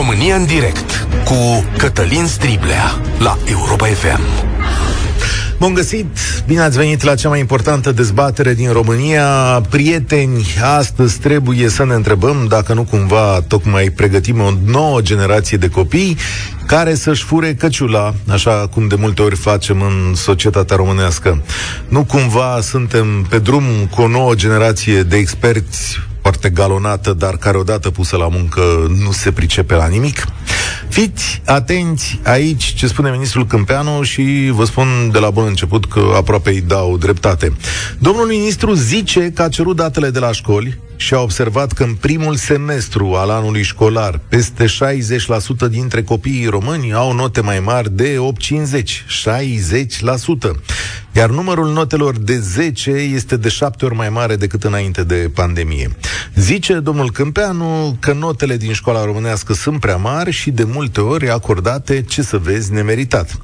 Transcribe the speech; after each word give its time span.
România 0.00 0.36
în 0.36 0.44
direct 0.44 1.06
cu 1.24 1.64
Cătălin 1.76 2.26
Striblea 2.26 3.00
la 3.18 3.38
Europa 3.44 3.86
FM. 3.86 4.20
Bun 5.58 5.74
găsit! 5.74 6.06
Bine 6.46 6.60
ați 6.60 6.76
venit 6.76 7.02
la 7.02 7.14
cea 7.14 7.28
mai 7.28 7.38
importantă 7.38 7.92
dezbatere 7.92 8.54
din 8.54 8.72
România. 8.72 9.24
Prieteni, 9.70 10.46
astăzi 10.62 11.18
trebuie 11.18 11.68
să 11.68 11.84
ne 11.84 11.94
întrebăm 11.94 12.46
dacă 12.48 12.74
nu 12.74 12.84
cumva 12.84 13.40
tocmai 13.48 13.90
pregătim 13.90 14.40
o 14.40 14.52
nouă 14.64 15.00
generație 15.00 15.56
de 15.56 15.68
copii 15.68 16.16
care 16.66 16.94
să-și 16.94 17.24
fure 17.24 17.54
căciula, 17.54 18.14
așa 18.28 18.68
cum 18.72 18.88
de 18.88 18.94
multe 18.94 19.22
ori 19.22 19.36
facem 19.36 19.82
în 19.82 20.14
societatea 20.14 20.76
românească. 20.76 21.42
Nu 21.88 22.04
cumva 22.04 22.58
suntem 22.62 23.26
pe 23.28 23.38
drum 23.38 23.64
cu 23.90 24.02
o 24.02 24.08
nouă 24.08 24.34
generație 24.34 25.02
de 25.02 25.16
experți 25.16 26.09
foarte 26.22 26.50
galonată, 26.50 27.12
dar 27.12 27.36
care 27.36 27.56
odată 27.56 27.90
pusă 27.90 28.16
la 28.16 28.28
muncă 28.28 28.60
nu 28.88 29.12
se 29.12 29.32
pricepe 29.32 29.74
la 29.74 29.86
nimic. 29.86 30.24
Fiți 30.90 31.42
atenți 31.44 32.20
aici 32.24 32.64
ce 32.64 32.86
spune 32.86 33.10
ministrul 33.10 33.46
Câmpeanu 33.46 34.02
și 34.02 34.50
vă 34.52 34.64
spun 34.64 34.86
de 35.12 35.18
la 35.18 35.30
bun 35.30 35.44
început 35.46 35.84
că 35.84 36.12
aproape 36.16 36.50
îi 36.50 36.60
dau 36.60 36.96
dreptate. 36.96 37.52
Domnul 37.98 38.26
ministru 38.26 38.72
zice 38.72 39.32
că 39.34 39.42
a 39.42 39.48
cerut 39.48 39.76
datele 39.76 40.10
de 40.10 40.18
la 40.18 40.32
școli 40.32 40.78
și 41.00 41.14
a 41.14 41.20
observat 41.20 41.72
că 41.72 41.82
în 41.82 41.94
primul 41.94 42.34
semestru 42.34 43.14
al 43.14 43.30
anului 43.30 43.62
școlar 43.62 44.20
peste 44.28 44.64
60% 45.66 45.70
dintre 45.70 46.02
copiii 46.02 46.46
români 46.46 46.92
au 46.92 47.12
note 47.12 47.40
mai 47.40 47.60
mari 47.60 47.90
de 47.90 48.16
8,50. 48.16 48.82
60%. 50.18 50.60
Iar 51.12 51.30
numărul 51.30 51.72
notelor 51.72 52.18
de 52.18 52.38
10 52.38 52.90
este 52.90 53.36
de 53.36 53.48
7 53.48 53.84
ori 53.84 53.94
mai 53.94 54.08
mare 54.08 54.36
decât 54.36 54.64
înainte 54.64 55.04
de 55.04 55.30
pandemie. 55.34 55.96
Zice 56.34 56.74
domnul 56.74 57.10
Câmpeanu 57.10 57.96
că 58.00 58.12
notele 58.12 58.56
din 58.56 58.72
școala 58.72 59.04
românească 59.04 59.52
sunt 59.52 59.80
prea 59.80 59.96
mari 59.96 60.30
și 60.30 60.50
de 60.50 60.64
multe 60.80 61.00
ori 61.00 61.30
acordate, 61.30 62.02
ce 62.02 62.22
să 62.22 62.38
vezi, 62.38 62.72
nemeritat. 62.72 63.36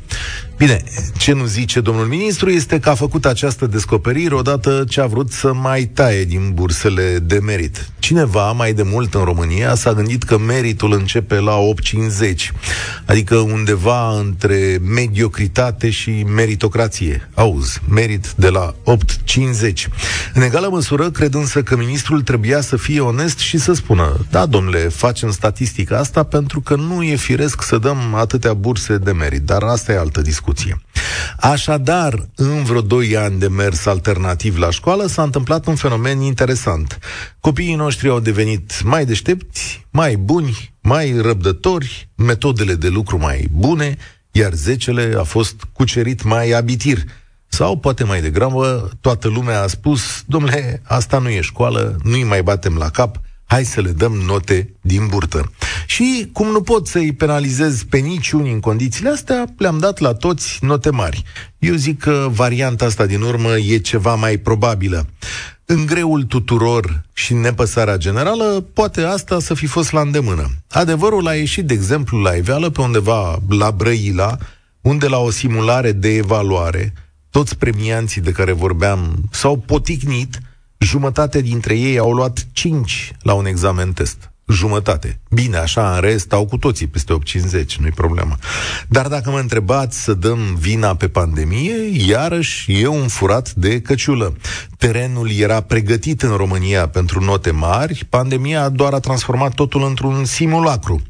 Bine, 0.57 0.83
ce 1.19 1.33
nu 1.33 1.45
zice 1.45 1.81
domnul 1.81 2.07
ministru 2.07 2.51
este 2.51 2.79
că 2.79 2.89
a 2.89 2.95
făcut 2.95 3.27
această 3.27 3.67
descoperire 3.67 4.35
odată 4.35 4.85
ce 4.89 5.01
a 5.01 5.07
vrut 5.07 5.33
să 5.33 5.53
mai 5.53 5.85
taie 5.85 6.25
din 6.25 6.51
bursele 6.55 7.19
de 7.19 7.39
merit. 7.39 7.89
Cineva 7.99 8.53
mai 8.53 8.73
de 8.73 8.83
mult 8.83 9.15
în 9.15 9.25
România 9.25 9.75
s-a 9.75 9.93
gândit 9.93 10.23
că 10.23 10.39
meritul 10.39 10.93
începe 10.93 11.35
la 11.35 11.53
8,50, 11.53 12.51
adică 13.05 13.37
undeva 13.37 14.19
între 14.19 14.79
mediocritate 14.83 15.91
și 15.91 16.11
meritocrație. 16.35 17.29
Auzi, 17.35 17.81
merit 17.89 18.33
de 18.37 18.49
la 18.49 18.75
8,50. 18.85 19.87
În 20.35 20.43
egală 20.43 20.69
măsură, 20.71 21.11
cred 21.11 21.35
însă 21.35 21.63
că 21.63 21.77
ministrul 21.77 22.23
trebuia 22.23 22.61
să 22.61 22.77
fie 22.77 23.01
onest 23.01 23.39
și 23.39 23.59
să 23.59 23.73
spună, 23.73 24.27
da, 24.31 24.47
domnule, 24.47 24.79
facem 24.79 25.31
statistica 25.31 25.99
asta 25.99 26.23
pentru 26.23 26.61
că 26.61 26.77
nu 26.77 27.03
e 27.03 27.17
firesc 27.17 27.63
să 27.63 27.79
dăm 27.79 28.15
atâtea 28.15 28.55
burse 28.55 28.97
de 28.97 29.13
merit, 29.13 29.43
dar 29.43 29.63
asta 29.63 29.93
e 29.93 29.97
altă 30.07 30.21
discuție 30.21 30.35
discuție. 30.47 30.81
Așadar, 31.41 32.29
în 32.35 32.65
vreo 32.65 32.81
2 32.81 33.17
ani 33.17 33.39
de 33.39 33.49
mers 33.49 33.87
alternativ 33.87 34.59
la 34.59 34.71
școală, 34.71 35.07
s-a 35.07 35.23
întâmplat 35.23 35.67
un 35.67 35.75
fenomen 35.75 36.21
interesant. 36.21 36.99
Copiii 37.41 37.75
noștri 37.75 38.09
au 38.09 38.21
devenit 38.21 38.83
mai 38.83 39.05
deștepți, 39.05 39.87
mai 39.91 40.17
buni, 40.17 40.75
mai 40.81 41.21
răbdători, 41.21 42.09
metodele 42.15 42.75
de 42.75 42.89
lucru 42.89 43.19
mai 43.19 43.49
bune, 43.53 43.97
iar 44.31 44.53
zecele 44.53 45.15
a 45.19 45.23
fost 45.23 45.55
cucerit 45.73 46.23
mai 46.23 46.51
abitir. 46.51 46.99
Sau, 47.49 47.79
poate 47.79 48.05
mai 48.05 48.21
degrabă, 48.21 48.91
toată 49.01 49.29
lumea 49.29 49.63
a 49.63 49.67
spus, 49.67 50.23
domnule, 50.27 50.83
asta 50.85 51.19
nu 51.19 51.29
e 51.29 51.41
școală, 51.41 51.97
nu-i 52.03 52.25
mai 52.25 52.43
batem 52.43 52.77
la 52.77 52.89
cap, 52.91 53.21
hai 53.47 53.65
să 53.65 53.81
le 53.81 53.91
dăm 53.91 54.13
note 54.13 54.73
din 54.81 55.07
burtă. 55.07 55.53
Și 55.87 56.29
cum 56.33 56.47
nu 56.47 56.61
pot 56.61 56.87
să-i 56.87 57.13
penalizez 57.13 57.83
pe 57.83 57.99
niciunii 57.99 58.53
în 58.53 58.61
condițiile 58.61 59.11
astea, 59.11 59.45
le-am 59.59 59.79
dat 59.79 59.99
la 59.99 60.13
toți 60.13 60.59
note 60.61 60.91
mari. 60.91 61.23
Eu 61.59 61.75
zic 61.75 61.99
că 62.01 62.29
varianta 62.31 62.85
asta 62.85 63.07
din 63.07 63.21
urmă 63.21 63.57
e 63.57 63.77
ceva 63.77 64.15
mai 64.15 64.37
probabilă. 64.37 65.07
În 65.65 65.87
greul 65.87 66.23
tuturor 66.23 67.03
și 67.13 67.33
în 67.33 67.41
nepăsarea 67.41 67.97
generală, 67.97 68.65
poate 68.73 69.03
asta 69.03 69.41
să 69.41 69.55
fi 69.55 69.67
fost 69.67 69.93
la 69.93 70.01
îndemână. 70.01 70.51
Adevărul 70.71 71.27
a 71.27 71.35
ieșit, 71.35 71.67
de 71.67 71.75
exemplu, 71.75 72.19
la 72.19 72.33
iveală 72.33 72.71
pe 72.71 72.81
undeva 72.81 73.39
la 73.49 73.71
Brăila, 73.71 74.37
unde 74.81 75.07
la 75.07 75.19
o 75.19 75.31
simulare 75.31 75.93
de 75.93 76.15
evaluare, 76.15 76.93
toți 77.31 77.57
premianții 77.57 78.21
de 78.21 78.33
care 78.33 78.53
vorbeam 78.53 79.17
s-au 79.31 79.57
poticnit 79.57 80.39
Jumătate 80.79 81.41
dintre 81.41 81.79
ei 81.79 81.99
au 81.99 82.13
luat 82.13 82.47
5 82.53 83.13
la 83.23 83.35
un 83.35 83.47
examen 83.47 83.93
test. 83.93 84.31
Jumătate. 84.47 85.21
Bine, 85.43 85.57
așa, 85.57 85.95
în 85.95 86.01
rest, 86.01 86.33
au 86.33 86.47
cu 86.47 86.57
toții 86.57 86.87
peste 86.87 87.13
850, 87.13 87.77
nu-i 87.77 87.91
problemă. 87.91 88.37
Dar 88.89 89.09
dacă 89.09 89.31
mă 89.31 89.39
întrebați 89.39 90.03
să 90.03 90.15
dăm 90.15 90.39
vina 90.59 90.95
pe 90.95 91.09
pandemie, 91.09 91.75
iarăși 92.09 92.81
e 92.83 92.87
un 92.87 93.09
furat 93.09 93.53
de 93.53 93.81
căciulă. 93.81 94.37
Terenul 94.79 95.31
era 95.31 95.61
pregătit 95.61 96.23
în 96.23 96.37
România 96.37 96.89
pentru 96.89 97.25
note 97.25 97.51
mari, 97.51 98.07
pandemia 98.09 98.69
doar 98.69 98.93
a 98.93 98.99
transformat 98.99 99.55
totul 99.55 99.85
într-un 99.85 100.25
simulacru. 100.25 101.03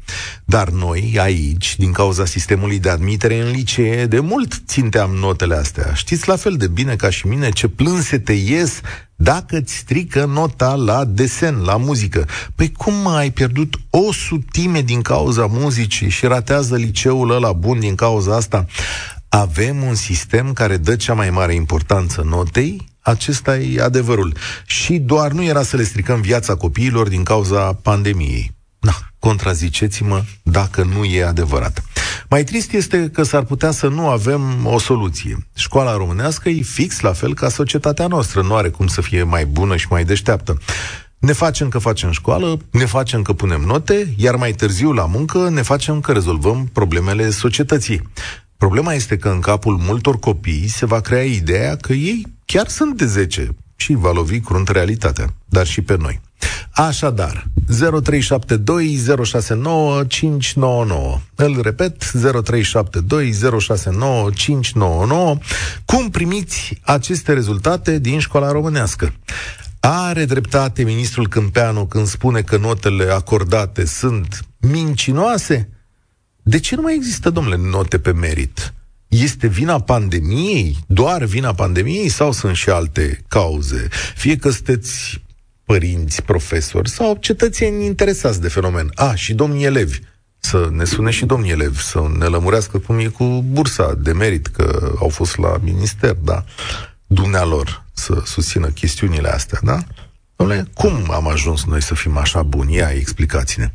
Dar 0.45 0.69
noi, 0.69 1.15
aici, 1.19 1.75
din 1.77 1.91
cauza 1.91 2.25
sistemului 2.25 2.79
de 2.79 2.89
admitere 2.89 3.41
în 3.41 3.51
licee, 3.51 4.05
de 4.05 4.19
mult 4.19 4.61
ținteam 4.65 5.11
notele 5.11 5.55
astea. 5.55 5.93
Știți 5.93 6.27
la 6.27 6.35
fel 6.35 6.55
de 6.55 6.67
bine 6.67 6.95
ca 6.95 7.09
și 7.09 7.27
mine 7.27 7.49
ce 7.49 7.67
plânsete 7.67 8.33
ies 8.33 8.81
dacă 9.19 9.57
îți 9.57 9.75
strică 9.75 10.25
nota 10.25 10.75
la 10.75 11.05
desen, 11.05 11.61
la 11.65 11.77
muzică. 11.77 12.25
Păi 12.55 12.71
cum 12.71 13.07
ai 13.07 13.31
pierdut 13.31 13.75
o 13.99 14.11
sutime 14.11 14.81
din 14.81 15.01
cauza 15.01 15.45
muzicii 15.45 16.09
și 16.09 16.25
ratează 16.25 16.75
liceul 16.75 17.31
ăla 17.31 17.51
bun 17.51 17.79
din 17.79 17.95
cauza 17.95 18.35
asta? 18.35 18.65
Avem 19.29 19.83
un 19.83 19.95
sistem 19.95 20.53
care 20.53 20.77
dă 20.77 20.95
cea 20.95 21.13
mai 21.13 21.29
mare 21.29 21.53
importanță 21.53 22.21
notei, 22.21 22.87
acesta 23.01 23.57
e 23.57 23.81
adevărul. 23.81 24.35
Și 24.65 24.97
doar 24.97 25.31
nu 25.31 25.43
era 25.43 25.63
să 25.63 25.75
le 25.75 25.83
stricăm 25.83 26.21
viața 26.21 26.55
copiilor 26.55 27.07
din 27.07 27.23
cauza 27.23 27.73
pandemiei. 27.73 28.55
Na, 28.79 28.93
contraziceți-mă 29.19 30.23
dacă 30.43 30.83
nu 30.83 31.03
e 31.03 31.23
adevărat. 31.23 31.83
Mai 32.29 32.43
trist 32.43 32.71
este 32.71 33.09
că 33.13 33.23
s-ar 33.23 33.43
putea 33.43 33.71
să 33.71 33.87
nu 33.87 34.07
avem 34.07 34.65
o 34.65 34.79
soluție. 34.79 35.47
Școala 35.55 35.97
românească 35.97 36.49
e 36.49 36.61
fix 36.61 36.99
la 36.99 37.13
fel 37.13 37.33
ca 37.33 37.49
societatea 37.49 38.07
noastră, 38.07 38.41
nu 38.41 38.55
are 38.55 38.69
cum 38.69 38.87
să 38.87 39.01
fie 39.01 39.23
mai 39.23 39.45
bună 39.45 39.75
și 39.75 39.87
mai 39.89 40.05
deșteaptă. 40.05 40.57
Ne 41.19 41.33
facem 41.33 41.69
că 41.69 41.79
facem 41.79 42.11
școală, 42.11 42.59
ne 42.71 42.85
facem 42.85 43.21
că 43.21 43.33
punem 43.33 43.61
note, 43.61 44.13
iar 44.17 44.35
mai 44.35 44.51
târziu 44.51 44.91
la 44.91 45.05
muncă 45.05 45.49
ne 45.49 45.61
facem 45.61 46.01
că 46.01 46.11
rezolvăm 46.11 46.69
problemele 46.73 47.29
societății. 47.29 48.01
Problema 48.57 48.93
este 48.93 49.17
că 49.17 49.29
în 49.29 49.39
capul 49.39 49.77
multor 49.77 50.19
copii 50.19 50.67
se 50.67 50.85
va 50.85 50.99
crea 50.99 51.23
ideea 51.23 51.75
că 51.75 51.93
ei 51.93 52.25
chiar 52.45 52.67
sunt 52.67 52.97
de 52.97 53.05
10 53.05 53.49
și 53.75 53.93
va 53.93 54.11
lovi 54.11 54.39
crunt 54.39 54.67
realitatea, 54.67 55.33
dar 55.45 55.67
și 55.67 55.81
pe 55.81 55.97
noi. 55.97 56.21
Așadar, 56.71 57.47
0372069599. 57.73 57.77
Îl 61.35 61.59
repet, 61.61 62.03
0372069599. 62.03 62.11
Cum 65.85 66.09
primiți 66.09 66.79
aceste 66.81 67.33
rezultate 67.33 67.99
din 67.99 68.19
școala 68.19 68.51
românească? 68.51 69.13
Are 69.89 70.25
dreptate 70.25 70.83
ministrul 70.83 71.27
Câmpeanu 71.27 71.85
când 71.85 72.07
spune 72.07 72.41
că 72.41 72.57
notele 72.57 73.11
acordate 73.11 73.85
sunt 73.85 74.45
mincinoase? 74.59 75.69
De 76.43 76.59
ce 76.59 76.75
nu 76.75 76.81
mai 76.81 76.95
există, 76.95 77.29
domnule, 77.29 77.57
note 77.57 77.99
pe 77.99 78.11
merit? 78.11 78.73
Este 79.07 79.47
vina 79.47 79.79
pandemiei? 79.79 80.77
Doar 80.87 81.23
vina 81.23 81.53
pandemiei? 81.53 82.09
Sau 82.09 82.31
sunt 82.31 82.55
și 82.55 82.69
alte 82.69 83.23
cauze? 83.27 83.87
Fie 84.15 84.35
că 84.35 84.49
sunteți 84.49 85.23
părinți, 85.63 86.23
profesori 86.23 86.89
sau 86.89 87.17
cetățeni 87.19 87.85
interesați 87.85 88.41
de 88.41 88.47
fenomen. 88.47 88.91
A, 88.95 89.15
și 89.15 89.33
domnii 89.33 89.65
elevi. 89.65 89.99
Să 90.39 90.69
ne 90.71 90.83
sune 90.83 91.11
și 91.11 91.25
domnii 91.25 91.51
elevi, 91.51 91.81
să 91.81 92.11
ne 92.17 92.25
lămurească 92.25 92.77
cum 92.77 92.97
e 92.97 93.07
cu 93.07 93.43
bursa 93.47 93.93
de 93.93 94.11
merit, 94.11 94.47
că 94.47 94.95
au 94.99 95.09
fost 95.09 95.37
la 95.37 95.57
minister, 95.63 96.13
da, 96.13 96.43
dumnealor 97.05 97.85
să 97.97 98.21
susțină 98.25 98.67
chestiunile 98.67 99.27
astea, 99.27 99.59
da? 99.63 99.77
Dom'le, 100.43 100.63
cum 100.73 101.11
am 101.11 101.27
ajuns 101.27 101.65
noi 101.65 101.81
să 101.81 101.95
fim 101.95 102.17
așa 102.17 102.43
buni? 102.43 102.75
Ia, 102.75 102.89
explicați-ne. 102.89 103.67
0372069599 103.67 103.69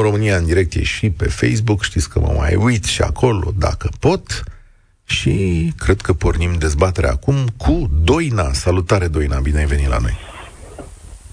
România 0.00 0.36
în 0.36 0.44
direct 0.44 0.74
e 0.74 0.82
și 0.82 1.10
pe 1.10 1.28
Facebook, 1.28 1.82
știți 1.82 2.08
că 2.08 2.20
mă 2.20 2.34
mai 2.38 2.54
uit 2.54 2.84
și 2.84 3.02
acolo, 3.02 3.52
dacă 3.58 3.88
pot 4.00 4.42
și 5.04 5.72
cred 5.76 6.00
că 6.00 6.12
pornim 6.12 6.52
dezbaterea 6.58 7.10
acum 7.10 7.34
cu 7.56 7.90
Doina. 8.04 8.52
Salutare, 8.52 9.08
Doina, 9.08 9.40
bine 9.40 9.58
ai 9.58 9.66
venit 9.66 9.88
la 9.88 9.98
noi. 9.98 10.16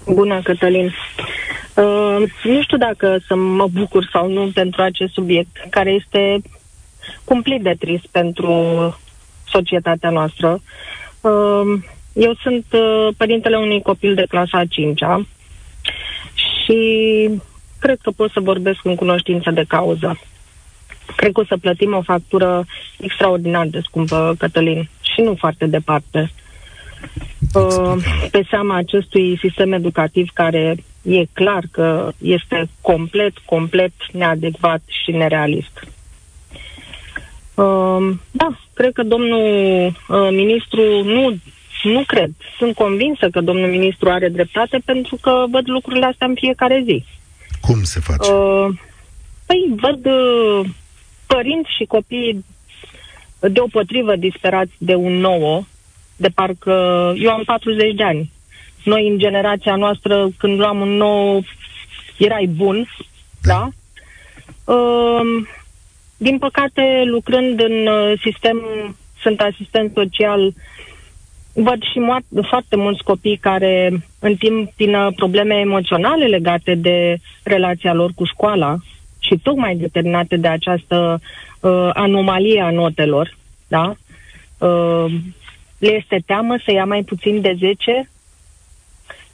Bună, 0.06 0.42
Cătălin. 0.42 0.86
Uh, 0.86 2.32
nu 2.44 2.62
știu 2.62 2.78
dacă 2.78 3.20
să 3.28 3.36
mă 3.36 3.68
bucur 3.68 4.10
sau 4.12 4.32
nu 4.32 4.52
pentru 4.54 4.82
acest 4.82 5.14
subiect, 5.14 5.68
care 5.70 5.92
este 5.92 6.42
cumplit 7.24 7.62
de 7.62 7.76
trist 7.80 8.08
pentru 8.12 8.52
societatea 9.50 10.10
noastră. 10.10 10.62
Uh, 11.22 11.82
eu 12.14 12.34
sunt 12.42 12.66
uh, 12.72 13.08
părintele 13.18 13.58
unui 13.58 13.82
copil 13.82 14.16
de 14.16 14.26
clasa 14.30 14.64
5-a 14.64 15.26
și 16.34 17.30
cred 17.80 18.00
că 18.02 18.12
pot 18.12 18.32
să 18.32 18.40
vorbesc 18.40 18.80
în 18.84 18.96
cunoștință 18.96 19.52
de 19.52 19.66
cauză. 19.68 20.20
Cred 21.16 21.32
că 21.32 21.40
o 21.40 21.46
să 21.46 21.58
plătim 21.58 21.96
o 21.96 22.02
factură 22.02 22.66
extraordinar 23.00 23.68
de 23.68 23.80
scumpă, 23.84 24.36
Cătălin, 24.38 24.90
și 25.02 25.22
nu 25.22 25.36
foarte 25.36 25.66
departe. 25.66 26.32
Uh, 27.54 27.94
pe 28.32 28.46
seama 28.50 28.76
acestui 28.76 29.38
sistem 29.38 29.72
educativ 29.72 30.30
care 30.34 30.76
e 31.02 31.26
clar 31.34 31.64
că 31.72 32.12
este 32.18 32.70
complet, 32.82 33.38
complet 33.46 33.92
neadecvat 34.12 34.82
și 35.04 35.12
nerealist. 35.12 35.88
Uh, 37.54 38.16
da, 38.32 38.58
cred 38.78 38.94
că 38.94 39.04
domnul 39.04 39.46
uh, 39.86 40.28
ministru 40.32 41.04
nu, 41.04 41.38
nu 41.84 42.04
cred. 42.08 42.32
Sunt 42.58 42.76
convinsă 42.76 43.30
că 43.32 43.42
domnul 43.42 43.70
ministru 43.70 44.10
are 44.10 44.30
dreptate 44.30 44.80
pentru 44.86 45.16
că 45.22 45.46
văd 45.50 45.70
lucrurile 45.70 46.06
astea 46.06 46.28
în 46.28 46.36
fiecare 46.36 46.82
zi. 46.86 47.06
Cum 47.62 47.84
se 47.84 48.00
face? 48.00 48.32
Uh, 48.32 48.68
păi 49.46 49.74
văd 49.76 50.06
uh, 50.06 50.66
părinți 51.28 51.76
și 51.78 51.86
copii 51.86 52.46
deopotrivă 53.40 54.16
disperați 54.16 54.72
de 54.78 54.96
un 54.96 55.14
nouă, 55.14 55.64
de 56.16 56.28
parcă 56.28 56.74
eu 57.18 57.32
am 57.32 57.44
40 57.44 57.94
de 57.96 58.04
ani. 58.04 58.32
Noi, 58.84 59.08
în 59.08 59.18
generația 59.18 59.76
noastră, 59.76 60.30
când 60.38 60.60
luam 60.60 60.82
un 60.82 60.90
nou, 60.90 61.44
erai 62.18 62.46
bun, 62.46 62.88
da? 63.42 63.70
Uh, 64.64 65.48
din 66.18 66.38
păcate, 66.38 67.04
lucrând 67.06 67.62
în 67.62 67.88
uh, 67.88 68.20
sistem, 68.24 68.62
sunt 69.22 69.42
asistent 69.42 69.92
social, 69.94 70.54
văd 71.54 71.82
și 71.82 72.00
mo- 72.00 72.46
foarte 72.48 72.76
mulți 72.76 73.04
copii 73.04 73.38
care 73.38 74.04
întâmpină 74.20 75.12
probleme 75.16 75.56
emoționale 75.56 76.26
legate 76.26 76.76
de 76.76 77.18
relația 77.44 77.94
lor 77.94 78.12
cu 78.16 78.26
școala 78.26 78.76
și 79.20 79.38
tocmai 79.44 79.76
determinate 79.76 80.38
de 80.38 80.48
această 80.48 81.22
uh, 81.60 81.90
anomalie 81.94 82.62
a 82.62 82.72
notelor, 82.72 83.38
da? 83.68 83.96
Uh, 84.58 85.06
le 85.78 85.96
este 85.96 86.22
teamă 86.26 86.58
să 86.66 86.72
ia 86.72 86.86
mai 86.86 87.04
puțin 87.04 87.42
de 87.42 87.56
10, 87.58 88.10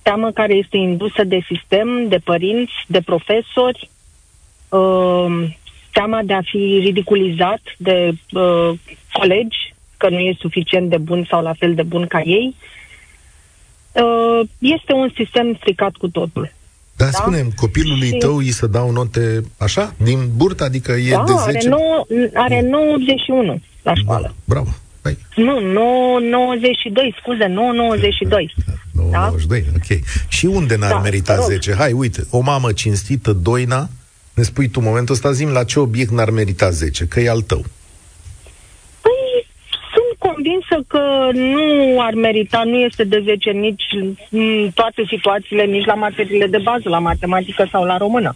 teamă 0.01 0.31
care 0.31 0.53
este 0.53 0.77
indusă 0.77 1.23
de 1.23 1.39
sistem, 1.47 2.07
de 2.07 2.17
părinți, 2.17 2.73
de 2.87 3.01
profesori, 3.01 3.89
uh, 4.69 5.47
teama 5.93 6.21
de 6.23 6.33
a 6.33 6.41
fi 6.41 6.79
ridiculizat 6.81 7.61
de 7.77 8.11
uh, 8.31 8.69
colegi, 9.11 9.73
că 9.97 10.09
nu 10.09 10.17
e 10.17 10.35
suficient 10.39 10.89
de 10.89 10.97
bun 10.97 11.25
sau 11.29 11.41
la 11.41 11.53
fel 11.53 11.73
de 11.73 11.83
bun 11.83 12.07
ca 12.07 12.21
ei. 12.25 12.55
Uh, 13.91 14.47
este 14.57 14.93
un 14.93 15.11
sistem 15.15 15.55
stricat 15.55 15.95
cu 15.95 16.07
totul. 16.07 16.51
Dar 16.95 17.09
da? 17.09 17.17
spunem, 17.17 17.51
copilului 17.55 18.07
și... 18.07 18.17
tău 18.17 18.37
îi 18.37 18.51
să 18.51 18.67
dau 18.67 18.91
note 18.91 19.41
așa, 19.57 19.93
din 20.03 20.29
burtă, 20.35 20.63
adică 20.63 20.91
e 20.91 21.09
da, 21.09 21.23
de 21.23 21.51
10? 21.51 21.69
are 22.33 22.61
9, 22.61 22.95
la 23.81 23.93
școală. 23.93 24.27
Da, 24.27 24.33
bravo. 24.45 24.69
Păi. 25.01 25.17
Nu, 25.35 25.59
9, 25.59 26.19
92, 26.19 27.15
scuze, 27.19 27.45
9, 27.45 27.71
92. 27.71 28.53
9, 28.91 29.09
da? 29.11 29.25
92, 29.25 29.65
ok. 29.75 29.99
Și 30.27 30.45
unde 30.45 30.75
n-ar 30.75 30.91
da, 30.91 30.99
merita 30.99 31.39
10? 31.39 31.75
Hai, 31.75 31.91
uite, 31.91 32.23
o 32.29 32.39
mamă 32.39 32.71
cinstită, 32.71 33.33
Doina, 33.33 33.89
ne 34.33 34.43
spui 34.43 34.67
tu 34.67 34.79
momentul 34.79 35.13
ăsta, 35.13 35.31
zim 35.31 35.49
la 35.49 35.63
ce 35.63 35.79
obiect 35.79 36.11
n-ar 36.11 36.29
merita 36.29 36.69
10, 36.69 37.05
că 37.05 37.19
e 37.19 37.29
al 37.29 37.41
tău. 37.41 37.63
Păi, 39.01 39.47
sunt 39.93 40.17
convinsă 40.17 40.83
că 40.87 41.29
nu 41.33 41.97
ar 42.01 42.13
merita, 42.13 42.63
nu 42.63 42.77
este 42.77 43.03
de 43.03 43.21
10 43.25 43.51
nici 43.51 43.83
în 44.29 44.69
toate 44.73 45.03
situațiile, 45.07 45.63
nici 45.63 45.85
la 45.85 45.93
materiile 45.93 46.47
de 46.47 46.57
bază, 46.63 46.89
la 46.89 46.99
matematică 46.99 47.67
sau 47.71 47.83
la 47.83 47.97
română. 47.97 48.35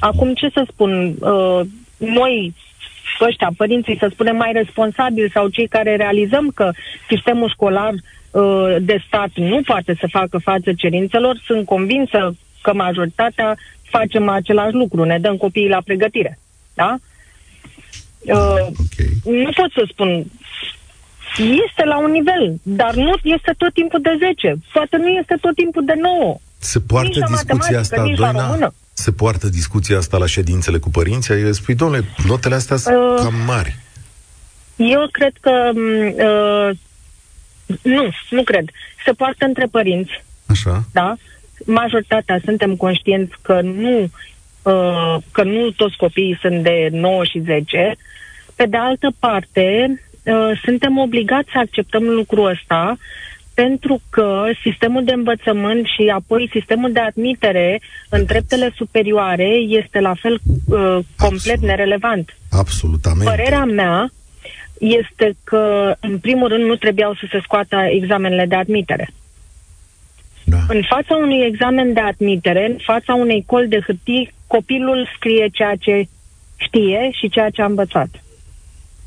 Acum, 0.00 0.34
ce 0.34 0.48
să 0.52 0.64
spun, 0.68 1.14
uh, 1.20 1.60
noi, 1.96 2.54
ăștia, 3.20 3.50
părinții, 3.56 3.96
să 3.98 4.08
spunem, 4.10 4.36
mai 4.36 4.52
responsabili 4.52 5.30
sau 5.30 5.48
cei 5.48 5.66
care 5.66 5.96
realizăm 5.96 6.50
că 6.54 6.70
sistemul 7.08 7.48
școlar 7.48 7.92
uh, 7.92 8.76
de 8.80 9.02
stat 9.06 9.30
nu 9.34 9.60
poate 9.64 9.96
să 10.00 10.06
facă 10.10 10.38
față 10.38 10.72
cerințelor, 10.72 11.40
sunt 11.46 11.66
convinsă 11.66 12.34
că 12.62 12.74
majoritatea 12.74 13.56
facem 13.96 14.28
același 14.28 14.74
lucru, 14.74 15.04
ne 15.04 15.18
dăm 15.18 15.36
copiii 15.36 15.68
la 15.76 15.80
pregătire. 15.84 16.38
Da? 16.74 16.96
Uh, 18.18 18.66
okay. 18.84 19.10
Nu 19.24 19.50
pot 19.60 19.70
să 19.72 19.82
spun. 19.88 20.24
Este 21.38 21.84
la 21.84 21.98
un 21.98 22.10
nivel, 22.10 22.60
dar 22.62 22.94
nu 22.94 23.12
este 23.22 23.54
tot 23.56 23.72
timpul 23.74 24.00
de 24.00 24.16
10. 24.18 24.54
Poate 24.72 24.96
nu 24.96 25.08
este 25.08 25.36
tot 25.40 25.54
timpul 25.54 25.84
de 25.84 25.94
9. 26.00 26.36
Se 26.58 26.80
poartă 26.80 27.18
nici 27.18 27.28
discuția 27.30 27.78
asta, 27.78 28.04
Doina? 28.16 28.74
Se 28.92 29.12
poartă 29.12 29.48
discuția 29.48 29.96
asta 29.98 30.16
la 30.18 30.26
ședințele 30.26 30.78
cu 30.78 30.90
părinții? 30.90 31.34
Eu 31.34 31.52
spui, 31.52 31.74
domnule, 31.74 32.04
notele 32.26 32.54
astea 32.54 32.76
sunt 32.76 32.96
uh, 32.96 33.20
cam 33.22 33.34
mari. 33.46 33.76
Eu 34.76 35.08
cred 35.12 35.32
că 35.40 35.70
mm, 35.74 36.06
uh, 36.06 36.70
nu, 37.82 38.08
nu 38.30 38.42
cred. 38.42 38.64
Se 39.04 39.12
poartă 39.12 39.44
între 39.44 39.66
părinți. 39.66 40.24
Așa. 40.46 40.84
Da? 40.92 41.16
Majoritatea 41.66 42.40
suntem 42.44 42.76
conștienți 42.76 43.34
că 43.42 43.60
nu, 43.60 44.10
uh, 44.62 45.16
că 45.32 45.42
nu 45.42 45.70
toți 45.70 45.96
copiii 45.96 46.38
sunt 46.40 46.62
de 46.62 46.88
9 46.90 47.24
și 47.24 47.38
10. 47.38 47.94
Pe 48.56 48.66
de 48.66 48.76
altă 48.76 49.12
parte, 49.18 50.00
uh, 50.24 50.60
suntem 50.64 50.98
obligați 50.98 51.48
să 51.52 51.58
acceptăm 51.58 52.04
lucrul 52.04 52.46
ăsta 52.46 52.96
pentru 53.54 54.00
că 54.10 54.44
sistemul 54.62 55.04
de 55.04 55.12
învățământ 55.12 55.86
și 55.86 56.12
apoi 56.14 56.48
sistemul 56.52 56.92
de 56.92 57.00
admitere 57.00 57.80
în 58.08 58.26
treptele 58.26 58.72
superioare 58.76 59.48
este 59.80 60.00
la 60.00 60.14
fel 60.20 60.32
uh, 60.32 60.98
complet 61.16 61.56
Absolut. 61.56 61.60
nerelevant. 61.60 62.36
Absolutamente. 62.50 63.30
Părerea 63.30 63.64
mea 63.64 64.10
este 64.78 65.36
că, 65.44 65.94
în 66.00 66.18
primul 66.18 66.48
rând, 66.48 66.64
nu 66.64 66.76
trebuiau 66.76 67.14
să 67.14 67.26
se 67.30 67.40
scoată 67.42 67.76
examenele 67.90 68.46
de 68.46 68.54
admitere. 68.54 69.12
Da. 70.44 70.58
În 70.68 70.82
fața 70.88 71.16
unui 71.16 71.46
examen 71.46 71.92
de 71.92 72.00
admitere, 72.00 72.66
în 72.70 72.76
fața 72.84 73.14
unei 73.14 73.44
col 73.46 73.68
de 73.68 73.80
hârtii, 73.86 74.34
copilul 74.46 75.08
scrie 75.16 75.48
ceea 75.52 75.76
ce 75.76 76.08
știe 76.56 77.10
și 77.12 77.28
ceea 77.28 77.50
ce 77.50 77.62
a 77.62 77.64
învățat. 77.64 78.08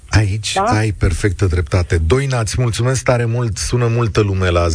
Aici 0.10 0.54
da? 0.54 0.64
ai 0.64 0.92
perfectă 0.92 1.46
dreptate. 1.46 1.98
Doina, 1.98 2.40
îți 2.40 2.62
mulțumesc 2.62 3.04
tare 3.04 3.26
mult. 3.26 3.58
Sună 3.58 3.88
multă 3.88 4.22
lume 4.22 4.50
la 4.50 4.68
0372069599. 4.68 4.72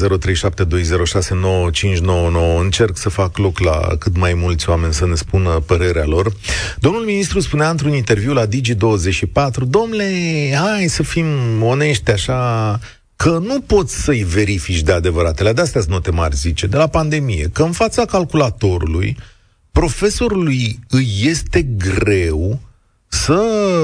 Încerc 2.61 2.97
să 2.97 3.09
fac 3.09 3.39
loc 3.39 3.59
la 3.59 3.89
cât 3.99 4.17
mai 4.17 4.35
mulți 4.35 4.69
oameni 4.69 4.93
să 4.93 5.07
ne 5.07 5.15
spună 5.15 5.51
părerea 5.51 6.05
lor. 6.05 6.33
Domnul 6.79 7.05
ministru 7.05 7.41
spunea 7.41 7.71
într-un 7.71 7.93
interviu 7.93 8.33
la 8.33 8.47
Digi24, 8.47 9.63
domnule, 9.67 10.05
hai 10.55 10.87
să 10.87 11.03
fim 11.03 11.27
onești 11.63 12.11
așa, 12.11 12.79
că 13.23 13.39
nu 13.43 13.61
poți 13.61 14.03
să-i 14.03 14.23
verifici 14.23 14.81
de 14.81 14.93
adevăratele. 14.93 15.53
De 15.53 15.61
astea 15.61 15.81
note 15.89 16.11
mari, 16.11 16.37
zice, 16.37 16.67
de 16.67 16.77
la 16.77 16.87
pandemie. 16.87 17.49
Că 17.53 17.63
în 17.63 17.73
fața 17.73 18.05
calculatorului, 18.05 19.17
profesorului 19.73 20.79
îi 20.89 21.09
este 21.23 21.63
greu 21.63 22.61
să 23.09 23.43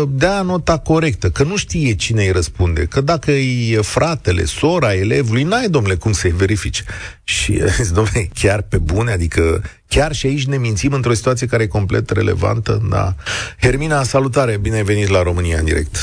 dea 0.09 0.43
nota 0.43 0.79
corectă, 0.79 1.31
că 1.31 1.43
nu 1.43 1.57
știe 1.57 1.95
cine 1.95 2.25
îi 2.25 2.31
răspunde, 2.31 2.85
că 2.85 3.01
dacă 3.01 3.31
e 3.31 3.81
fratele, 3.81 4.45
sora 4.45 4.95
elevului, 4.95 5.43
n-ai, 5.43 5.69
domnule, 5.69 5.95
cum 5.95 6.13
să-i 6.13 6.31
verifici. 6.31 6.85
Și, 7.25 7.53
domnule, 7.95 8.29
chiar 8.35 8.63
pe 8.63 8.79
bune, 8.79 9.13
adică 9.13 9.63
chiar 9.89 10.15
și 10.15 10.27
aici 10.27 10.47
ne 10.47 10.57
mințim 10.57 10.93
într-o 10.93 11.15
situație 11.15 11.47
care 11.47 11.63
e 11.63 11.67
complet 11.67 12.11
relevantă, 12.11 12.87
da. 12.91 13.15
Hermina, 13.61 14.03
salutare, 14.03 14.57
bine 14.57 14.77
ai 14.77 14.85
venit 14.85 15.09
la 15.09 15.23
România 15.23 15.59
în 15.59 15.65
direct. 15.65 15.97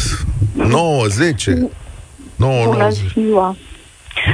9, 0.56 1.08
10... 1.08 1.70
No, 2.44 2.64
Bună 2.64 2.90
ziua! 2.90 3.56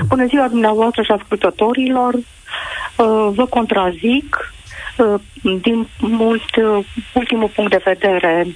Bună 0.07 0.25
ziua 0.25 0.47
dumneavoastră 0.47 1.01
și 1.01 1.11
ascultătorilor! 1.11 2.13
Uh, 2.13 3.29
vă 3.33 3.45
contrazic 3.49 4.53
uh, 4.97 5.19
din 5.61 5.87
mult, 5.99 6.55
uh, 6.55 6.85
ultimul 7.13 7.51
punct 7.55 7.71
de 7.71 7.81
vedere. 7.83 8.47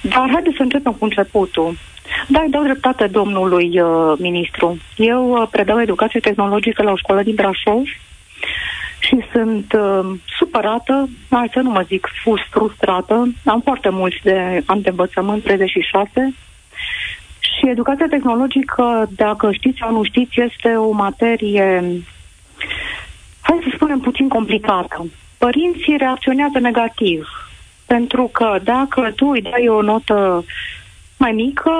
Dar 0.00 0.28
haideți 0.32 0.56
să 0.56 0.62
începem 0.62 0.92
cu 0.92 1.04
începutul. 1.04 1.76
Da, 2.28 2.40
îi 2.40 2.50
dau 2.50 2.62
dreptate 2.62 3.06
domnului 3.06 3.80
uh, 3.80 4.12
ministru. 4.18 4.76
Eu 4.96 5.30
uh, 5.30 5.48
predau 5.50 5.80
educație 5.80 6.20
tehnologică 6.20 6.82
la 6.82 6.90
o 6.90 6.96
școală 6.96 7.22
din 7.22 7.34
Brașov 7.34 7.82
și 8.98 9.24
sunt 9.32 9.72
uh, 9.72 10.14
supărată, 10.38 11.08
hai 11.30 11.50
să 11.52 11.60
nu 11.60 11.70
mă 11.70 11.84
zic 11.86 12.08
frustrată. 12.50 13.32
Am 13.44 13.60
foarte 13.60 13.88
mulți 13.88 14.20
de 14.22 14.62
ani 14.66 14.82
de 14.82 14.88
învățământ, 14.88 15.42
36, 15.42 16.34
și 17.58 17.68
educația 17.68 18.06
tehnologică, 18.06 19.08
dacă 19.16 19.52
știți 19.52 19.78
sau 19.78 19.92
nu 19.92 20.04
știți, 20.04 20.40
este 20.40 20.68
o 20.68 20.90
materie, 20.90 21.82
hai 23.40 23.58
să 23.62 23.70
spunem, 23.74 23.98
puțin 23.98 24.28
complicată. 24.28 25.06
Părinții 25.38 25.96
reacționează 25.96 26.58
negativ, 26.58 27.28
pentru 27.86 28.30
că 28.32 28.58
dacă 28.62 29.12
tu 29.16 29.26
îi 29.26 29.42
dai 29.42 29.68
o 29.68 29.82
notă 29.82 30.44
mai 31.16 31.32
mică, 31.32 31.70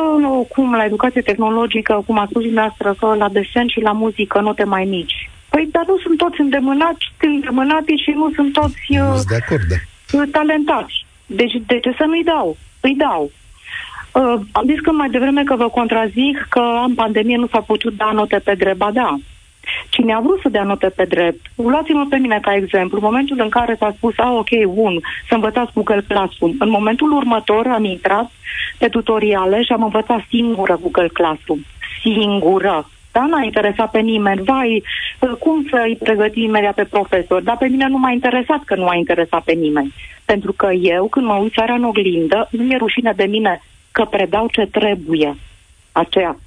cum 0.48 0.74
la 0.74 0.84
educație 0.84 1.20
tehnologică, 1.20 2.02
cum 2.06 2.18
a 2.18 2.26
spus 2.30 2.42
dumneavoastră, 2.42 2.94
că 2.98 3.14
la 3.14 3.28
desen 3.28 3.66
și 3.68 3.80
la 3.80 3.92
muzică 3.92 4.40
note 4.40 4.64
mai 4.64 4.84
mici. 4.84 5.30
Păi, 5.48 5.68
dar 5.72 5.84
nu 5.86 5.98
sunt 5.98 6.18
toți 6.18 6.40
îndemânați, 6.40 7.12
îndemânați 7.20 7.92
și 8.04 8.10
nu 8.10 8.30
sunt 8.34 8.52
toți 8.52 8.86
uh, 8.88 9.20
de 9.28 9.38
acord, 9.42 9.62
da. 9.68 10.38
talentați. 10.38 11.06
Deci, 11.26 11.52
de 11.66 11.78
ce 11.80 11.94
să 11.98 12.04
nu-i 12.06 12.24
dau? 12.24 12.56
Îi 12.80 12.94
dau. 12.94 13.30
Uh, 14.14 14.40
am 14.52 14.64
zis 14.66 14.80
că 14.80 14.90
mai 14.90 15.10
devreme 15.10 15.42
că 15.44 15.56
vă 15.56 15.68
contrazic 15.68 16.46
că 16.50 16.62
în 16.86 16.94
pandemie 16.94 17.36
nu 17.36 17.46
s-a 17.46 17.60
putut 17.60 17.96
da 17.96 18.10
note 18.12 18.40
pe 18.44 18.54
greba, 18.56 18.90
da. 18.92 19.16
Cine 19.88 20.12
a 20.12 20.20
vrut 20.20 20.40
să 20.40 20.48
dea 20.48 20.62
note 20.62 20.88
pe 20.88 21.04
drept, 21.04 21.40
luați-mă 21.56 22.06
pe 22.10 22.16
mine 22.16 22.38
ca 22.42 22.54
exemplu, 22.54 22.96
în 22.96 23.04
momentul 23.04 23.36
în 23.40 23.48
care 23.48 23.76
s-a 23.78 23.94
spus, 23.96 24.18
a, 24.18 24.32
ok, 24.32 24.74
bun, 24.74 25.00
să 25.28 25.34
învățați 25.34 25.72
Google 25.74 26.04
Classroom, 26.08 26.52
în 26.58 26.70
momentul 26.70 27.12
următor 27.12 27.66
am 27.66 27.84
intrat 27.84 28.30
pe 28.78 28.88
tutoriale 28.88 29.62
și 29.62 29.72
am 29.72 29.82
învățat 29.82 30.24
singură 30.28 30.78
Google 30.82 31.08
Classroom. 31.08 31.58
Singură. 32.00 32.88
Da, 33.12 33.26
n-a 33.26 33.42
interesat 33.42 33.90
pe 33.90 34.00
nimeni. 34.00 34.42
Vai, 34.42 34.82
cum 35.38 35.66
să-i 35.70 35.98
pregăti 36.02 36.42
imediat 36.42 36.74
pe 36.74 36.84
profesor? 36.84 37.42
Dar 37.42 37.56
pe 37.56 37.68
mine 37.68 37.86
nu 37.88 37.98
m-a 37.98 38.10
interesat 38.10 38.64
că 38.64 38.74
nu 38.74 38.86
a 38.86 38.94
interesat 38.94 39.42
pe 39.42 39.52
nimeni. 39.52 39.94
Pentru 40.24 40.52
că 40.52 40.72
eu, 40.72 41.06
când 41.06 41.26
mă 41.26 41.34
uit 41.34 41.52
seara 41.52 41.74
în 41.74 41.84
oglindă, 41.84 42.48
nu 42.50 42.62
mi-e 42.62 42.76
rușine 42.76 43.12
de 43.16 43.24
mine 43.24 43.62
că 43.96 44.04
predau 44.10 44.46
ce 44.52 44.66
trebuie. 44.66 45.36
Aceea. 45.92 46.38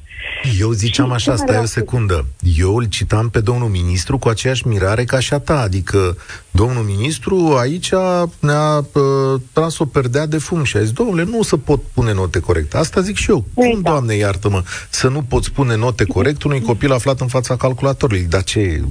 Eu 0.60 0.72
ziceam 0.72 1.12
așa, 1.12 1.36
stai 1.36 1.58
o 1.58 1.66
secundă. 1.66 2.26
Eu 2.58 2.76
îl 2.76 2.86
citam 2.86 3.30
pe 3.30 3.40
domnul 3.40 3.70
ministru 3.70 4.18
cu 4.18 4.28
aceeași 4.28 4.68
mirare 4.68 5.04
ca 5.04 5.20
și 5.20 5.34
a 5.34 5.40
ta, 5.40 5.60
adică 5.60 6.18
domnul 6.52 6.84
ministru 6.84 7.56
aici 7.60 7.92
ne-a 8.40 8.78
uh, 8.78 9.42
tras 9.54 9.80
o 9.80 9.86
perdea 9.86 10.26
de 10.26 10.38
fum 10.38 10.64
și 10.64 10.78
a 10.78 10.82
zis, 10.82 10.92
domnule, 10.92 11.24
nu 11.24 11.42
să 11.42 11.58
pot 11.58 11.82
pune 11.94 12.14
note 12.14 12.40
corecte. 12.40 12.78
Asta 12.78 13.02
zic 13.02 13.16
și 13.16 13.30
eu. 13.30 13.46
Ei, 13.56 13.72
Cum, 13.72 13.82
da. 13.82 13.90
doamne, 13.90 14.16
iartă-mă, 14.16 14.64
să 14.90 15.08
nu 15.08 15.22
poți 15.22 15.52
pune 15.52 15.76
note 15.76 16.04
corecte 16.04 16.48
unui 16.48 16.62
copil 16.62 16.92
aflat 16.92 17.20
în 17.20 17.28
fața 17.28 17.56
calculatorului? 17.56 18.24
Dar 18.24 18.44
ce 18.44 18.82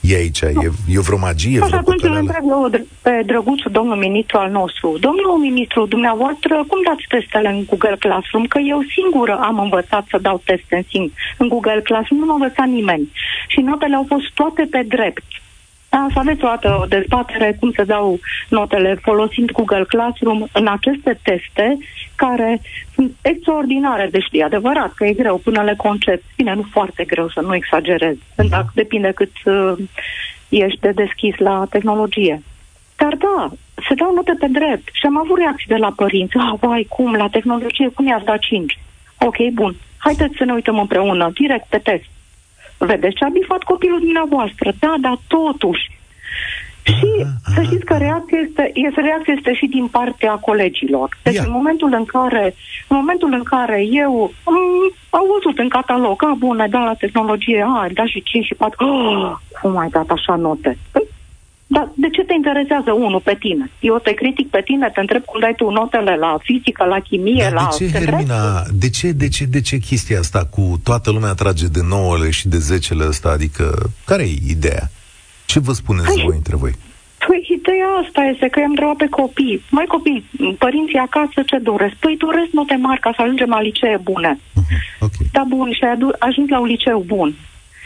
e 0.00 0.14
aici? 0.14 0.40
E, 0.40 0.70
e 0.88 1.00
vreo 1.00 1.18
magie? 1.18 1.60
Vreo 1.60 1.78
atunci 1.78 2.02
îl 2.02 2.16
întreb 2.16 2.44
eu 2.48 2.70
pe 3.02 3.22
drăguțul 3.26 3.70
domnul 3.70 3.96
ministru 3.96 4.38
al 4.38 4.50
nostru. 4.50 4.96
Domnul 5.00 5.38
ministru, 5.40 5.86
dumneavoastră, 5.86 6.64
cum 6.66 6.78
dați 6.84 7.04
testele 7.08 7.48
în 7.48 7.64
Google 7.66 7.96
Classroom? 7.98 8.44
Că 8.46 8.58
eu 8.58 8.80
singură 8.96 9.38
am 9.42 9.58
învățat 9.58 10.04
să 10.10 10.18
dau 10.18 10.42
teste 10.44 10.86
în, 10.92 11.10
în 11.38 11.48
Google 11.48 11.80
Classroom, 11.84 12.20
nu 12.20 12.26
m-a 12.26 12.32
învățat 12.32 12.66
nimeni. 12.66 13.10
Și 13.48 13.60
notele 13.60 13.96
au 13.96 14.04
fost 14.08 14.26
toate 14.34 14.66
pe 14.70 14.82
drept. 14.88 15.29
Da, 15.90 16.06
să 16.12 16.18
aveți 16.18 16.44
o 16.44 16.48
dată 16.48 16.78
o 16.82 16.86
dezbatere 16.86 17.56
cum 17.60 17.72
să 17.72 17.84
dau 17.84 18.18
notele 18.48 18.94
folosind 19.02 19.50
Google 19.50 19.84
Classroom 19.88 20.44
în 20.52 20.66
aceste 20.66 21.18
teste 21.22 21.78
care 22.14 22.60
sunt 22.94 23.12
extraordinare, 23.22 24.08
deci 24.10 24.26
e 24.30 24.44
adevărat 24.44 24.92
că 24.92 25.04
e 25.04 25.12
greu 25.12 25.36
până 25.36 25.62
le 25.62 25.74
concep. 25.76 26.22
Bine, 26.36 26.54
nu 26.54 26.64
foarte 26.70 27.04
greu, 27.04 27.28
să 27.28 27.40
nu 27.40 27.54
exagerez. 27.54 28.16
Dacă 28.34 28.62
mhm. 28.66 28.72
depinde 28.74 29.12
cât 29.14 29.32
uh, 29.44 29.72
ești 30.48 30.80
de 30.80 30.90
deschis 30.90 31.36
la 31.36 31.66
tehnologie. 31.70 32.42
Dar 32.96 33.14
da, 33.14 33.50
se 33.88 33.94
dau 33.94 34.14
note 34.14 34.34
pe 34.38 34.46
drept 34.46 34.88
și 34.92 35.06
am 35.06 35.18
avut 35.18 35.38
reacții 35.38 35.66
de 35.74 35.76
la 35.76 35.92
părinți. 35.96 36.36
Ah, 36.36 36.52
vai, 36.60 36.86
cum, 36.88 37.12
la 37.14 37.28
tehnologie, 37.28 37.88
cum 37.88 38.06
i-ați 38.06 38.24
dat 38.24 38.38
5? 38.38 38.78
Ok, 39.18 39.36
bun. 39.52 39.74
Haideți 39.96 40.36
să 40.36 40.44
ne 40.44 40.52
uităm 40.52 40.78
împreună, 40.78 41.30
direct 41.34 41.66
pe 41.68 41.78
test. 41.78 42.04
Vedeți 42.86 43.14
ce 43.14 43.24
a 43.24 43.28
bifat 43.28 43.62
copilul 43.62 44.00
dumneavoastră. 44.00 44.72
Da, 44.78 44.94
dar 45.00 45.18
totuși. 45.28 45.98
Și 46.82 47.26
să 47.54 47.62
știți 47.62 47.84
că 47.84 47.96
reacția 47.96 48.38
este, 48.46 48.70
este, 48.74 49.00
reacția 49.00 49.34
este 49.36 49.52
și 49.54 49.66
din 49.66 49.86
partea 49.86 50.32
colegilor. 50.32 51.08
Deci 51.22 51.34
Ia. 51.34 51.42
în 51.46 51.50
momentul 51.50 51.92
în 51.92 52.04
care, 52.04 52.54
în 52.88 52.96
momentul 52.96 53.32
în 53.32 53.42
care 53.42 53.82
eu 53.90 54.32
am, 54.44 54.56
am 55.10 55.24
văzut 55.34 55.58
în 55.58 55.68
catalog, 55.68 56.24
a, 56.24 56.34
bun, 56.38 56.60
ai 56.60 56.68
dat 56.68 56.84
la 56.84 56.94
tehnologie, 56.94 57.64
a, 57.68 57.80
ai 57.80 57.92
dat 57.92 58.06
și 58.06 58.22
5 58.22 58.44
și 58.44 58.54
4, 58.54 58.86
oh, 58.86 59.32
cum 59.60 59.76
ai 59.76 59.88
dat 59.88 60.08
așa 60.08 60.34
note? 60.36 60.78
Păi, 60.92 61.02
dar 61.72 61.90
de 61.94 62.08
ce 62.08 62.22
te 62.22 62.34
interesează 62.34 62.92
unul 62.92 63.20
pe 63.20 63.36
tine? 63.38 63.70
Eu 63.80 63.98
te 63.98 64.12
critic 64.12 64.50
pe 64.50 64.62
tine, 64.64 64.90
te 64.94 65.00
întreb 65.00 65.24
cum 65.24 65.40
dai 65.40 65.54
tu 65.56 65.70
notele 65.70 66.16
la 66.16 66.38
fizică, 66.42 66.84
la 66.84 67.00
chimie, 67.00 67.42
Dar 67.42 67.52
la... 67.52 67.68
De 67.78 67.84
ce, 67.84 67.98
Hermina, 67.98 68.62
de 68.72 68.90
ce, 68.90 69.12
de, 69.12 69.28
ce, 69.28 69.44
de 69.44 69.60
ce 69.60 69.76
chestia 69.78 70.18
asta 70.18 70.44
cu 70.44 70.80
toată 70.84 71.10
lumea 71.10 71.34
trage 71.34 71.66
de 71.66 71.80
nouăle 71.88 72.30
și 72.30 72.48
de 72.48 72.58
zecele 72.58 73.06
ăsta? 73.06 73.28
Adică, 73.28 73.90
care 74.04 74.22
e 74.22 74.36
ideea? 74.56 74.90
Ce 75.46 75.60
vă 75.60 75.72
spuneți 75.72 76.06
Hai, 76.06 76.24
voi 76.24 76.36
între 76.36 76.56
voi? 76.56 76.74
Păi, 77.26 77.46
ideea 77.58 77.90
asta 78.04 78.22
este 78.32 78.48
că 78.48 78.60
i-am 78.60 78.70
întrebat 78.70 78.96
pe 78.96 79.08
copii. 79.08 79.62
Mai 79.70 79.84
copii, 79.84 80.24
părinții 80.58 80.98
acasă 80.98 81.42
ce 81.46 81.58
doresc? 81.58 81.94
Păi 81.94 82.16
doresc 82.16 82.50
note 82.52 82.74
mari 82.74 83.00
ca 83.00 83.12
să 83.16 83.22
ajungem 83.22 83.48
la 83.48 83.60
licee 83.60 83.98
bune. 84.02 84.32
Uh-huh, 84.38 84.98
okay. 85.00 85.26
Da, 85.32 85.44
bun, 85.48 85.72
și 85.72 85.84
ai 85.84 85.98
ajuns 86.18 86.48
la 86.48 86.58
un 86.60 86.66
liceu 86.66 87.00
bun. 87.06 87.34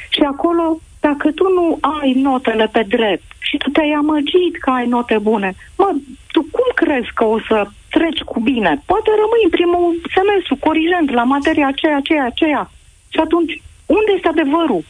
Și 0.09 0.23
acolo 0.33 0.81
dacă 1.01 1.31
tu 1.31 1.45
nu 1.59 1.79
ai 2.01 2.13
notele 2.13 2.69
pe 2.73 2.83
drept 2.89 3.34
și 3.55 3.63
tu 3.63 3.71
te-ai 3.75 3.93
amăgit 4.03 4.55
că 4.63 4.71
ai 4.71 4.87
note 4.95 5.19
bune, 5.29 5.51
mă, 5.81 5.89
tu 6.35 6.41
cum 6.57 6.69
crezi 6.81 7.11
că 7.19 7.25
o 7.35 7.39
să 7.49 7.57
treci 7.97 8.23
cu 8.31 8.39
bine? 8.51 8.73
Poate 8.91 9.11
rămâi 9.23 9.47
în 9.49 9.53
primul 9.59 9.87
semestru 10.17 10.55
corijent 10.67 11.09
la 11.19 11.25
materia 11.35 11.67
aceea, 11.71 11.97
aceea, 12.03 12.27
aceea. 12.33 12.63
Și 13.15 13.19
atunci, 13.27 13.53
unde 13.99 14.11
este 14.17 14.29
adevărul? 14.35 14.83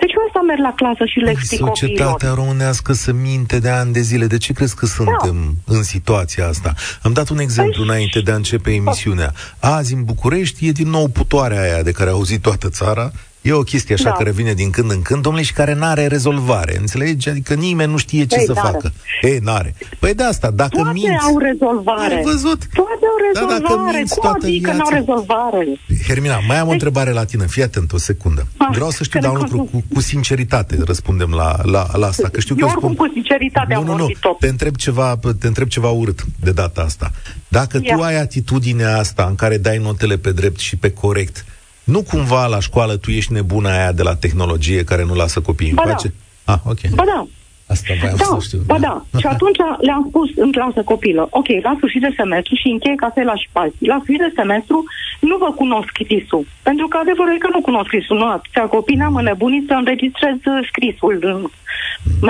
Deci 0.00 0.14
eu 0.16 0.22
asta 0.26 0.40
merg 0.50 0.62
la 0.68 0.74
clasă 0.80 1.04
și 1.12 1.18
le 1.18 1.30
explic 1.30 1.60
Societatea 1.60 2.10
copiilor. 2.12 2.36
românească 2.36 2.92
să 2.92 3.10
minte 3.12 3.58
de 3.58 3.68
ani 3.80 3.92
de 3.92 4.02
zile. 4.10 4.26
De 4.26 4.38
ce 4.44 4.52
crezi 4.52 4.76
că 4.80 4.86
suntem 4.86 5.36
da. 5.66 5.74
în 5.76 5.82
situația 5.82 6.44
asta? 6.48 6.70
Am 7.02 7.12
dat 7.12 7.28
un 7.28 7.38
exemplu 7.38 7.82
păi... 7.82 7.88
înainte 7.88 8.20
de 8.20 8.30
a 8.30 8.40
începe 8.42 8.70
emisiunea. 8.70 9.30
Azi, 9.60 9.94
în 9.94 10.04
București, 10.04 10.66
e 10.66 10.72
din 10.82 10.90
nou 10.96 11.06
putoarea 11.08 11.60
aia 11.60 11.82
de 11.82 11.92
care 11.92 12.10
a 12.10 12.12
auzit 12.12 12.42
toată 12.42 12.68
țara 12.68 13.06
E 13.42 13.52
o 13.52 13.62
chestie 13.62 13.94
așa 13.94 14.04
da. 14.04 14.10
care 14.10 14.30
vine 14.30 14.52
din 14.52 14.70
când 14.70 14.90
în 14.90 15.02
când, 15.02 15.22
domnule, 15.22 15.44
și 15.44 15.52
care 15.52 15.74
n-are 15.74 16.06
rezolvare. 16.06 16.76
Înțelegi? 16.78 17.28
Adică 17.28 17.54
nimeni 17.54 17.90
nu 17.90 17.96
știe 17.96 18.26
ce 18.26 18.38
Ei, 18.38 18.44
să 18.44 18.52
n-are. 18.52 18.68
facă. 18.70 18.92
Ei, 19.22 19.38
n-are. 19.42 19.74
Păi 19.98 20.14
de 20.14 20.22
asta, 20.22 20.50
dacă 20.50 20.76
Toate 20.76 20.90
minți... 20.92 21.24
au 21.24 21.38
rezolvare. 21.38 22.14
Ai 22.14 22.22
văzut? 22.22 22.66
Toate 22.74 23.04
au 23.10 23.16
rezolvare. 23.32 23.60
Da, 23.60 23.68
dacă 23.68 23.96
minți 23.96 24.14
Cum 24.14 24.22
toată 24.22 24.46
adică 24.46 24.70
viața... 24.70 24.76
n-au 24.76 24.98
rezolvare? 24.98 25.66
Hermina, 26.06 26.38
mai 26.46 26.56
am 26.56 26.62
o 26.62 26.64
deci- 26.64 26.72
întrebare 26.72 27.10
la 27.10 27.24
tine. 27.24 27.46
Fii 27.46 27.62
atent 27.62 27.92
o 27.92 27.98
secundă. 27.98 28.46
Ah, 28.56 28.68
Vreau 28.72 28.90
să 28.90 29.02
știu, 29.04 29.20
dar 29.20 29.30
un 29.30 29.36
lucru 29.40 29.68
cu, 29.72 29.84
cu 29.94 30.00
sinceritate 30.00 30.78
răspundem 30.84 31.30
la, 31.30 31.56
la, 31.62 31.86
la 31.96 32.06
asta. 32.06 32.28
Că 32.28 32.40
știu 32.40 32.54
Eu 32.58 32.66
că 32.66 32.72
oricum 32.72 32.92
spun... 32.92 33.06
cu 33.06 33.12
sinceritate 33.12 33.74
nu, 33.74 33.82
nu, 33.82 33.96
nu. 33.96 34.08
Te 34.38 34.48
întreb, 34.48 34.76
ceva, 34.76 35.18
te 35.40 35.46
întreb 35.46 35.68
ceva 35.68 35.88
urât 35.88 36.20
de 36.40 36.50
data 36.52 36.80
asta. 36.80 37.10
Dacă 37.48 37.80
Ia. 37.82 37.96
tu 37.96 38.02
ai 38.02 38.20
atitudinea 38.20 38.98
asta 38.98 39.24
în 39.28 39.34
care 39.34 39.58
dai 39.58 39.78
notele 39.78 40.16
pe 40.16 40.32
drept 40.32 40.58
și 40.58 40.76
pe 40.76 40.90
corect, 40.90 41.44
nu 41.90 42.02
cumva 42.02 42.46
la 42.46 42.60
școală 42.60 42.96
tu 42.96 43.10
ești 43.10 43.32
nebuna 43.32 43.70
aia 43.78 43.92
de 43.92 44.02
la 44.02 44.14
tehnologie 44.14 44.84
care 44.84 45.04
nu 45.04 45.14
lasă 45.14 45.40
copiii 45.40 45.72
ba 45.72 45.82
în 45.82 45.90
pace? 45.90 46.12
Da. 46.44 46.52
Ah, 46.52 46.58
ok. 46.64 46.94
Ba 46.94 47.04
da. 47.04 47.26
Asta 47.72 47.94
vreau 48.00 48.16
da, 48.16 48.24
să 48.24 48.36
știu. 48.40 48.58
Ba 48.66 48.78
da. 48.78 49.04
și 49.18 49.26
atunci 49.26 49.58
le-am 49.80 50.04
spus 50.08 50.28
în 50.36 50.52
clasă 50.52 50.82
copilă, 50.82 51.22
ok, 51.30 51.48
la 51.62 51.74
sfârșit 51.76 52.00
de 52.00 52.12
semestru 52.16 52.54
și 52.54 52.68
încheie 52.68 52.94
ca 52.94 53.10
să 53.14 53.22
la 53.22 53.36
și 53.42 53.48
pe 53.52 53.60
La 53.78 53.98
sfârșit 54.02 54.22
de 54.26 54.32
semestru 54.36 54.84
nu 55.20 55.36
vă 55.36 55.50
cunosc 55.60 55.88
scrisul. 55.92 56.46
Pentru 56.62 56.86
că 56.88 56.96
adevărul 56.96 57.34
e 57.34 57.44
că 57.44 57.48
nu 57.52 57.60
cunosc 57.60 57.86
scrisul. 57.86 58.16
Nu, 58.18 58.28
atâția 58.30 58.66
copii 58.76 59.00
n-am 59.00 59.14
înnebunit 59.14 59.64
să 59.66 59.74
înregistrez 59.74 60.36
scrisul 60.70 61.18
în 61.22 61.38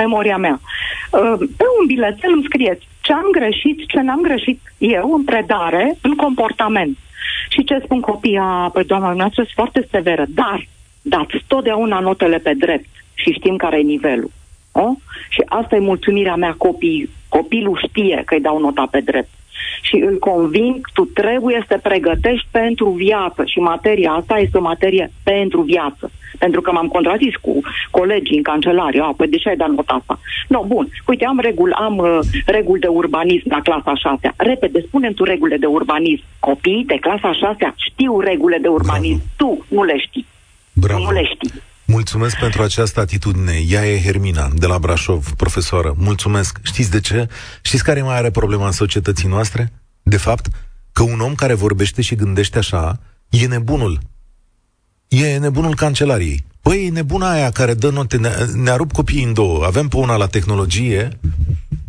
memoria 0.01 0.37
mea. 0.37 0.57
Uh, 0.61 1.37
pe 1.59 1.65
un 1.77 1.85
bilețel 1.87 2.31
îmi 2.33 2.47
scrieți 2.49 2.87
ce 3.01 3.13
am 3.13 3.29
greșit, 3.31 3.77
ce 3.87 3.99
n-am 4.01 4.21
greșit 4.21 4.59
eu 4.77 5.13
în 5.17 5.23
predare, 5.23 5.97
în 6.01 6.13
comportament. 6.15 6.97
Și 7.49 7.63
ce 7.63 7.81
spun 7.83 7.99
copiii, 7.99 8.37
a, 8.41 8.69
păi 8.73 8.83
doamna 8.83 9.13
noastră 9.13 9.43
sunt 9.43 9.55
foarte 9.55 9.87
severă, 9.91 10.25
dar 10.29 10.67
dați 11.01 11.43
totdeauna 11.47 11.99
notele 11.99 12.37
pe 12.37 12.53
drept 12.53 12.89
și 13.13 13.31
știm 13.31 13.55
care 13.55 13.77
e 13.79 13.81
nivelul. 13.81 14.31
O? 14.71 14.93
Și 15.29 15.41
asta 15.45 15.75
e 15.75 15.79
mulțumirea 15.79 16.35
mea 16.35 16.55
copii. 16.57 17.09
Copilul 17.29 17.83
știe 17.87 18.21
că 18.25 18.33
îi 18.33 18.41
dau 18.41 18.59
nota 18.59 18.87
pe 18.91 18.99
drept 18.99 19.29
și 19.81 19.95
îl 19.95 20.19
conving, 20.19 20.87
tu 20.93 21.05
trebuie 21.05 21.65
să 21.67 21.75
te 21.75 21.89
pregătești 21.89 22.47
pentru 22.51 22.89
viață 22.89 23.43
și 23.45 23.59
materia 23.59 24.11
asta 24.11 24.37
este 24.37 24.57
o 24.57 24.61
materie 24.61 25.11
pentru 25.23 25.61
viață. 25.61 26.11
Pentru 26.37 26.61
că 26.61 26.71
m-am 26.71 26.87
contrazis 26.87 27.35
cu 27.35 27.59
colegii 27.91 28.37
în 28.37 28.43
cancelarie. 28.43 29.01
A, 29.01 29.13
păi 29.17 29.27
de 29.27 29.37
ce 29.37 29.49
ai 29.49 29.55
dat 29.55 29.69
nota 29.69 29.93
asta? 29.99 30.19
No, 30.47 30.63
bun. 30.67 30.87
Uite, 31.07 31.25
am 31.25 31.39
reguli, 31.39 31.73
am 31.73 31.97
uh, 31.97 32.19
reguli 32.45 32.79
de 32.79 32.87
urbanism 32.87 33.49
la 33.49 33.61
clasa 33.61 33.95
6 33.95 34.33
Repede, 34.37 34.81
spune 34.81 35.11
tu 35.11 35.23
regulile 35.23 35.57
de 35.57 35.65
urbanism. 35.65 36.23
Copiii 36.39 36.85
de 36.85 36.97
clasa 37.01 37.33
6 37.33 37.73
știu 37.75 38.19
regulile 38.19 38.57
de 38.61 38.67
urbanism. 38.67 39.21
Bravo. 39.37 39.59
Tu 39.67 39.75
nu 39.75 39.83
le 39.83 39.97
știi. 39.97 40.25
Bravo. 40.73 41.03
Nu 41.03 41.11
le 41.11 41.23
știi. 41.23 41.61
Mulțumesc 41.91 42.37
pentru 42.37 42.61
această 42.61 42.99
atitudine. 42.99 43.63
Ea 43.67 43.87
e 43.87 44.01
Hermina, 44.01 44.51
de 44.55 44.65
la 44.65 44.79
Brașov, 44.79 45.33
profesoară. 45.37 45.93
Mulțumesc. 45.97 46.59
Știți 46.61 46.91
de 46.91 46.99
ce? 46.99 47.27
Știți 47.61 47.83
care 47.83 48.01
mai 48.01 48.17
are 48.17 48.29
problema 48.29 48.65
în 48.65 48.71
societății 48.71 49.27
noastre? 49.27 49.71
De 50.03 50.17
fapt, 50.17 50.47
că 50.91 51.03
un 51.03 51.19
om 51.19 51.35
care 51.35 51.53
vorbește 51.53 52.01
și 52.01 52.15
gândește 52.15 52.57
așa 52.57 52.99
e 53.29 53.47
nebunul. 53.47 53.99
E 55.07 55.37
nebunul 55.37 55.75
cancelariei. 55.75 56.43
Păi, 56.61 56.85
e 56.85 56.89
nebuna 56.89 57.31
aia 57.31 57.51
care 57.51 57.73
dă 57.73 57.89
note, 57.89 58.17
ne, 58.17 58.29
ne-a 58.53 58.75
rupt 58.75 58.93
copiii 58.93 59.23
în 59.23 59.33
două. 59.33 59.65
Avem 59.65 59.87
pe 59.87 59.97
una 59.97 60.15
la 60.15 60.27
tehnologie, 60.27 61.19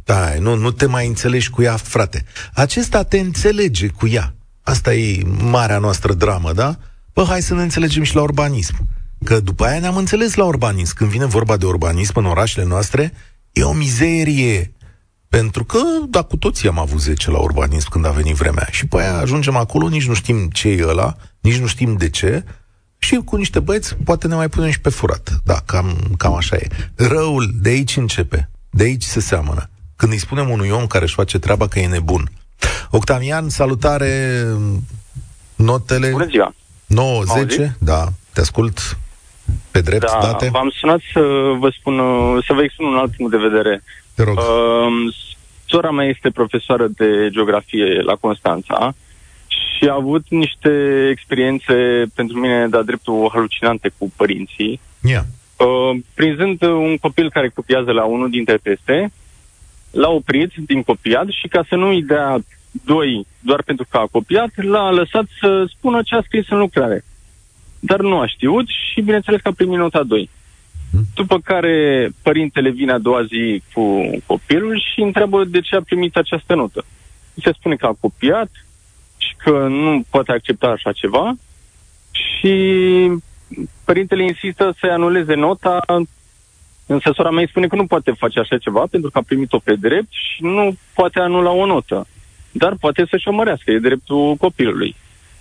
da, 0.05 0.35
nu, 0.39 0.55
nu 0.55 0.71
te 0.71 0.87
mai 0.87 1.07
înțelegi 1.07 1.51
cu 1.51 1.63
ea, 1.63 1.77
frate. 1.77 2.25
Acesta 2.53 3.03
te 3.03 3.19
înțelege 3.19 3.87
cu 3.87 4.07
ea. 4.09 4.35
Asta 4.63 4.95
e 4.95 5.23
marea 5.25 5.79
noastră 5.79 6.13
dramă, 6.13 6.53
da? 6.53 6.79
Păi, 7.13 7.25
hai 7.25 7.43
să 7.43 7.55
ne 7.55 7.63
înțelegem 7.63 8.03
și 8.03 8.15
la 8.15 8.23
urbanism. 8.23 8.89
Că 9.25 9.41
după 9.41 9.64
aia 9.64 9.79
ne-am 9.79 9.97
înțeles 9.97 10.35
la 10.35 10.45
urbanism. 10.45 10.95
Când 10.95 11.11
vine 11.11 11.26
vorba 11.26 11.57
de 11.57 11.67
urbanism 11.67 12.12
în 12.19 12.26
orașele 12.26 12.64
noastre, 12.64 13.12
e 13.52 13.62
o 13.62 13.73
mizerie. 13.73 14.73
Pentru 15.29 15.64
că, 15.64 15.79
da, 16.09 16.23
cu 16.23 16.37
toții 16.37 16.69
am 16.69 16.79
avut 16.79 17.00
10 17.00 17.31
la 17.31 17.38
urbanism 17.38 17.88
când 17.88 18.07
a 18.07 18.11
venit 18.11 18.35
vremea. 18.35 18.69
Și 18.71 18.87
pe 18.87 19.00
aia 19.00 19.17
ajungem 19.17 19.57
acolo, 19.57 19.88
nici 19.88 20.07
nu 20.07 20.14
știm 20.14 20.49
ce 20.49 20.69
e 20.69 20.87
ăla, 20.87 21.17
nici 21.41 21.59
nu 21.59 21.67
știm 21.67 21.97
de 21.97 22.11
ce, 22.11 22.45
și 22.99 23.21
cu 23.25 23.37
niște 23.37 23.61
băieți 23.61 23.95
poate 23.95 24.26
ne 24.26 24.35
mai 24.35 24.49
punem 24.49 24.71
și 24.71 24.81
pe 24.81 24.88
furat. 24.88 25.41
Da, 25.45 25.62
cam, 25.64 26.14
cam 26.17 26.35
așa 26.35 26.57
e. 26.57 26.67
Răul 26.95 27.50
de 27.61 27.69
aici 27.69 27.97
începe. 27.97 28.50
De 28.71 28.85
aici 28.85 29.02
se 29.02 29.21
seamănă. 29.21 29.71
Când 29.97 30.12
îi 30.12 30.19
spunem 30.19 30.50
unui 30.50 30.71
om 30.71 30.87
care 30.87 31.05
își 31.05 31.14
face 31.14 31.38
treaba 31.38 31.69
că 31.69 31.79
e 31.79 31.87
nebun. 31.87 32.31
Octavian, 32.91 33.49
salutare, 33.49 34.45
notele... 35.55 36.11
Bună 36.11 36.26
ziua! 36.26 36.55
9-10, 37.67 37.73
da, 37.79 38.12
te 38.33 38.41
ascult 38.41 38.99
pe 39.73 39.81
drept 39.81 40.07
da, 40.07 40.19
date. 40.23 40.49
v-am 40.52 40.71
sunat 40.75 41.00
să 41.12 41.21
vă 41.59 41.69
spun, 41.79 41.97
să 42.47 42.52
vă 42.52 42.62
expun 42.62 42.87
un 42.87 42.97
alt 42.97 43.17
punct 43.17 43.33
de 43.33 43.49
vedere. 43.49 43.83
Te 44.14 44.23
rog. 44.23 44.37
Uh, 44.38 45.14
sora 45.67 45.91
mea 45.91 46.07
este 46.07 46.31
profesoară 46.31 46.87
de 46.88 47.29
geografie 47.31 48.00
la 48.00 48.14
Constanța 48.14 48.95
și 49.47 49.88
a 49.88 49.95
avut 49.95 50.25
niște 50.29 50.71
experiențe 51.11 51.75
pentru 52.14 52.38
mine 52.38 52.69
de-a 52.69 52.83
dreptul 52.83 53.31
halucinante 53.33 53.91
cu 53.99 54.12
părinții. 54.17 54.81
Yeah. 55.00 55.23
Uh, 55.57 56.00
prinzând 56.14 56.62
un 56.62 56.97
copil 56.97 57.31
care 57.31 57.49
copiază 57.49 57.91
la 57.91 58.05
unul 58.05 58.31
dintre 58.31 58.59
teste, 58.62 59.12
l-a 59.91 60.09
oprit 60.09 60.52
din 60.55 60.83
copiat 60.83 61.26
și 61.29 61.49
ca 61.49 61.64
să 61.69 61.75
nu-i 61.75 62.02
dea 62.02 62.38
doi 62.85 63.26
doar 63.41 63.62
pentru 63.62 63.87
că 63.91 63.97
a 63.97 64.07
copiat, 64.11 64.50
l-a 64.55 64.91
lăsat 64.91 65.25
să 65.41 65.64
spună 65.76 66.02
ce 66.02 66.14
a 66.14 66.23
scris 66.23 66.49
în 66.49 66.59
lucrare. 66.59 67.05
Dar 67.85 68.01
nu 68.01 68.19
a 68.19 68.27
știut 68.27 68.67
și 68.69 69.01
bineînțeles 69.01 69.41
că 69.41 69.49
a 69.49 69.53
primit 69.53 69.79
nota 69.79 70.03
2. 70.03 70.31
Hmm. 70.91 71.05
După 71.15 71.39
care 71.39 72.09
părintele 72.23 72.71
vine 72.71 72.93
a 72.93 72.99
doua 72.99 73.25
zi 73.25 73.62
cu 73.73 74.11
copilul 74.27 74.83
și 74.93 75.01
întreabă 75.01 75.45
de 75.45 75.61
ce 75.61 75.77
a 75.77 75.83
primit 75.83 76.17
această 76.17 76.55
notă. 76.55 76.85
Se 77.43 77.53
spune 77.53 77.77
că 77.77 77.87
a 77.87 77.97
copiat 78.01 78.51
și 79.17 79.35
că 79.37 79.67
nu 79.69 80.05
poate 80.11 80.33
accepta 80.33 80.67
așa 80.67 80.93
ceva 80.93 81.35
și 82.11 82.55
părintele 83.85 84.23
insistă 84.23 84.75
să-i 84.81 84.91
anuleze 84.91 85.35
nota, 85.35 85.85
însă 86.87 87.11
sora 87.15 87.31
mea 87.31 87.41
îi 87.41 87.49
spune 87.49 87.67
că 87.67 87.77
nu 87.77 87.87
poate 87.87 88.11
face 88.11 88.39
așa 88.39 88.59
ceva 88.59 88.85
pentru 88.91 89.11
că 89.11 89.19
a 89.19 89.23
primit-o 89.27 89.59
pe 89.59 89.75
drept 89.75 90.11
și 90.11 90.43
nu 90.43 90.77
poate 90.95 91.19
anula 91.19 91.51
o 91.51 91.67
notă. 91.67 92.07
Dar 92.51 92.77
poate 92.81 93.07
să-și 93.11 93.29
o 93.29 93.33
mărească, 93.33 93.71
e 93.71 93.79
dreptul 93.79 94.35
copilului. 94.35 94.97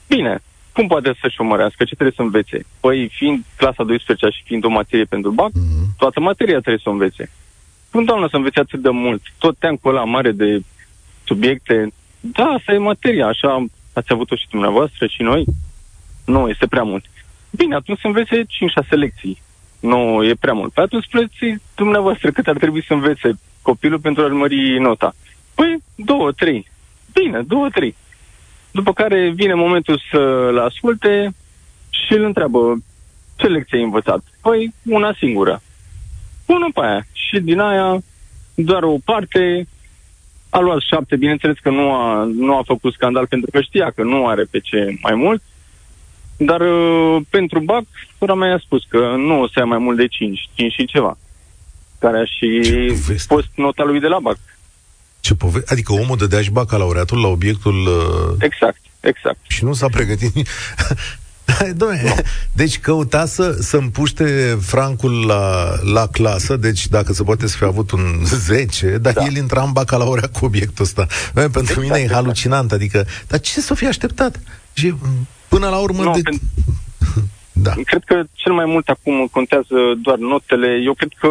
Bine, 0.07 0.41
cum 0.73 0.87
poate 0.87 1.13
să-și 1.21 1.41
o 1.41 1.43
mărească? 1.43 1.83
Ce 1.83 1.95
trebuie 1.95 2.15
să 2.15 2.21
învețe? 2.21 2.65
Păi, 2.79 3.09
fiind 3.13 3.43
clasa 3.57 3.83
12 3.83 4.27
și 4.29 4.43
fiind 4.43 4.63
o 4.63 4.69
materie 4.69 5.05
pentru 5.05 5.31
BAC, 5.31 5.49
mm-hmm. 5.49 5.97
toată 5.97 6.19
materia 6.19 6.59
trebuie 6.59 6.81
să 6.83 6.89
o 6.89 6.91
învețe. 6.91 7.31
Cum, 7.91 8.03
doamnă, 8.03 8.27
să 8.29 8.35
învețe 8.35 8.59
atât 8.59 8.81
de 8.81 8.89
mult? 8.89 9.21
Tot 9.37 9.57
teancul 9.57 9.95
ăla 9.95 10.03
mare 10.03 10.31
de 10.31 10.61
subiecte. 11.25 11.93
Da, 12.19 12.43
asta 12.43 12.73
e 12.73 12.77
materia, 12.77 13.27
așa 13.27 13.65
ați 13.93 14.11
avut-o 14.11 14.35
și 14.35 14.47
dumneavoastră 14.49 15.07
și 15.07 15.21
noi. 15.21 15.45
Nu, 16.25 16.49
este 16.49 16.67
prea 16.67 16.83
mult. 16.83 17.05
Bine, 17.49 17.75
atunci 17.75 17.99
să 17.99 18.07
învețe 18.07 18.43
5-6 18.43 18.45
lecții. 18.89 19.41
Nu, 19.79 20.23
e 20.23 20.33
prea 20.39 20.53
mult. 20.53 20.73
Pe 20.73 20.81
atunci 20.81 21.03
spuneți 21.03 21.61
dumneavoastră 21.75 22.31
cât 22.31 22.47
ar 22.47 22.57
trebui 22.57 22.83
să 22.83 22.93
învețe 22.93 23.39
copilul 23.61 23.99
pentru 23.99 24.23
a-l 24.23 24.33
mări 24.33 24.79
nota. 24.79 25.13
Păi, 25.55 25.83
două, 25.95 26.31
trei. 26.31 26.67
Bine, 27.13 27.41
două, 27.41 27.69
trei. 27.69 27.95
După 28.71 28.93
care 28.93 29.29
vine 29.29 29.53
momentul 29.53 30.01
să-l 30.11 30.57
asculte 30.57 31.33
și 31.89 32.13
îl 32.13 32.23
întreabă 32.23 32.83
ce 33.35 33.47
lecție 33.47 33.77
ai 33.77 33.83
învățat. 33.83 34.23
Păi, 34.41 34.73
una 34.85 35.13
singură. 35.17 35.61
Bună 36.45 36.67
pe 36.73 36.81
aia. 36.81 37.05
Și 37.11 37.39
din 37.39 37.59
aia, 37.59 38.01
doar 38.55 38.83
o 38.83 38.95
parte, 39.05 39.67
a 40.49 40.59
luat 40.59 40.79
șapte, 40.79 41.15
bineînțeles 41.15 41.57
că 41.61 41.69
nu 41.69 41.93
a, 41.93 42.23
nu 42.23 42.57
a 42.57 42.61
făcut 42.65 42.93
scandal 42.93 43.27
pentru 43.27 43.51
că 43.51 43.61
știa 43.61 43.91
că 43.95 44.03
nu 44.03 44.27
are 44.27 44.43
pe 44.43 44.59
ce 44.59 44.97
mai 45.01 45.15
mult, 45.15 45.41
dar 46.37 46.61
uh, 46.61 47.21
pentru 47.29 47.59
BAC, 47.59 47.83
sora 48.17 48.33
mea 48.33 48.53
a 48.53 48.57
spus 48.63 48.83
că 48.87 49.13
nu 49.17 49.41
o 49.41 49.47
să 49.47 49.53
ia 49.55 49.65
mai 49.65 49.77
mult 49.77 49.97
de 49.97 50.07
5, 50.07 50.49
5 50.53 50.73
și 50.73 50.85
ceva, 50.85 51.17
care 51.99 52.17
a 52.19 52.25
și 52.25 52.61
fost 53.27 53.47
nota 53.55 53.83
lui 53.83 53.99
de 53.99 54.07
la 54.07 54.19
BAC. 54.19 54.37
Ce 55.21 55.35
pove- 55.35 55.63
adică 55.65 55.93
omul 55.93 56.17
dădea 56.17 56.41
și 56.41 56.51
bacalaureatul 56.51 57.21
la 57.21 57.27
obiectul... 57.27 57.87
Uh... 57.87 58.35
Exact, 58.39 58.81
exact. 58.99 59.37
Și 59.47 59.63
nu 59.63 59.73
s-a 59.73 59.87
pregătit 59.87 60.33
Doamne, 61.75 62.13
deci 62.51 62.79
căuta 62.79 63.25
să, 63.25 63.51
să 63.51 63.77
împuște 63.77 64.57
francul 64.61 65.25
la, 65.25 65.73
la 65.93 66.07
clasă, 66.07 66.55
deci 66.55 66.87
dacă 66.87 67.13
se 67.13 67.23
poate 67.23 67.47
să 67.47 67.57
fi 67.57 67.63
avut 67.63 67.91
un 67.91 68.21
10, 68.25 68.97
dar 68.97 69.13
da. 69.13 69.23
el 69.23 69.35
intra 69.35 69.61
în 69.63 69.71
bacalaurea 69.71 70.29
cu 70.29 70.45
obiectul 70.45 70.83
ăsta. 70.83 71.07
Doamne, 71.33 71.51
pentru 71.51 71.71
exact, 71.71 71.81
mine 71.81 71.97
e 71.97 72.01
exact. 72.01 72.21
halucinant, 72.21 72.71
adică, 72.71 73.05
dar 73.27 73.39
ce 73.39 73.61
să 73.61 73.73
fi 73.73 73.85
așteptat? 73.85 74.39
Și 74.73 74.93
până 75.47 75.69
la 75.69 75.77
urmă... 75.77 76.03
No, 76.03 76.11
de... 76.11 76.21
pentru... 76.21 76.43
da. 77.51 77.73
Cred 77.85 78.03
că 78.05 78.23
cel 78.33 78.53
mai 78.53 78.65
mult 78.65 78.87
acum 78.89 79.27
contează 79.31 79.75
doar 80.01 80.17
notele. 80.17 80.81
Eu 80.85 80.93
cred 80.93 81.11
că 81.19 81.27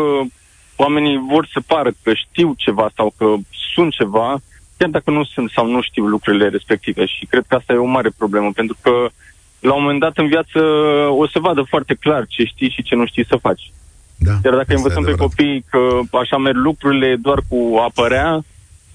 oamenii 0.83 1.17
vor 1.33 1.49
să 1.53 1.61
pară 1.67 1.91
că 2.03 2.11
știu 2.15 2.55
ceva 2.57 2.91
sau 2.97 3.15
că 3.17 3.27
sunt 3.75 3.93
ceva, 3.93 4.41
chiar 4.77 4.89
dacă 4.89 5.11
nu 5.11 5.25
sunt 5.25 5.51
sau 5.51 5.67
nu 5.67 5.81
știu 5.83 6.05
lucrurile 6.07 6.49
respective. 6.49 7.07
Și 7.07 7.27
cred 7.27 7.45
că 7.49 7.55
asta 7.55 7.73
e 7.73 7.87
o 7.87 7.95
mare 7.97 8.11
problemă, 8.17 8.51
pentru 8.55 8.77
că 8.83 8.93
la 9.61 9.75
un 9.75 9.83
moment 9.83 10.01
dat 10.01 10.17
în 10.17 10.29
viață 10.29 10.59
o 11.23 11.29
să 11.29 11.39
vadă 11.39 11.63
foarte 11.63 11.95
clar 11.95 12.27
ce 12.29 12.45
știi 12.45 12.71
și 12.71 12.83
ce 12.83 12.95
nu 12.95 13.07
știi 13.07 13.27
să 13.27 13.37
faci. 13.37 13.73
Da, 14.17 14.35
Iar 14.45 14.55
dacă 14.55 14.75
învățăm 14.75 15.05
pe 15.05 15.15
copii 15.25 15.65
că 15.71 15.81
așa 16.23 16.37
merg 16.37 16.57
lucrurile 16.57 17.17
doar 17.17 17.39
cu 17.49 17.59
apărea, 17.89 18.45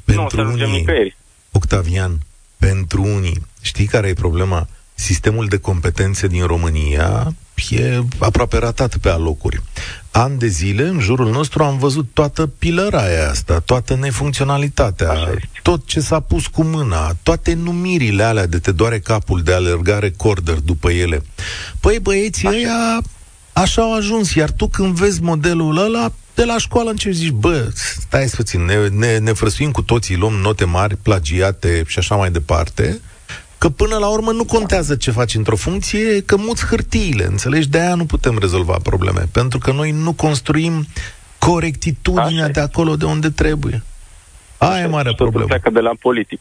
pentru 0.05 0.21
nu 0.21 0.25
o 0.25 0.29
să 0.29 0.39
ajungem 0.39 0.67
unii, 0.67 0.79
nicăieri. 0.79 1.15
Octavian, 1.51 2.11
pentru 2.59 3.01
unii, 3.01 3.41
știi 3.61 3.85
care 3.85 4.07
e 4.07 4.13
problema? 4.13 4.67
Sistemul 4.95 5.45
de 5.47 5.57
competențe 5.57 6.27
din 6.27 6.45
România 6.45 7.33
e 7.69 8.03
aproape 8.19 8.57
ratat 8.57 8.97
pe 8.97 9.09
alocuri. 9.09 9.61
An 10.11 10.37
de 10.37 10.47
zile, 10.47 10.87
în 10.87 10.99
jurul 10.99 11.31
nostru, 11.31 11.63
am 11.63 11.77
văzut 11.77 12.07
toată 12.13 12.47
pilăraia 12.47 13.29
asta, 13.29 13.59
toată 13.59 13.95
nefuncționalitatea, 13.95 15.13
tot 15.61 15.85
ce 15.85 15.99
s-a 15.99 16.19
pus 16.19 16.47
cu 16.47 16.63
mâna, 16.63 17.15
toate 17.23 17.53
numirile 17.53 18.23
alea 18.23 18.47
de 18.47 18.59
te 18.59 18.71
doare 18.71 18.99
capul 18.99 19.43
de 19.43 19.53
alerga 19.53 19.99
recorder 19.99 20.55
după 20.55 20.91
ele. 20.91 21.23
Păi 21.79 21.99
băieții 21.99 22.47
așa. 22.47 22.57
ăia 22.57 23.01
așa 23.53 23.81
au 23.81 23.95
ajuns, 23.95 24.33
iar 24.33 24.51
tu 24.51 24.67
când 24.67 24.95
vezi 24.95 25.21
modelul 25.21 25.77
ăla, 25.77 26.11
de 26.35 26.43
la 26.43 26.57
școală 26.57 26.89
începi 26.89 27.15
zici, 27.15 27.29
bă, 27.29 27.71
stai 27.99 28.25
puțin, 28.25 28.65
ne, 28.65 28.87
ne, 28.87 29.17
ne 29.17 29.33
frăsuim 29.33 29.71
cu 29.71 29.81
toții, 29.81 30.15
luăm 30.15 30.33
note 30.33 30.65
mari, 30.65 30.95
plagiate 30.95 31.83
și 31.87 31.99
așa 31.99 32.15
mai 32.15 32.31
departe, 32.31 33.01
că 33.65 33.71
până 33.71 33.97
la 33.97 34.07
urmă 34.07 34.31
nu 34.31 34.45
contează 34.45 34.95
ce 34.95 35.11
faci 35.11 35.35
într-o 35.35 35.55
funcție, 35.55 36.21
că 36.21 36.37
muți 36.37 36.65
hârtiile, 36.65 37.25
înțelegi? 37.25 37.69
De 37.69 37.79
aia 37.79 37.95
nu 37.95 38.05
putem 38.05 38.37
rezolva 38.39 38.77
probleme, 38.83 39.27
pentru 39.31 39.59
că 39.59 39.71
noi 39.71 39.91
nu 39.91 40.13
construim 40.13 40.85
corectitudinea 41.37 42.49
de 42.49 42.59
acolo 42.59 42.95
de 42.95 43.05
unde 43.05 43.29
trebuie. 43.29 43.83
Aia 44.57 44.83
e 44.83 44.87
mare 44.87 45.13
problemă. 45.15 45.45
pleacă 45.45 45.69
de 45.69 45.79
la 45.79 45.91
politic. 45.99 46.39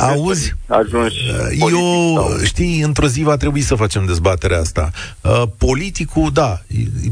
Auzi, 0.00 0.54
ajungi 0.66 1.16
eu, 1.58 1.68
sau... 2.14 2.44
știi, 2.44 2.80
într-o 2.80 3.06
zi 3.06 3.22
va 3.22 3.36
trebui 3.36 3.60
să 3.60 3.74
facem 3.74 4.04
dezbaterea 4.06 4.58
asta. 4.58 4.90
Uh, 5.20 5.42
politicul, 5.58 6.30
da, 6.32 6.60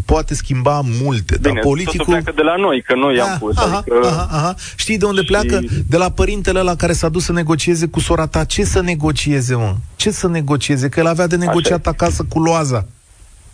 poate 0.05 0.35
schimba 0.35 0.81
multe, 1.03 1.39
Bine, 1.41 1.53
dar 1.53 1.63
politicul... 1.63 2.05
pleacă 2.05 2.33
de 2.37 2.43
la 2.43 2.57
noi, 2.57 2.83
că 2.83 2.95
noi 2.95 3.21
ah, 3.21 3.27
am 3.31 3.39
pus. 3.39 3.57
Aha, 3.57 3.77
adică... 3.77 4.07
aha, 4.07 4.29
aha. 4.31 4.55
Știi 4.77 4.99
de 4.99 5.05
unde 5.05 5.21
și... 5.21 5.27
pleacă? 5.27 5.61
De 5.89 5.97
la 5.97 6.11
părintele 6.11 6.61
la 6.61 6.77
care 6.77 6.93
s-a 6.93 7.09
dus 7.09 7.25
să 7.25 7.33
negocieze 7.33 7.87
cu 7.87 8.01
sora 8.01 8.27
ta. 8.27 8.45
Ce 8.45 8.65
să 8.65 8.81
negocieze, 8.81 9.55
mă? 9.55 9.75
Ce 9.97 10.11
să 10.11 10.29
negocieze? 10.29 10.89
Că 10.89 11.01
el 11.01 11.07
avea 11.07 11.27
de 11.27 11.37
negociat 11.37 11.87
acasă 11.87 12.27
cu 12.29 12.41
loaza. 12.41 12.87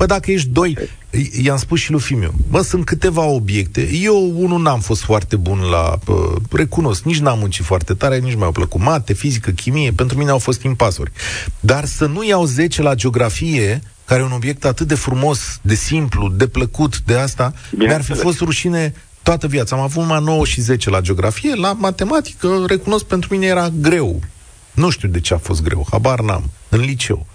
Bă, 0.01 0.07
dacă 0.07 0.31
ești 0.31 0.49
doi, 0.49 0.79
i-am 1.43 1.57
spus 1.57 1.79
și 1.79 1.91
lui 1.91 2.01
Fimiu, 2.01 2.35
bă, 2.51 2.63
sunt 2.63 2.85
câteva 2.85 3.25
obiecte. 3.25 3.89
Eu, 3.93 4.33
unul, 4.37 4.61
n-am 4.61 4.81
fost 4.81 5.03
foarte 5.03 5.37
bun 5.37 5.59
la, 5.59 5.99
bă, 6.05 6.35
recunosc, 6.51 7.03
nici 7.03 7.19
n-am 7.19 7.39
muncit 7.39 7.65
foarte 7.65 7.95
tare, 7.95 8.19
nici 8.19 8.35
mi-au 8.35 8.53
plăcut 8.53 8.81
mate, 8.81 9.13
fizică, 9.13 9.51
chimie, 9.51 9.93
pentru 9.93 10.19
mine 10.19 10.31
au 10.31 10.39
fost 10.39 10.63
impasuri. 10.63 11.13
Dar 11.61 11.85
să 11.85 12.07
nu 12.07 12.25
iau 12.25 12.45
10 12.45 12.83
la 12.83 12.95
geografie, 12.95 13.83
care 14.05 14.21
e 14.21 14.25
un 14.25 14.33
obiect 14.33 14.65
atât 14.65 14.87
de 14.87 14.95
frumos, 14.95 15.59
de 15.63 15.75
simplu, 15.75 16.29
de 16.29 16.47
plăcut, 16.47 17.01
de 17.01 17.15
asta, 17.15 17.55
Bine 17.71 17.85
mi-ar 17.85 18.03
fi 18.03 18.13
fost 18.13 18.39
rușine 18.39 18.95
toată 19.23 19.47
viața. 19.47 19.77
Am 19.77 19.83
avut 19.83 20.03
numai 20.03 20.23
9 20.23 20.45
și 20.45 20.61
10 20.61 20.91
la 20.91 21.01
geografie, 21.01 21.55
la 21.55 21.73
matematică, 21.73 22.65
recunosc, 22.67 23.05
pentru 23.05 23.35
mine 23.35 23.47
era 23.47 23.69
greu. 23.69 24.21
Nu 24.73 24.91
știu 24.91 25.09
de 25.09 25.21
ce 25.21 25.35
a 25.35 25.39
fost 25.39 25.63
greu, 25.63 25.87
habar 25.91 26.21
n-am, 26.21 26.51
în 26.69 26.81
liceu. 26.81 27.27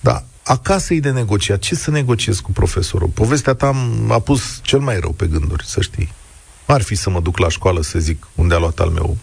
Da, 0.00 0.24
acasă 0.46 0.94
e 0.94 1.00
de 1.00 1.10
negociat. 1.10 1.58
Ce 1.58 1.74
să 1.74 1.90
negociez 1.90 2.38
cu 2.40 2.52
profesorul? 2.52 3.08
Povestea 3.08 3.54
ta 3.54 3.72
a 4.08 4.18
pus 4.18 4.60
cel 4.62 4.78
mai 4.78 5.00
rău 5.00 5.10
pe 5.10 5.26
gânduri, 5.26 5.66
să 5.66 5.80
știi. 5.80 6.12
Ar 6.66 6.82
fi 6.82 6.94
să 6.94 7.10
mă 7.10 7.20
duc 7.20 7.38
la 7.38 7.48
școală 7.48 7.82
să 7.82 7.98
zic 7.98 8.26
unde 8.34 8.54
a 8.54 8.58
luat 8.58 8.78
al 8.78 8.88
meu. 8.88 9.16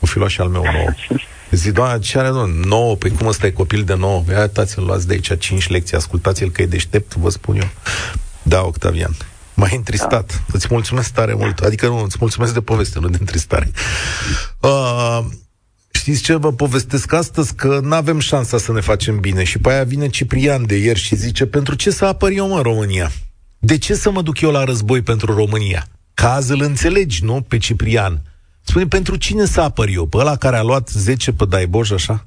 O 0.00 0.06
fi 0.06 0.18
luat 0.18 0.30
și 0.30 0.40
al 0.40 0.48
meu 0.48 0.62
nou. 0.62 0.94
Zic, 1.50 1.72
doamne, 1.72 1.98
ce 1.98 2.18
are, 2.18 2.28
domnule? 2.28 2.66
9, 2.66 2.96
păi 2.96 3.10
cum 3.10 3.26
ăsta 3.26 3.46
e 3.46 3.50
copil 3.50 3.84
de 3.84 3.94
9? 3.94 4.24
Ia 4.28 4.40
uitați-l, 4.40 4.84
luați 4.84 5.06
de 5.06 5.12
aici 5.12 5.38
5 5.38 5.68
lecții, 5.68 5.96
ascultați-l 5.96 6.50
că 6.50 6.62
e 6.62 6.66
deștept, 6.66 7.14
vă 7.14 7.28
spun 7.28 7.56
eu. 7.56 7.68
Da, 8.42 8.64
Octavian. 8.64 9.16
M-ai 9.54 9.76
întristat. 9.76 10.32
Da. 10.32 10.44
Îți 10.52 10.66
mulțumesc 10.70 11.12
tare 11.12 11.34
mult. 11.34 11.58
Adică 11.58 11.86
nu, 11.86 12.02
îți 12.02 12.16
mulțumesc 12.20 12.52
de 12.52 12.60
poveste, 12.60 12.98
nu 12.98 13.08
de 13.08 13.16
întristare. 13.20 13.70
Uh, 14.60 15.24
știți 16.06 16.22
ce 16.22 16.34
vă 16.34 16.52
povestesc 16.52 17.12
astăzi? 17.12 17.54
Că 17.54 17.80
nu 17.82 17.94
avem 17.94 18.18
șansa 18.18 18.58
să 18.58 18.72
ne 18.72 18.80
facem 18.80 19.20
bine. 19.20 19.44
Și 19.44 19.58
pe 19.58 19.70
aia 19.70 19.84
vine 19.84 20.08
Ciprian 20.08 20.66
de 20.66 20.76
ieri 20.76 20.98
și 20.98 21.16
zice, 21.16 21.46
pentru 21.46 21.74
ce 21.74 21.90
să 21.90 22.04
apăr 22.04 22.30
eu 22.30 22.56
în 22.56 22.62
România? 22.62 23.10
De 23.58 23.78
ce 23.78 23.94
să 23.94 24.10
mă 24.10 24.22
duc 24.22 24.40
eu 24.40 24.50
la 24.50 24.64
război 24.64 25.02
pentru 25.02 25.34
România? 25.34 25.86
Caz 26.14 26.48
îl 26.48 26.60
înțelegi, 26.62 27.24
nu? 27.24 27.44
Pe 27.48 27.58
Ciprian. 27.58 28.20
Spune, 28.62 28.86
pentru 28.86 29.16
cine 29.16 29.44
să 29.44 29.60
apăr 29.60 29.88
eu? 29.88 30.06
Pe 30.06 30.16
ăla 30.16 30.36
care 30.36 30.56
a 30.56 30.62
luat 30.62 30.88
10 30.88 31.32
pe 31.32 31.44
Daiboj, 31.44 31.90
așa? 31.90 32.26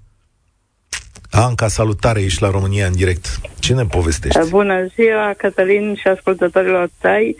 Anca, 1.29 1.67
salutare, 1.67 2.21
ești 2.21 2.41
la 2.41 2.49
România 2.49 2.85
în 2.85 2.95
direct. 2.95 3.39
Ce 3.59 3.73
ne 3.73 3.85
povestești? 3.85 4.49
Bună 4.49 4.87
ziua, 4.95 5.33
Cătălin 5.37 5.95
și 5.95 6.07
ascultătorilor 6.07 6.89
tăi. 7.01 7.35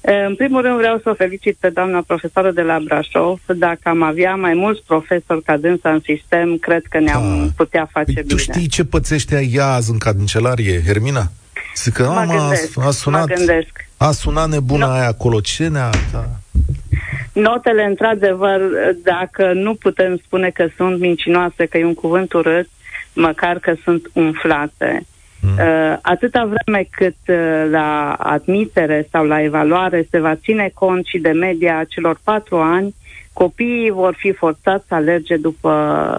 În 0.00 0.34
primul 0.34 0.62
rând 0.62 0.76
vreau 0.76 0.98
să 1.02 1.10
o 1.10 1.14
felicit 1.14 1.56
pe 1.60 1.68
doamna 1.68 2.02
profesoră 2.06 2.50
de 2.50 2.62
la 2.62 2.78
Brașov. 2.84 3.40
Dacă 3.46 3.80
am 3.82 4.02
avea 4.02 4.34
mai 4.34 4.54
mulți 4.54 4.82
profesori 4.86 5.42
ca 5.42 5.56
dânsa 5.56 5.90
în 5.90 6.00
sistem, 6.04 6.56
cred 6.56 6.82
că 6.88 6.98
ne-am 6.98 7.38
da. 7.38 7.52
putea 7.56 7.88
face 7.92 8.12
păi, 8.12 8.22
bine. 8.22 8.34
Tu 8.34 8.36
știi 8.36 8.68
ce 8.68 8.84
pățește 8.84 9.48
ea 9.52 9.66
azi 9.66 9.90
în 9.90 9.98
cancelarie, 9.98 10.82
Hermina? 10.86 11.30
Zic 11.76 11.92
că 11.92 12.02
mă 12.02 12.24
gândesc, 12.36 12.78
a, 12.78 12.90
sunat, 12.90 13.28
mă 13.28 13.34
gândesc. 13.34 13.88
a 13.96 14.10
sunat 14.10 14.48
nebuna 14.48 14.86
no. 14.86 14.92
aia 14.92 15.06
acolo. 15.06 15.40
Ce 15.40 15.68
ne-a... 15.68 15.90
Da. 16.12 16.26
Notele, 17.32 17.84
într-adevăr, 17.84 18.60
dacă 19.02 19.52
nu 19.52 19.74
putem 19.74 20.20
spune 20.24 20.50
că 20.50 20.68
sunt 20.76 21.00
mincinoase, 21.00 21.66
că 21.66 21.78
e 21.78 21.84
un 21.84 21.94
cuvânt 21.94 22.32
urât, 22.32 22.68
măcar 23.12 23.58
că 23.58 23.74
sunt 23.84 24.10
umflate. 24.12 25.06
Mm. 25.40 25.50
Uh, 25.50 25.98
atâta 26.02 26.44
vreme 26.44 26.88
cât 26.90 27.16
uh, 27.26 27.66
la 27.70 28.12
admitere 28.12 29.08
sau 29.10 29.24
la 29.24 29.42
evaluare 29.42 30.06
se 30.10 30.20
va 30.20 30.34
ține 30.34 30.70
cont 30.74 31.06
și 31.06 31.18
de 31.18 31.30
media 31.30 31.84
celor 31.88 32.18
patru 32.24 32.56
ani, 32.56 32.94
copiii 33.32 33.90
vor 33.90 34.14
fi 34.18 34.32
forțați 34.32 34.86
să 34.88 34.94
alerge 34.94 35.36
după 35.36 35.72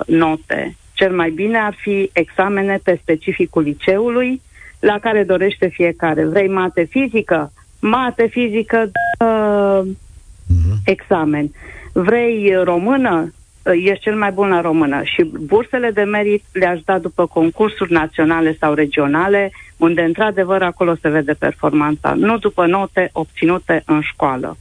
note. 0.08 0.76
Cel 0.94 1.16
mai 1.16 1.30
bine 1.30 1.58
ar 1.58 1.76
fi 1.78 2.10
examene 2.14 2.80
pe 2.84 3.00
specificul 3.02 3.62
liceului, 3.62 4.42
la 4.80 5.00
care 5.00 5.24
dorește 5.24 5.68
fiecare. 5.68 6.26
Vrei 6.26 6.48
mate 6.48 6.84
fizică? 6.84 7.52
Mate 7.80 8.28
fizică, 8.28 8.92
uh, 9.20 9.82
mm-hmm. 9.86 10.84
examen. 10.86 11.52
Vrei 11.94 12.54
română? 12.64 13.34
Ești 13.64 14.04
cel 14.04 14.16
mai 14.16 14.32
bun 14.32 14.50
la 14.50 14.62
română 14.62 15.02
și 15.04 15.24
bursele 15.24 15.92
de 15.92 16.02
merit 16.04 16.44
le-aș 16.52 16.80
da 16.86 16.98
după 16.98 17.26
concursuri 17.26 17.92
naționale 17.92 18.58
sau 18.60 18.74
regionale, 18.74 19.52
unde 19.78 20.02
într-adevăr 20.02 20.62
acolo 20.62 20.96
se 21.02 21.10
vede 21.10 21.34
performanța, 21.34 22.14
nu 22.14 22.38
după 22.38 22.66
note 22.66 23.10
obținute 23.14 23.84
în 23.86 24.02
școală. 24.02 24.58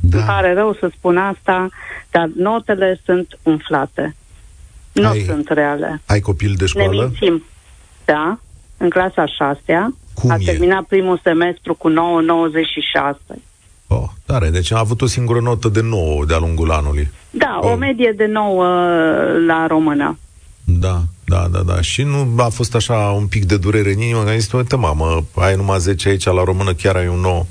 Da. 0.00 0.18
Îmi 0.18 0.26
pare 0.26 0.52
rău 0.52 0.74
să 0.74 0.90
spun 0.96 1.16
asta, 1.16 1.68
dar 2.10 2.30
notele 2.36 3.00
sunt 3.04 3.38
umflate. 3.42 4.14
Nu 4.92 5.08
ai, 5.08 5.20
sunt 5.20 5.48
reale. 5.48 6.00
Ai 6.06 6.20
copil 6.20 6.54
de 6.56 6.66
școală? 6.66 6.90
Ne 6.90 7.06
mințim. 7.06 7.44
Da, 8.04 8.38
în 8.76 8.90
clasa 8.90 9.26
șasea. 9.26 9.92
Cum 10.14 10.30
a 10.30 10.36
e? 10.38 10.44
terminat 10.44 10.82
primul 10.82 11.20
semestru 11.22 11.74
cu 11.74 11.90
9,96. 11.90 13.42
Oh, 13.92 14.08
tare. 14.26 14.48
Deci 14.50 14.72
a 14.72 14.78
avut 14.78 15.00
o 15.00 15.06
singură 15.06 15.40
notă 15.40 15.68
de 15.68 15.80
9 15.80 16.24
de-a 16.24 16.38
lungul 16.38 16.70
anului. 16.70 17.10
Da, 17.30 17.58
oh. 17.62 17.70
o 17.70 17.76
medie 17.76 18.14
de 18.16 18.26
9 18.26 18.64
la 19.46 19.66
română. 19.66 20.18
Da, 20.64 21.00
da, 21.24 21.46
da, 21.52 21.60
da. 21.62 21.80
Și 21.80 22.02
nu 22.02 22.34
a 22.36 22.48
fost 22.48 22.74
așa 22.74 22.94
un 22.94 23.26
pic 23.26 23.44
de 23.44 23.56
durere 23.56 23.92
în 23.92 24.00
inimă, 24.00 24.22
că 24.22 24.30
am 24.30 24.38
zis, 24.38 24.52
uite, 24.52 24.76
mamă, 24.76 25.24
ai 25.36 25.56
numai 25.56 25.78
10 25.78 26.08
aici 26.08 26.24
la 26.24 26.44
română, 26.44 26.72
chiar 26.72 26.96
ai 26.96 27.08
un 27.08 27.20
9. 27.20 27.44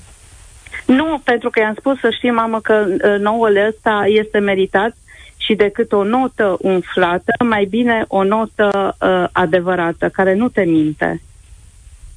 Nu, 0.86 1.22
pentru 1.24 1.50
că 1.50 1.60
i-am 1.60 1.76
spus 1.78 2.00
să 2.00 2.10
știi, 2.10 2.32
mamă, 2.32 2.60
că 2.60 2.86
uh, 2.88 3.20
nouăle 3.20 3.66
ăsta 3.68 4.04
este 4.08 4.40
meritat 4.40 4.96
și 5.38 5.54
decât 5.56 5.92
o 5.92 6.04
notă 6.04 6.58
umflată, 6.60 7.34
mai 7.44 7.66
bine 7.66 8.06
o 8.08 8.24
notă 8.24 8.96
uh, 9.00 9.24
adevărată, 9.32 10.10
care 10.10 10.36
nu 10.36 10.50
te 10.50 10.62
minte. 10.62 11.22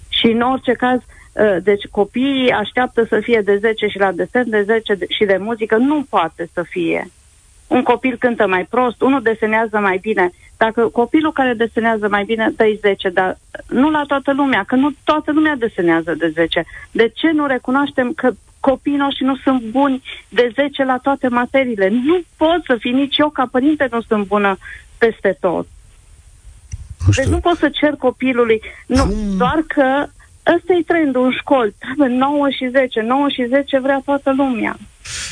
Și 0.08 0.26
în 0.26 0.40
orice 0.40 0.72
caz, 0.72 0.96
uh, 0.96 1.04
Uh, 1.04 1.11
deci 1.62 1.86
copiii 1.90 2.50
așteaptă 2.50 3.04
să 3.08 3.20
fie 3.20 3.40
de 3.44 3.56
10 3.56 3.86
și 3.86 3.98
la 3.98 4.12
desen 4.12 4.44
de 4.48 4.62
10 4.62 4.96
și 5.08 5.24
de 5.24 5.36
muzică 5.40 5.76
nu 5.76 6.06
poate 6.08 6.48
să 6.52 6.62
fie. 6.62 7.10
Un 7.66 7.82
copil 7.82 8.16
cântă 8.18 8.46
mai 8.46 8.64
prost, 8.64 9.00
unul 9.00 9.22
desenează 9.22 9.78
mai 9.78 9.98
bine. 10.02 10.30
Dacă 10.56 10.88
copilul 10.88 11.32
care 11.32 11.54
desenează 11.54 12.08
mai 12.08 12.24
bine 12.24 12.52
dă 12.56 12.64
10, 12.80 13.08
dar 13.08 13.38
nu 13.68 13.90
la 13.90 14.04
toată 14.06 14.32
lumea, 14.32 14.64
că 14.66 14.74
nu 14.74 14.90
toată 15.04 15.32
lumea 15.32 15.56
desenează 15.56 16.14
de 16.14 16.28
10. 16.28 16.64
De 16.90 17.08
ce 17.14 17.30
nu 17.30 17.46
recunoaștem 17.46 18.12
că 18.12 18.30
copiii 18.60 18.96
noștri 18.96 19.24
nu 19.24 19.36
sunt 19.36 19.62
buni 19.62 20.02
de 20.28 20.52
10 20.54 20.84
la 20.84 20.98
toate 21.02 21.28
materiile? 21.28 21.88
Nu 21.88 22.20
pot 22.36 22.60
să 22.66 22.76
fii 22.78 22.92
nici 22.92 23.18
eu 23.18 23.28
ca 23.28 23.48
părinte 23.50 23.88
nu 23.90 24.00
sunt 24.00 24.26
bună 24.26 24.56
peste 24.98 25.36
tot. 25.40 25.66
Nu 27.06 27.12
deci 27.16 27.26
nu 27.26 27.38
pot 27.38 27.56
să 27.56 27.68
cer 27.68 27.94
copilului. 27.94 28.62
Nu, 28.86 29.02
hmm. 29.02 29.36
doar 29.36 29.64
că 29.66 30.06
Ăsta 30.46 30.72
e 30.72 30.82
trendul 30.86 31.24
în 31.24 31.32
școli. 31.32 31.74
Trebuie 31.78 32.18
9 32.18 32.50
și 32.50 32.68
10. 32.68 33.00
9 33.00 33.28
și 33.28 33.46
10 33.48 33.78
vrea 33.78 34.02
toată 34.04 34.32
lumea. 34.36 34.76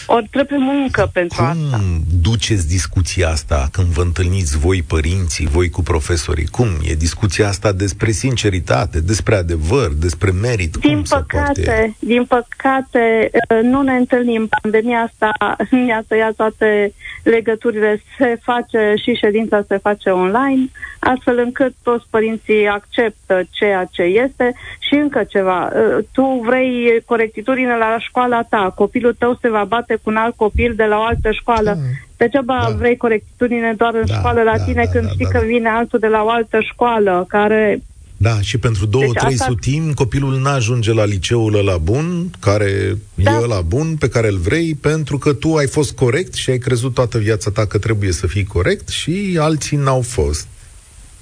Ori 0.07 0.29
trebuie 0.31 0.59
muncă 0.59 1.11
pentru 1.13 1.37
Cum 1.37 1.47
asta. 1.47 1.81
duceți 2.23 2.69
discuția 2.69 3.29
asta 3.29 3.69
când 3.73 3.87
vă 3.87 4.03
întâlniți 4.03 4.59
voi, 4.59 4.83
părinții, 4.83 5.47
voi 5.47 5.69
cu 5.71 5.83
profesorii? 5.83 6.47
Cum? 6.47 6.69
E 6.83 6.95
discuția 6.95 7.49
asta 7.49 7.73
despre 7.73 8.11
sinceritate, 8.11 9.01
despre 9.01 9.35
adevăr, 9.35 9.91
despre 9.99 10.31
merit? 10.31 10.77
Din 10.77 10.95
Cum 10.95 11.03
păcate, 11.03 11.53
se 11.55 11.63
poate? 11.63 11.97
din 11.99 12.25
păcate, 12.25 13.31
uh, 13.33 13.63
nu 13.63 13.83
ne 13.83 13.93
întâlnim. 13.93 14.49
Pandemia 14.63 14.99
asta 14.99 15.33
ne-a 15.87 16.03
tăiat 16.09 16.35
toate 16.35 16.93
legăturile. 17.23 18.03
Se 18.19 18.39
face 18.43 18.95
și 19.03 19.15
ședința 19.15 19.65
se 19.69 19.77
face 19.77 20.11
online, 20.11 20.69
astfel 20.99 21.39
încât 21.39 21.75
toți 21.83 22.07
părinții 22.11 22.69
acceptă 22.69 23.43
ceea 23.51 23.85
ce 23.91 24.03
este 24.03 24.55
și 24.79 24.95
încă 24.95 25.25
ceva. 25.29 25.73
Uh, 25.75 26.05
tu 26.13 26.41
vrei 26.45 27.03
corectitudine 27.07 27.77
la 27.77 27.97
școala 27.99 28.43
ta, 28.43 28.73
copilul 28.77 29.15
tău 29.19 29.39
se 29.41 29.49
va 29.49 29.65
bate 29.65 29.90
cu 29.95 30.11
un 30.11 30.17
alt 30.17 30.37
copil 30.37 30.75
de 30.77 30.85
la 30.85 30.97
o 30.99 31.03
altă 31.03 31.31
școală. 31.31 31.75
Mm. 31.77 31.83
Degeaba 32.17 32.67
da. 32.69 32.77
vrei 32.77 32.97
corectitudine 32.97 33.75
doar 33.77 33.95
în 33.95 34.07
da, 34.07 34.15
școală 34.15 34.43
la 34.43 34.57
da, 34.57 34.65
tine 34.65 34.85
da, 34.85 34.91
când 34.91 35.05
da, 35.05 35.11
știi 35.11 35.29
da, 35.33 35.39
că 35.39 35.45
vine 35.47 35.69
altul 35.69 35.99
de 35.99 36.07
la 36.07 36.23
o 36.23 36.29
altă 36.29 36.59
școală 36.61 37.25
care 37.29 37.83
da, 38.23 38.41
și 38.41 38.59
pentru 38.59 38.87
două, 38.87 39.05
deci 39.05 39.13
trei 39.13 39.33
asta... 39.33 39.45
sutimi, 39.45 39.95
copilul 39.95 40.41
n-ajunge 40.41 40.93
la 40.93 41.05
liceul 41.05 41.55
ăla 41.55 41.77
bun, 41.77 42.31
care 42.41 42.99
da. 43.15 43.31
e 43.31 43.43
ăla 43.43 43.61
bun, 43.61 43.97
pe 43.97 44.09
care 44.09 44.29
îl 44.29 44.37
vrei, 44.37 44.75
pentru 44.75 45.19
că 45.19 45.33
tu 45.33 45.55
ai 45.55 45.67
fost 45.67 45.93
corect 45.93 46.35
și 46.35 46.51
ai 46.51 46.59
crezut 46.59 46.95
toată 46.95 47.19
viața 47.19 47.51
ta 47.51 47.67
că 47.67 47.79
trebuie 47.79 48.13
să 48.13 48.27
fii 48.27 48.45
corect 48.45 48.89
și 48.89 49.39
alții 49.41 49.77
n-au 49.77 50.01
fost. 50.01 50.49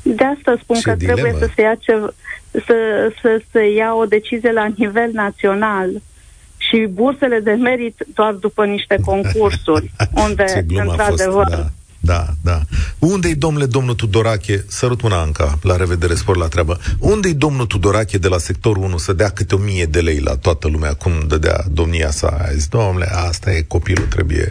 De 0.02 0.24
asta 0.24 0.58
spun 0.62 0.76
Ce 0.76 0.82
că 0.82 0.94
dilemă. 0.94 1.20
trebuie 1.20 1.42
să 1.42 1.50
se 1.54 1.62
ia 1.62 1.74
ce, 1.74 1.92
să, 2.50 2.74
să, 3.22 3.42
să 3.50 3.58
ia 3.76 3.94
o 3.94 4.04
decizie 4.04 4.52
la 4.52 4.66
nivel 4.76 5.10
național 5.12 5.90
și 6.68 6.86
bursele 6.90 7.40
de 7.40 7.50
merit 7.50 8.06
doar 8.14 8.32
după 8.32 8.64
niște 8.64 8.98
concursuri, 9.04 9.92
unde, 10.26 10.66
într-adevăr... 10.68 11.46
da. 11.48 11.70
Da, 12.00 12.26
da. 12.42 12.60
Unde-i, 12.98 13.34
domnule, 13.34 13.66
domnul 13.66 13.94
Tudorache, 13.94 14.64
sărut 14.68 15.02
una 15.02 15.20
Anca, 15.20 15.58
la 15.62 15.76
revedere, 15.76 16.14
spor 16.14 16.36
la 16.36 16.48
treabă, 16.48 16.78
unde-i 16.98 17.34
domnul 17.34 17.66
Tudorache 17.66 18.18
de 18.18 18.28
la 18.28 18.38
sectorul 18.38 18.82
1 18.82 18.96
să 18.96 19.12
dea 19.12 19.28
câte 19.28 19.54
o 19.54 19.58
mie 19.58 19.84
de 19.84 20.00
lei 20.00 20.20
la 20.20 20.36
toată 20.36 20.68
lumea, 20.68 20.94
cum 20.94 21.12
dădea 21.26 21.64
domnia 21.70 22.10
sa? 22.10 22.38
A 22.40 22.52
zis, 22.52 22.66
domnule, 22.66 23.08
asta 23.12 23.52
e 23.52 23.62
copilul, 23.62 24.06
trebuie 24.06 24.50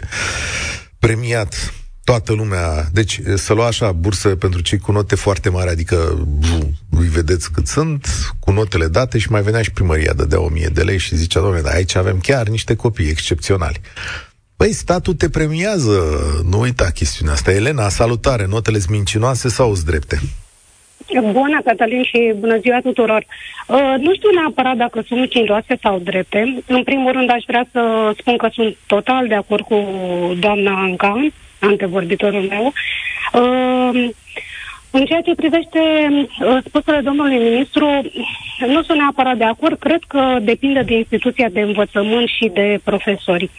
premiat 0.98 1.72
toată 2.10 2.32
lumea. 2.32 2.84
Deci 2.92 3.20
să 3.34 3.52
lua 3.52 3.66
așa 3.66 3.92
bursă 3.92 4.28
pentru 4.28 4.60
cei 4.60 4.78
cu 4.78 4.92
note 4.92 5.14
foarte 5.14 5.48
mari, 5.48 5.70
adică 5.70 5.96
îi 6.90 7.08
vedeți 7.08 7.52
cât 7.52 7.66
sunt, 7.66 8.06
cu 8.40 8.50
notele 8.50 8.86
date 8.86 9.18
și 9.18 9.30
mai 9.30 9.42
venea 9.42 9.62
și 9.62 9.72
primăria, 9.72 10.12
dădea 10.12 10.40
1000 10.40 10.68
de 10.72 10.82
lei 10.82 10.98
și 10.98 11.16
zicea, 11.16 11.40
domnule, 11.40 11.62
dar 11.62 11.74
aici 11.74 11.94
avem 11.94 12.18
chiar 12.18 12.48
niște 12.48 12.76
copii 12.76 13.08
excepționali. 13.08 13.80
Păi, 14.56 14.72
statul 14.72 15.14
te 15.14 15.28
premiază, 15.28 15.98
nu 16.50 16.60
uita 16.60 16.90
chestiunea 16.94 17.34
asta. 17.34 17.52
Elena, 17.52 17.88
salutare, 17.88 18.46
notele 18.46 18.78
mincinoase 18.88 19.48
sau 19.48 19.74
sunt 19.74 19.86
drepte? 19.86 20.20
Bună, 21.32 21.60
Cătălin, 21.64 22.02
și 22.02 22.34
bună 22.38 22.58
ziua 22.58 22.80
tuturor. 22.82 23.24
Uh, 23.66 23.94
nu 23.98 24.14
știu 24.14 24.30
neapărat 24.34 24.76
dacă 24.76 25.02
sunt 25.06 25.18
mincinoase 25.18 25.78
sau 25.82 25.98
drepte. 25.98 26.62
În 26.66 26.82
primul 26.82 27.12
rând, 27.12 27.30
aș 27.30 27.42
vrea 27.46 27.68
să 27.72 28.12
spun 28.18 28.36
că 28.36 28.48
sunt 28.52 28.76
total 28.86 29.28
de 29.28 29.34
acord 29.34 29.64
cu 29.64 29.76
doamna 30.40 30.82
Anca, 30.82 31.28
antevorbitorul 31.60 32.42
meu. 32.42 32.72
Uh, 33.32 34.08
În 34.90 35.04
ceea 35.04 35.20
ce 35.20 35.34
privește 35.34 35.80
uh, 35.80 36.58
spusele 36.64 37.00
domnului 37.00 37.36
ministru, 37.36 37.86
nu 38.66 38.82
sunt 38.82 38.98
neapărat 38.98 39.36
de 39.36 39.44
acord. 39.44 39.78
Cred 39.78 40.00
că 40.06 40.38
depinde 40.42 40.82
de 40.82 40.94
instituția 40.94 41.48
de 41.48 41.60
învățământ 41.60 42.28
și 42.28 42.50
de 42.54 42.80
profesori. 42.84 43.50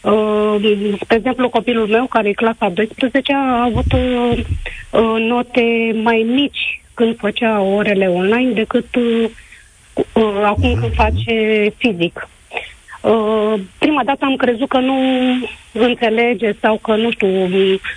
Uh, 0.00 0.54
spre 1.00 1.16
exemplu, 1.16 1.48
copilul 1.48 1.86
meu, 1.86 2.06
care 2.06 2.28
e 2.28 2.32
clasa 2.32 2.68
12, 2.68 3.32
a 3.34 3.62
avut 3.62 3.92
uh, 3.92 4.38
uh, 4.90 5.16
note 5.18 5.92
mai 6.02 6.26
mici 6.34 6.80
când 6.94 7.16
făcea 7.16 7.60
orele 7.60 8.06
online 8.06 8.52
decât 8.52 8.94
uh, 8.94 9.30
uh, 10.12 10.40
acum 10.44 10.74
când 10.80 10.94
face 10.94 11.68
fizic. 11.76 12.28
Uh, 13.00 13.54
prima 13.78 14.04
dată 14.04 14.24
am 14.24 14.36
crezut 14.36 14.68
că 14.68 14.78
nu 14.78 14.96
înțelege 15.72 16.52
sau 16.60 16.78
că, 16.82 16.96
nu 16.96 17.10
știu, 17.10 17.28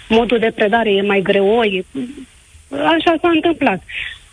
modul 0.10 0.38
de 0.40 0.52
predare 0.56 0.92
e 0.92 1.02
mai 1.02 1.22
greoi. 1.22 1.86
Așa 2.72 3.16
s-a 3.22 3.30
întâmplat. 3.34 3.84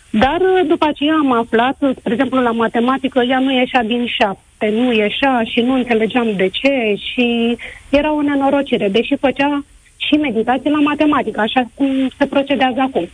Dar 0.09 0.39
uh, 0.41 0.67
după 0.67 0.85
aceea 0.85 1.13
am 1.13 1.31
aflat, 1.31 1.75
spre 1.75 2.13
exemplu, 2.13 2.41
la 2.41 2.51
matematică, 2.51 3.21
ea 3.21 3.39
nu 3.39 3.51
ieșea 3.51 3.83
din 3.83 4.05
șapte, 4.05 4.69
nu 4.69 4.93
ieșea 4.93 5.43
și 5.43 5.59
nu 5.59 5.73
înțelegeam 5.73 6.27
de 6.35 6.47
ce 6.47 6.93
și 7.11 7.57
era 7.89 8.13
o 8.13 8.21
nenorocire, 8.21 8.87
deși 8.89 9.15
făcea 9.15 9.63
și 9.97 10.13
meditații 10.13 10.69
la 10.69 10.79
matematică, 10.79 11.39
așa 11.39 11.69
cum 11.73 12.09
se 12.17 12.25
procedează 12.25 12.79
acum. 12.79 13.07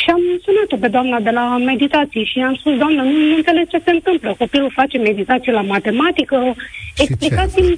Și 0.00 0.08
am 0.10 0.22
sunat-o 0.44 0.76
pe 0.76 0.88
doamna 0.88 1.18
de 1.20 1.30
la 1.30 1.56
meditații 1.58 2.24
și 2.24 2.38
i-am 2.38 2.56
spus, 2.60 2.76
doamnă, 2.78 3.02
nu, 3.02 3.10
nu 3.30 3.36
înțeleg 3.36 3.68
ce 3.68 3.80
se 3.84 3.90
întâmplă. 3.90 4.34
Copilul 4.38 4.70
face 4.74 4.98
meditații 4.98 5.52
la 5.52 5.60
matematică, 5.60 6.54
Și 6.96 7.02
explicați-mi 7.02 7.74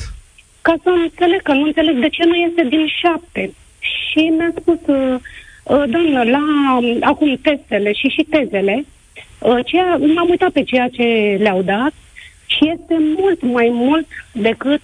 ca 0.61 0.75
să 0.83 0.91
înțeleg, 1.03 1.43
că 1.43 1.53
nu 1.53 1.65
înțeleg 1.65 1.97
de 2.01 2.09
ce 2.09 2.25
nu 2.25 2.35
este 2.35 2.63
din 2.69 2.87
șapte. 3.01 3.43
Și 3.81 4.19
mi-a 4.37 4.53
spus, 4.61 4.81
uh, 4.87 5.15
uh, 5.63 5.85
doamnă, 5.95 6.23
la 6.37 6.45
um, 6.77 6.97
acum 7.01 7.39
testele 7.43 7.93
și 7.93 8.09
și 8.09 8.27
tezele, 8.31 8.85
uh, 9.39 9.59
ceea, 9.65 9.99
m-am 10.15 10.29
uitat 10.29 10.51
pe 10.51 10.63
ceea 10.63 10.89
ce 10.89 11.37
le-au 11.41 11.63
dat 11.63 11.93
și 12.47 12.73
este 12.75 12.97
mult 13.17 13.43
mai 13.43 13.69
mult 13.73 14.07
decât 14.33 14.83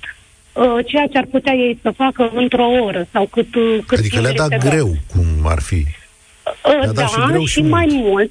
uh, 0.52 0.78
ceea 0.86 1.06
ce 1.06 1.18
ar 1.18 1.26
putea 1.30 1.52
ei 1.52 1.78
să 1.82 1.90
facă 1.90 2.30
într-o 2.34 2.66
oră 2.66 3.06
sau 3.12 3.26
cât, 3.26 3.54
uh, 3.54 3.78
cât 3.86 3.98
Adică 3.98 4.20
le-a 4.20 4.30
timp 4.30 4.38
dat 4.38 4.52
este 4.52 4.68
dat. 4.68 4.74
greu, 4.74 4.90
cum 5.12 5.46
ar 5.46 5.60
fi. 5.60 5.84
Uh, 6.64 6.72
Le-a 6.80 6.87
dat 6.87 6.94
da, 6.94 7.07
și 7.07 7.20
greu 7.28 7.44
și 7.44 7.52
și 7.52 7.61
mult. 7.61 7.72
mai 7.72 7.87
mult. 7.90 8.30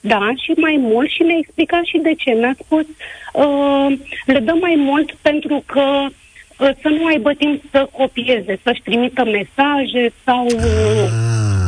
Da, 0.00 0.20
și 0.42 0.52
mai 0.56 0.76
mult 0.80 1.08
și 1.08 1.22
ne-a 1.22 1.36
explicat 1.38 1.84
și 1.84 1.98
de 2.02 2.14
ce. 2.14 2.30
Mi-a 2.30 2.54
spus, 2.64 2.84
uh, 3.32 3.98
le 4.26 4.38
dăm 4.38 4.58
mai 4.58 4.74
mult 4.78 5.12
pentru 5.22 5.62
că 5.66 5.80
uh, 6.58 6.70
să 6.82 6.88
nu 6.88 7.06
aibă 7.06 7.32
timp 7.32 7.62
să 7.70 7.88
copieze, 7.92 8.60
să-și 8.62 8.82
trimită 8.82 9.22
mesaje 9.24 10.12
sau... 10.24 10.44
Uh, 10.46 11.08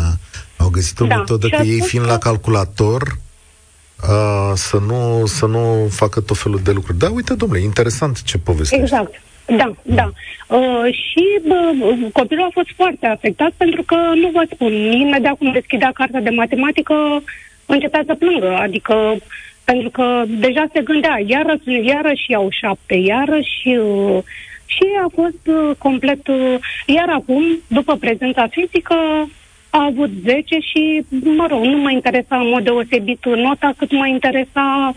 Ah, 0.09 0.15
au 0.57 0.69
găsit 0.69 1.01
o 1.01 1.05
Da, 1.07 1.17
metodă 1.17 1.47
și 1.47 1.53
că 1.53 1.61
a 1.61 1.65
ei 1.65 1.77
spus 1.77 1.89
fiind 1.89 2.05
că- 2.05 2.11
la 2.11 2.19
calculator 2.19 3.03
uh, 4.09 4.53
să, 4.55 4.79
nu, 4.87 5.27
să 5.27 5.47
nu 5.47 5.89
facă 5.91 6.21
tot 6.21 6.39
felul 6.39 6.61
de 6.63 6.71
lucruri. 6.73 6.99
Da, 6.99 7.11
uite, 7.11 7.35
domnule, 7.35 7.61
interesant 7.61 8.23
ce 8.23 8.39
povestești. 8.39 8.83
Exact. 8.85 9.21
Da, 9.57 9.73
da. 9.83 10.11
Uh, 10.57 10.93
și 10.93 11.25
bă, 11.47 11.73
copilul 12.13 12.45
a 12.45 12.51
fost 12.53 12.69
foarte 12.77 13.07
afectat 13.07 13.51
pentru 13.57 13.83
că, 13.83 13.95
nu 13.95 14.31
vă 14.33 14.47
spun, 14.51 14.73
imediat 14.73 15.39
cum 15.39 15.53
deschidea 15.53 15.91
cartea 15.95 16.21
de 16.21 16.31
matematică, 16.31 17.23
începea 17.67 18.03
să 18.07 18.15
plângă. 18.15 18.57
Adică, 18.57 19.17
pentru 19.65 19.91
că 19.91 20.23
deja 20.27 20.65
se 20.73 20.81
gândea, 20.81 21.17
iarăși, 21.27 21.87
iarăși 21.87 22.31
iau 22.31 22.49
șapte, 22.51 22.95
iarăși... 22.95 23.77
Uh, 23.77 24.23
și 24.69 24.85
a 25.05 25.07
fost 25.15 25.47
uh, 25.47 25.77
complet... 25.79 26.29
Uh, 26.29 26.55
iar 26.87 27.09
acum, 27.09 27.45
după 27.67 27.97
prezența 27.97 28.47
fizică, 28.51 29.29
a 29.71 29.85
avut 29.85 30.11
10 30.25 30.59
și, 30.59 31.03
mă 31.37 31.47
rog, 31.49 31.65
nu 31.65 31.77
mă 31.77 31.91
interesa 31.91 32.37
în 32.41 32.49
mod 32.49 32.65
deosebit 32.65 33.25
nota, 33.25 33.73
cât 33.77 33.93
mă 33.93 34.07
interesa 34.07 34.95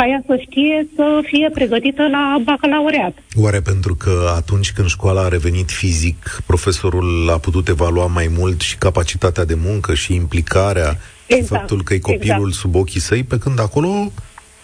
ca 0.00 0.06
ea 0.06 0.22
să 0.26 0.36
știe 0.40 0.88
să 0.94 1.20
fie 1.22 1.50
pregătită 1.54 2.02
la 2.08 2.36
bacalaureat. 2.44 3.14
Oare 3.34 3.60
pentru 3.60 3.94
că 3.94 4.32
atunci 4.36 4.72
când 4.72 4.88
școala 4.88 5.20
a 5.20 5.28
revenit 5.28 5.70
fizic, 5.70 6.42
profesorul 6.46 7.30
a 7.30 7.38
putut 7.38 7.68
evalua 7.68 8.06
mai 8.06 8.28
mult 8.38 8.60
și 8.60 8.76
capacitatea 8.76 9.44
de 9.44 9.54
muncă 9.54 9.94
și 9.94 10.14
implicarea 10.14 10.90
și 10.90 11.36
Exact, 11.36 11.48
faptul 11.48 11.82
că 11.82 11.94
e 11.94 11.98
copilul 11.98 12.48
exact. 12.48 12.54
sub 12.54 12.74
ochii 12.74 13.00
săi, 13.00 13.22
pe 13.22 13.38
când 13.38 13.60
acolo 13.60 14.12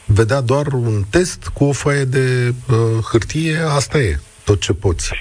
vedea 0.06 0.40
doar 0.40 0.66
un 0.72 1.02
test 1.10 1.50
cu 1.54 1.64
o 1.64 1.72
foaie 1.72 2.04
de 2.04 2.54
uh, 2.70 2.76
hârtie, 3.10 3.56
asta 3.76 3.98
e, 3.98 4.18
tot 4.44 4.60
ce 4.60 4.72
poți. 4.72 5.12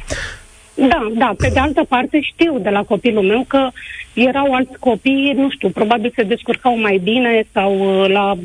Da, 0.74 1.12
da. 1.18 1.34
Pe 1.38 1.50
de 1.54 1.60
altă 1.60 1.84
parte 1.84 2.20
știu 2.22 2.60
de 2.60 2.70
la 2.70 2.84
copilul 2.84 3.24
meu 3.24 3.46
că 3.48 3.70
erau 4.14 4.54
alți 4.54 4.80
copii, 4.80 5.34
nu 5.36 5.50
știu, 5.50 5.70
probabil 5.70 6.14
se 6.16 6.24
descurcau 6.24 6.80
mai 6.80 6.98
bine 7.04 7.48
sau 7.54 8.02
uh, 8.02 8.10
la, 8.10 8.36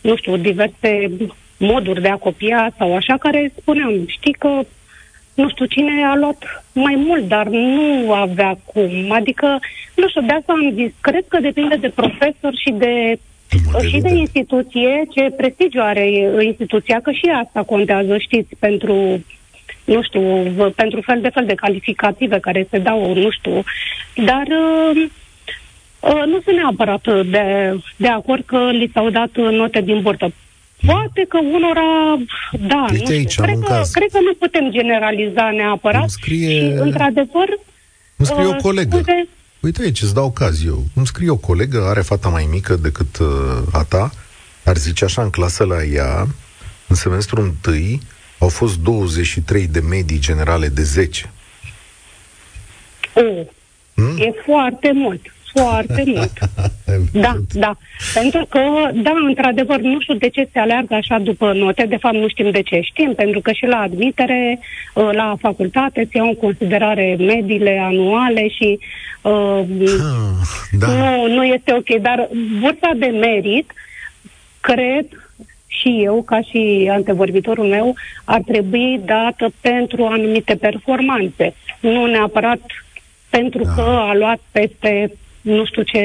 nu 0.00 0.16
știu, 0.16 0.36
diverse 0.36 1.10
moduri 1.56 2.02
de 2.02 2.08
a 2.08 2.16
copia 2.16 2.72
sau 2.78 2.96
așa, 2.96 3.16
care 3.16 3.52
spuneam, 3.60 3.92
știi 4.06 4.32
că 4.32 4.60
nu 5.34 5.48
știu 5.48 5.64
cine 5.64 6.04
a 6.04 6.14
luat 6.16 6.64
mai 6.72 6.94
mult, 7.06 7.28
dar 7.28 7.46
nu 7.46 8.12
avea 8.12 8.58
cum. 8.64 9.10
Adică, 9.10 9.58
nu 9.94 10.08
știu, 10.08 10.20
de 10.20 10.32
asta 10.32 10.52
am 10.52 10.72
zis, 10.74 10.90
cred 11.00 11.24
că 11.28 11.38
depinde 11.40 11.74
de 11.76 11.88
profesor 11.88 12.52
și 12.64 12.70
de 12.72 13.18
Multe 13.64 13.86
și 13.86 13.92
de 13.92 13.98
vedere. 14.00 14.20
instituție, 14.20 15.04
ce 15.14 15.30
prestigiu 15.36 15.80
are 15.82 16.10
instituția, 16.44 17.00
că 17.02 17.10
și 17.10 17.30
asta 17.44 17.62
contează, 17.62 18.18
știți, 18.18 18.56
pentru 18.58 19.24
nu 19.84 20.02
știu, 20.02 20.20
v- 20.56 20.72
pentru 20.74 21.00
fel 21.00 21.20
de 21.20 21.28
fel 21.28 21.44
de 21.46 21.54
calificative 21.54 22.38
care 22.40 22.66
se 22.70 22.78
dau, 22.78 23.14
nu 23.14 23.30
știu, 23.30 23.62
dar 24.24 24.46
uh, 24.46 24.96
uh, 24.96 25.10
nu 26.02 26.40
sunt 26.44 26.56
neapărat 26.56 27.02
de, 27.26 27.74
de 27.96 28.08
acord 28.08 28.44
că 28.46 28.70
li 28.70 28.90
s-au 28.94 29.10
dat 29.10 29.30
note 29.36 29.80
din 29.80 30.00
burtă. 30.02 30.32
Poate 30.86 31.24
că 31.28 31.38
unora, 31.38 32.16
da, 32.60 32.86
Uite 32.90 33.04
nu 33.04 33.10
aici, 33.16 33.30
știu. 33.30 33.42
am 33.44 33.48
Cred 33.48 33.56
un 33.56 33.62
că, 33.68 33.72
caz. 33.72 33.90
cred 33.90 34.10
că 34.12 34.18
nu 34.20 34.34
putem 34.38 34.70
generaliza 34.70 35.50
neapărat. 35.50 36.00
Îmi 36.00 36.10
scrie- 36.10 36.48
Și, 36.58 36.64
într-adevăr, 36.78 37.48
Îmi 38.16 38.28
scrie 38.28 38.44
o 38.44 38.48
uh, 38.48 38.56
colegă. 38.62 38.96
scuze, 38.96 39.28
Uite 39.60 39.82
aici, 39.82 40.02
îți 40.02 40.14
dau 40.14 40.30
caz 40.30 40.64
eu. 40.64 40.84
Îmi 40.94 41.06
scrie 41.06 41.30
o 41.30 41.36
colegă, 41.36 41.84
are 41.88 42.00
fata 42.00 42.28
mai 42.28 42.48
mică 42.50 42.76
decât 42.76 43.18
uh, 43.18 43.26
a 43.72 43.84
ta, 43.88 44.10
ar 44.64 44.76
zice 44.76 45.04
așa 45.04 45.22
în 45.22 45.30
clasă 45.30 45.64
la 45.64 45.82
ea, 45.84 46.26
în 46.86 46.96
semestrul 46.96 47.44
întâi, 47.44 48.00
au 48.38 48.48
fost 48.48 48.78
23 48.78 49.66
de 49.66 49.80
medii 49.80 50.18
generale 50.18 50.68
de 50.68 50.82
10. 50.82 51.30
uh, 53.14 53.46
Hmm? 53.94 54.16
e 54.18 54.32
foarte 54.44 54.90
mult, 54.94 55.20
foarte 55.52 56.02
mult. 56.14 56.32
Da, 57.12 57.34
da. 57.52 57.76
Pentru 58.14 58.46
că, 58.48 58.60
da, 58.94 59.12
într-adevăr, 59.26 59.80
nu 59.80 60.00
știu 60.00 60.14
de 60.14 60.28
ce 60.28 60.48
se 60.52 60.58
aleargă 60.58 60.94
așa 60.94 61.18
după 61.18 61.52
note. 61.52 61.86
De 61.88 61.96
fapt, 61.96 62.14
nu 62.14 62.28
știm 62.28 62.50
de 62.50 62.62
ce. 62.62 62.80
Știm, 62.80 63.12
pentru 63.14 63.40
că 63.40 63.52
și 63.52 63.64
la 63.66 63.76
admitere, 63.80 64.58
uh, 64.94 65.08
la 65.12 65.34
facultate, 65.40 66.08
se 66.10 66.16
iau 66.18 66.26
în 66.26 66.34
considerare 66.34 67.16
mediile 67.18 67.78
anuale 67.82 68.48
și 68.48 68.78
uh, 69.22 69.60
Ah, 70.00 70.46
da. 70.78 70.86
nu, 70.86 71.26
nu 71.34 71.44
este 71.44 71.72
ok. 71.74 72.00
Dar 72.00 72.28
bursa 72.60 72.90
de 72.96 73.06
merit, 73.06 73.72
cred 74.60 75.06
și 75.66 76.00
eu, 76.02 76.22
ca 76.22 76.40
și 76.40 76.88
antevorbitorul 76.92 77.66
meu, 77.66 77.94
ar 78.24 78.40
trebui 78.46 79.00
dată 79.04 79.52
pentru 79.60 80.04
anumite 80.04 80.54
performanțe. 80.54 81.54
Nu 81.80 82.06
neapărat 82.06 82.60
pentru 83.30 83.62
Da. 83.64 83.70
că 83.74 83.80
a 83.80 84.14
luat 84.14 84.40
peste 84.52 85.12
nu 85.40 85.64
știu 85.64 85.82
ce 85.82 86.02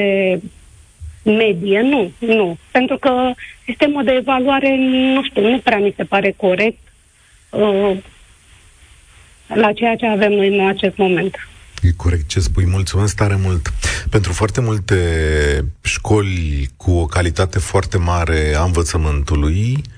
medie, 1.22 1.80
nu, 1.80 2.12
nu. 2.18 2.58
Pentru 2.70 2.96
că 2.96 3.32
sistemul 3.64 4.04
de 4.04 4.12
evaluare, 4.12 4.76
nu 5.14 5.24
știu, 5.24 5.50
nu 5.50 5.58
prea 5.58 5.78
mi 5.78 5.94
se 5.96 6.04
pare 6.04 6.34
corect 6.36 6.78
uh, 7.50 7.96
la 9.46 9.72
ceea 9.72 9.96
ce 9.96 10.06
avem 10.06 10.32
noi 10.32 10.58
în 10.58 10.66
acest 10.66 10.96
moment. 10.96 11.36
E 11.82 11.92
corect 11.96 12.28
ce 12.28 12.40
spui. 12.40 12.66
Mulțumesc 12.66 13.16
tare 13.16 13.38
mult. 13.42 13.72
Pentru 14.10 14.32
foarte 14.32 14.60
multe 14.60 14.96
școli 15.82 16.68
cu 16.76 16.90
o 16.90 17.06
calitate 17.06 17.58
foarte 17.58 17.98
mare 17.98 18.54
a 18.56 18.62
învățământului, 18.62 19.76
a, 19.76 19.95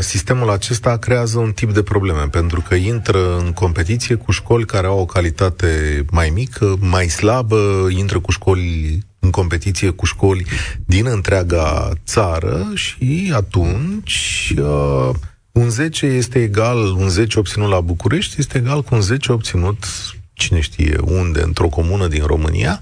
sistemul 0.00 0.50
acesta 0.50 0.96
creează 0.96 1.38
un 1.38 1.52
tip 1.52 1.72
de 1.72 1.82
probleme, 1.82 2.28
pentru 2.30 2.64
că 2.68 2.74
intră 2.74 3.38
în 3.38 3.52
competiție 3.52 4.14
cu 4.14 4.30
școli 4.30 4.64
care 4.64 4.86
au 4.86 4.98
o 4.98 5.04
calitate 5.04 6.04
mai 6.10 6.30
mică, 6.30 6.76
mai 6.80 7.08
slabă, 7.08 7.86
intră 7.90 8.20
cu 8.20 8.30
școli 8.30 8.98
în 9.18 9.30
competiție 9.30 9.90
cu 9.90 10.04
școli 10.04 10.46
din 10.84 11.06
întreaga 11.06 11.92
țară 12.04 12.66
și 12.74 13.32
atunci 13.34 14.54
a, 14.62 15.12
un 15.52 15.70
10 15.70 16.06
este 16.06 16.42
egal, 16.42 16.78
un 16.78 17.08
10 17.08 17.38
obținut 17.38 17.68
la 17.68 17.80
București 17.80 18.34
este 18.38 18.58
egal 18.58 18.82
cu 18.82 18.94
un 18.94 19.00
10 19.00 19.32
obținut 19.32 19.84
cine 20.32 20.60
știe 20.60 20.98
unde, 21.02 21.42
într-o 21.42 21.68
comună 21.68 22.06
din 22.06 22.22
România, 22.22 22.80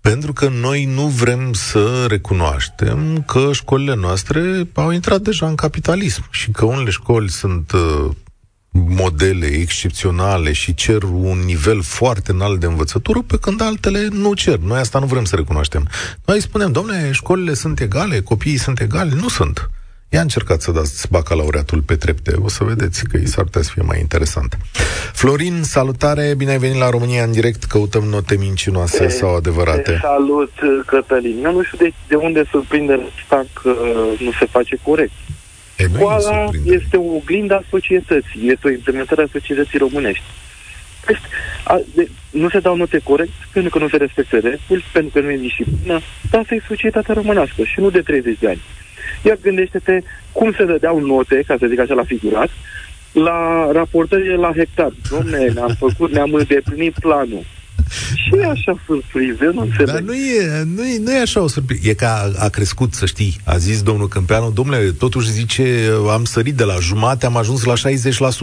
pentru 0.00 0.32
că 0.32 0.48
noi 0.48 0.84
nu 0.84 1.06
vrem 1.06 1.52
să 1.52 2.06
recunoaștem 2.08 3.22
că 3.26 3.50
școlile 3.52 3.94
noastre 3.94 4.68
au 4.74 4.90
intrat 4.90 5.20
deja 5.20 5.46
în 5.46 5.54
capitalism 5.54 6.24
și 6.30 6.50
că 6.50 6.64
unele 6.64 6.90
școli 6.90 7.30
sunt 7.30 7.72
uh, 7.72 8.10
modele 8.70 9.46
excepționale 9.46 10.52
și 10.52 10.74
cer 10.74 11.02
un 11.02 11.38
nivel 11.38 11.82
foarte 11.82 12.32
înalt 12.32 12.60
de 12.60 12.66
învățătură, 12.66 13.22
pe 13.22 13.38
când 13.38 13.60
altele 13.60 14.08
nu 14.10 14.34
cer. 14.34 14.58
Noi 14.58 14.78
asta 14.78 14.98
nu 14.98 15.06
vrem 15.06 15.24
să 15.24 15.36
recunoaștem. 15.36 15.88
Noi 16.24 16.40
spunem, 16.40 16.72
domnule, 16.72 17.10
școlile 17.12 17.54
sunt 17.54 17.80
egale, 17.80 18.20
copiii 18.20 18.56
sunt 18.56 18.80
egale. 18.80 19.14
Nu 19.14 19.28
sunt. 19.28 19.70
Ia 20.10 20.20
încercați 20.20 20.64
să 20.64 20.70
dați 20.70 21.10
bacalaureatul 21.10 21.80
pe 21.80 21.96
trepte. 21.96 22.34
O 22.42 22.48
să 22.48 22.64
vedeți 22.64 23.04
că 23.04 23.16
i 23.16 23.26
s-ar 23.26 23.44
putea 23.44 23.62
să 23.62 23.70
fie 23.72 23.82
mai 23.82 24.00
interesant. 24.00 24.58
Florin, 25.12 25.62
salutare, 25.62 26.34
bine 26.36 26.50
ai 26.50 26.58
venit 26.58 26.78
la 26.78 26.90
România 26.90 27.22
în 27.22 27.32
direct. 27.32 27.64
Căutăm 27.64 28.04
note 28.04 28.36
mincinoase 28.36 29.04
e, 29.04 29.08
sau 29.08 29.36
adevărate. 29.36 29.98
Salut, 30.02 30.52
Cătălin. 30.86 31.44
Eu 31.44 31.52
nu 31.52 31.62
știu 31.62 31.78
de, 31.78 31.92
de 32.08 32.14
unde 32.14 32.44
surprinde 32.50 33.00
asta 33.22 33.44
că 33.62 33.74
nu 34.18 34.32
se 34.38 34.46
face 34.50 34.78
corect. 34.82 35.12
Școala 35.76 36.48
este 36.64 36.96
o 36.96 37.14
oglindă 37.14 37.54
a 37.54 37.62
societății, 37.70 38.50
este 38.50 38.66
o 38.66 38.70
implementare 38.70 39.22
a 39.22 39.28
societății 39.32 39.78
românești. 39.78 40.24
Deci, 41.06 41.20
a, 41.64 41.80
de, 41.94 42.08
nu 42.30 42.48
se 42.48 42.60
dau 42.60 42.76
note 42.76 42.98
corect 42.98 43.32
pentru 43.52 43.70
că 43.70 43.78
nu 43.78 43.88
se 43.88 43.96
respectă 43.96 44.36
reguli, 44.36 44.84
pentru 44.92 45.12
că 45.12 45.20
nu 45.20 45.30
e 45.30 45.36
disciplină, 45.36 46.00
dar 46.30 46.40
asta 46.40 46.54
e 46.54 46.62
societatea 46.68 47.14
românească 47.14 47.62
și 47.62 47.80
nu 47.80 47.90
de 47.90 48.00
30 48.00 48.38
de 48.38 48.48
ani. 48.48 48.62
Iar 49.22 49.38
gândește-te 49.42 50.02
cum 50.32 50.52
se 50.52 50.64
dădeau 50.64 50.98
note, 51.00 51.42
ca 51.46 51.56
să 51.58 51.66
zic 51.66 51.78
așa 51.78 51.94
la 51.94 52.04
figurat, 52.04 52.50
la 53.12 53.68
raportările 53.72 54.34
la 54.34 54.52
hectar. 54.56 54.92
Domne, 55.10 55.38
ne-am 55.38 55.74
făcut, 55.78 56.12
ne-am 56.12 56.34
îndeplinit 56.34 56.94
planul. 56.98 57.44
Și 58.14 58.30
e 58.40 58.44
așa 58.44 58.80
surpriză, 58.86 59.44
nu 59.54 59.60
înțeleg. 59.60 59.86
Dar 59.86 60.00
nu 60.00 60.14
e, 60.14 60.62
nu 60.74 60.86
e, 60.86 60.98
nu 60.98 61.12
e 61.12 61.20
așa 61.20 61.40
o 61.40 61.48
surpriză. 61.48 61.88
E 61.88 61.94
că 61.94 62.04
a, 62.04 62.44
a 62.44 62.48
crescut, 62.48 62.94
să 62.94 63.06
știi. 63.06 63.36
A 63.44 63.56
zis 63.56 63.82
domnul 63.82 64.08
Câmpeanu, 64.08 64.50
domnule, 64.50 64.90
totuși 64.90 65.30
zice, 65.30 65.90
am 66.10 66.24
sărit 66.24 66.54
de 66.54 66.64
la 66.64 66.76
jumate, 66.80 67.26
am 67.26 67.36
ajuns 67.36 67.64
la 67.64 67.74
60%, 67.74 67.78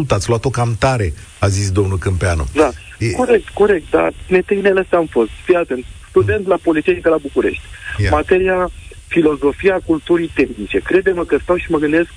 ați 0.08 0.30
luat-o 0.30 0.50
cam 0.50 0.76
tare, 0.80 1.14
a 1.40 1.48
zis 1.48 1.72
domnul 1.72 1.98
Câmpeanu. 1.98 2.48
Da, 2.54 2.72
e... 3.00 3.12
corect, 3.12 3.50
corect, 3.50 3.90
dar 3.90 4.14
meteinele 4.30 4.80
astea 4.80 4.98
am 4.98 5.08
fost. 5.12 5.30
Fii 5.46 5.56
atent, 5.56 5.86
student 6.10 6.44
mm. 6.44 6.50
la 6.50 6.58
Politehnică 6.62 7.10
la 7.10 7.18
București. 7.22 7.64
Yeah. 7.98 8.12
Materia 8.12 8.70
filozofia 9.08 9.80
culturii 9.86 10.32
tehnice. 10.34 10.80
Crede-mă 10.80 11.24
că 11.24 11.38
stau 11.42 11.58
și 11.58 11.72
mă 11.72 11.78
gândesc, 11.78 12.10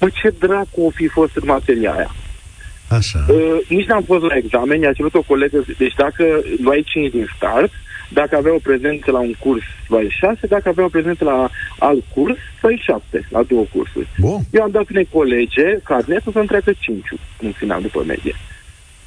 mă, 0.00 0.08
ce 0.08 0.34
dracu 0.38 0.80
o 0.80 0.90
fi 0.90 1.06
fost 1.08 1.36
în 1.36 1.42
materia 1.46 1.92
aia. 1.92 2.14
Așa. 2.88 3.24
Uh, 3.28 3.56
nici 3.68 3.86
n-am 3.86 4.02
fost 4.02 4.24
la 4.24 4.36
examen, 4.36 4.80
i-a 4.80 4.92
cerut 4.92 5.14
o 5.14 5.22
colegă, 5.22 5.64
deci 5.78 5.94
dacă 5.94 6.24
luai 6.62 6.82
5 6.86 7.10
din 7.10 7.26
start, 7.36 7.72
dacă 8.08 8.36
avea 8.36 8.54
o 8.54 8.58
prezență 8.68 9.10
la 9.10 9.20
un 9.20 9.34
curs, 9.38 9.62
luai 9.88 10.06
6, 10.18 10.46
dacă 10.46 10.68
avea 10.68 10.84
o 10.84 10.88
prezență 10.88 11.24
la 11.24 11.50
alt 11.78 12.04
curs, 12.14 12.36
luai 12.60 12.82
7, 12.84 13.26
la 13.30 13.42
două 13.42 13.64
cursuri. 13.72 14.08
Bun. 14.18 14.40
Eu 14.50 14.62
am 14.62 14.70
dat 14.70 14.88
unei 14.90 15.08
colege 15.12 15.78
carnetul 15.84 16.32
să-mi 16.32 16.46
treacă 16.46 16.72
5 16.78 17.02
în 17.40 17.52
final, 17.52 17.82
după 17.82 18.04
medie. 18.06 18.34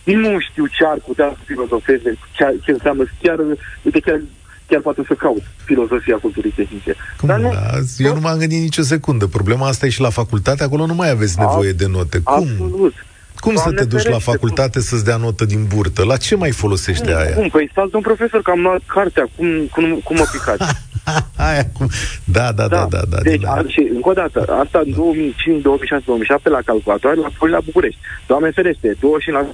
Nu 0.03 0.39
știu 0.39 0.65
ce 0.65 0.85
ar 0.85 0.97
putea 1.05 1.35
să 1.37 1.43
filozofeze, 1.45 2.17
ce, 2.35 2.59
ce 2.63 2.71
înseamnă 2.71 3.03
chiar, 3.21 3.39
uite, 3.83 3.99
chiar 3.99 4.21
chiar 4.67 4.81
poate 4.81 5.01
să 5.07 5.13
caut 5.13 5.43
filozofia 5.65 6.17
culturii 6.21 6.51
tehnice. 6.51 6.95
Cum, 7.17 7.27
Dar 7.27 7.39
nu, 7.39 7.53
eu 7.97 8.13
nu 8.13 8.19
m-am 8.19 8.37
gândit 8.37 8.59
nicio 8.59 8.81
secundă. 8.81 9.27
Problema 9.27 9.67
asta 9.67 9.85
e 9.85 9.89
și 9.89 10.01
la 10.01 10.09
facultate, 10.09 10.63
acolo 10.63 10.85
nu 10.85 10.93
mai 10.93 11.09
aveți 11.09 11.39
nevoie 11.39 11.71
de 11.71 11.87
note. 11.87 12.19
Cum? 12.19 12.33
Absolut. 12.33 12.93
Cum 13.39 13.53
Doamne 13.53 13.77
să 13.77 13.83
te 13.83 13.95
duci 13.95 14.07
la 14.07 14.19
facultate 14.19 14.79
să-ți 14.79 15.05
dea 15.05 15.17
notă 15.17 15.45
din 15.45 15.65
burtă? 15.75 16.03
La 16.03 16.17
ce 16.17 16.35
mai 16.35 16.51
folosește 16.51 17.11
cum, 17.11 17.19
aia? 17.19 17.33
Cum? 17.33 17.49
Păi 17.49 17.69
stați 17.71 17.95
un 17.95 18.01
profesor 18.01 18.41
că 18.41 18.51
am 18.51 18.61
luat 18.61 18.81
cartea, 18.85 19.27
cum, 19.35 19.47
cum, 19.71 19.99
cum 20.03 20.15
mă 20.15 20.25
picați? 20.31 20.63
aia, 21.49 21.65
cum... 21.73 21.89
Da, 22.23 22.51
da, 22.51 22.67
da, 22.67 22.87
da. 22.89 23.01
da 23.09 23.17
deci, 23.21 23.45
a, 23.45 23.63
și 23.67 23.89
încă 23.93 24.09
o 24.09 24.13
dată, 24.13 24.39
asta 24.63 24.81
în 24.85 24.91
2005, 24.91 25.61
2006, 25.61 26.03
2007 26.05 26.49
la 26.49 26.61
calculator, 26.65 27.15
la 27.15 27.29
Poli 27.37 27.51
la 27.51 27.59
București. 27.59 27.99
Doamne 28.27 28.49
ferește, 28.51 28.93
25% 28.93 28.97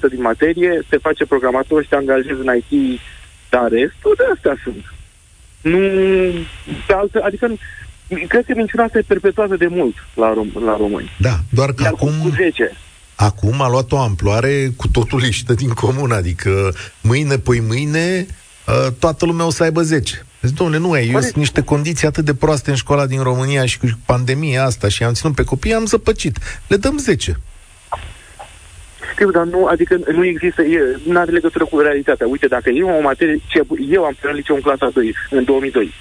din 0.10 0.22
materie 0.22 0.82
te 0.90 0.98
face 0.98 1.26
programator 1.26 1.84
și 1.84 1.90
te 1.90 1.96
angajezi 1.96 2.42
în 2.44 2.56
IT, 2.56 3.00
dar 3.50 3.68
restul 3.70 4.14
de 4.18 4.24
astea 4.34 4.56
sunt. 4.64 4.94
Nu, 5.62 5.80
pe 6.88 6.94
altă, 6.94 7.22
adică 7.24 7.48
cred 8.28 8.46
că 8.46 8.54
minciuna 8.56 8.84
asta 8.84 8.98
e 8.98 9.12
perpetuată 9.14 9.56
de 9.56 9.68
mult 9.68 9.96
la, 10.16 10.34
rom- 10.34 10.64
la 10.66 10.78
români. 10.78 11.12
Da, 11.18 11.36
doar 11.50 11.74
că 11.74 11.84
Iar 11.84 11.92
acum... 11.92 12.12
Cu 12.22 12.30
10. 12.30 12.72
Acum 13.16 13.62
a 13.62 13.70
luat 13.70 13.92
o 13.92 13.98
amploare 13.98 14.72
cu 14.78 14.88
totul 14.88 15.24
ieșită 15.24 15.54
din 15.54 15.70
comun, 15.70 16.12
adică 16.12 16.74
mâine, 17.02 17.38
poi 17.38 17.60
mâine, 17.60 18.26
ă, 18.68 18.92
toată 19.00 19.26
lumea 19.26 19.46
o 19.46 19.50
să 19.50 19.64
aibă 19.64 19.82
10. 19.82 20.26
Deci, 20.40 20.52
domnule, 20.52 20.80
nu 20.80 20.98
e, 20.98 21.10
eu 21.12 21.20
sunt 21.20 21.36
niște 21.36 21.62
condiții 21.62 22.08
atât 22.08 22.26
de 22.26 22.34
proaste 22.34 22.70
în 22.70 22.76
școala 22.76 23.06
din 23.06 23.22
România 23.22 23.66
și 23.66 23.80
cu 23.80 23.88
pandemia 24.06 24.64
asta 24.64 24.88
și 24.88 25.04
am 25.04 25.14
ținut 25.14 25.36
pe 25.36 25.44
copii, 25.44 25.74
am 25.74 25.86
zăpăcit. 25.86 26.38
Le 26.68 26.78
dăm 26.78 26.98
10. 26.98 27.40
Știu, 29.12 29.32
dar 29.32 29.44
nu, 29.44 29.66
adică 29.66 30.00
nu 30.12 30.26
există, 30.26 30.62
nu 31.06 31.20
are 31.20 31.32
legătură 31.32 31.66
cu 31.66 31.80
realitatea. 31.80 32.28
Uite, 32.28 32.48
dacă 32.48 32.70
eu 32.70 32.90
am 32.90 32.96
o 32.96 33.02
materie, 33.02 33.42
ce, 33.48 33.62
eu 33.90 34.04
am 34.04 34.14
terminat 34.14 34.36
liceu 34.36 34.56
în 34.56 34.62
clasa 34.62 34.90
2, 34.94 35.16
în 35.30 35.44
2002. 35.44 35.94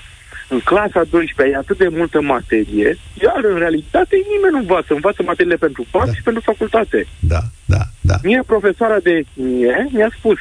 În 0.53 0.61
clasa 0.61 1.03
12 1.11 1.55
e 1.55 1.59
atât 1.59 1.79
de 1.79 1.89
multă 1.89 2.21
materie, 2.21 2.99
iar 3.23 3.41
în 3.53 3.59
realitate 3.59 4.17
nimeni 4.33 4.53
nu 4.53 4.59
învață. 4.59 4.95
Învață 4.95 5.23
materiile 5.23 5.57
pentru 5.57 5.87
PAC 5.91 6.07
da. 6.07 6.13
și 6.13 6.23
pentru 6.23 6.43
facultate. 6.45 7.07
Da, 7.19 7.41
da, 7.65 7.83
da. 8.01 8.15
Mie, 8.23 8.43
profesoara 8.47 8.99
de 8.99 9.25
mie, 9.35 9.89
mi-a 9.93 10.13
spus 10.19 10.39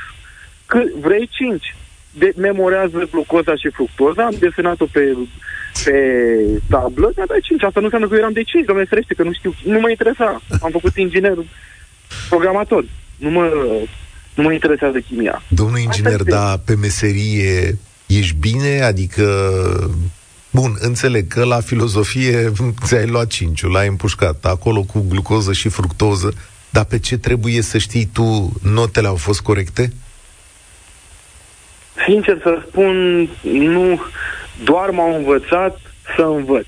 că 0.66 0.80
vrei 1.00 1.30
5. 1.32 1.76
De, 2.14 2.34
memorează 2.38 3.08
glucoza 3.12 3.56
și 3.56 3.70
fructoza, 3.70 4.24
am 4.24 4.36
desenat-o 4.40 4.86
pe, 4.86 5.18
pe 5.84 5.96
tablă, 6.70 7.12
mi-a 7.16 7.26
dat 7.28 7.40
5. 7.40 7.64
Asta 7.64 7.80
nu 7.80 7.86
înseamnă 7.86 8.08
că 8.08 8.14
eu 8.14 8.20
eram 8.20 8.34
de 8.34 8.44
5, 8.44 8.66
domnule 8.66 8.88
ferește, 8.88 9.14
că 9.14 9.24
nu 9.24 9.34
știu, 9.34 9.54
nu 9.64 9.80
mă 9.80 9.90
interesa. 9.90 10.42
Am 10.62 10.72
făcut 10.72 10.96
inginer 10.96 11.38
programator. 12.30 12.86
Nu 13.18 13.30
mă, 13.30 13.44
nu 14.36 14.44
mă 14.44 14.54
interesează 14.54 15.00
chimia. 15.00 15.42
Domnul 15.48 15.80
inginer, 15.80 16.24
dar 16.24 16.58
pe 16.66 16.76
meserie 16.76 17.78
ești 18.18 18.36
bine? 18.40 18.82
Adică 18.82 19.24
Bun, 20.54 20.76
înțeleg 20.80 21.28
că 21.28 21.44
la 21.44 21.60
filozofie 21.60 22.52
ți-ai 22.86 23.08
luat 23.08 23.28
cinciul, 23.28 23.72
l-ai 23.72 23.88
împușcat 23.88 24.46
acolo 24.46 24.84
cu 24.84 25.06
glucoză 25.10 25.54
și 25.54 25.70
fructoză, 25.70 26.34
dar 26.70 26.86
pe 26.86 27.00
ce 27.00 27.18
trebuie 27.18 27.62
să 27.62 27.78
știi 27.78 28.10
tu, 28.14 28.52
notele 28.64 29.08
au 29.08 29.16
fost 29.16 29.42
corecte? 29.42 29.94
Sincer 32.06 32.40
să 32.42 32.64
spun, 32.68 33.22
nu, 33.42 34.02
doar 34.64 34.90
m-au 34.90 35.16
învățat 35.16 35.80
să 36.16 36.22
învăț. 36.22 36.66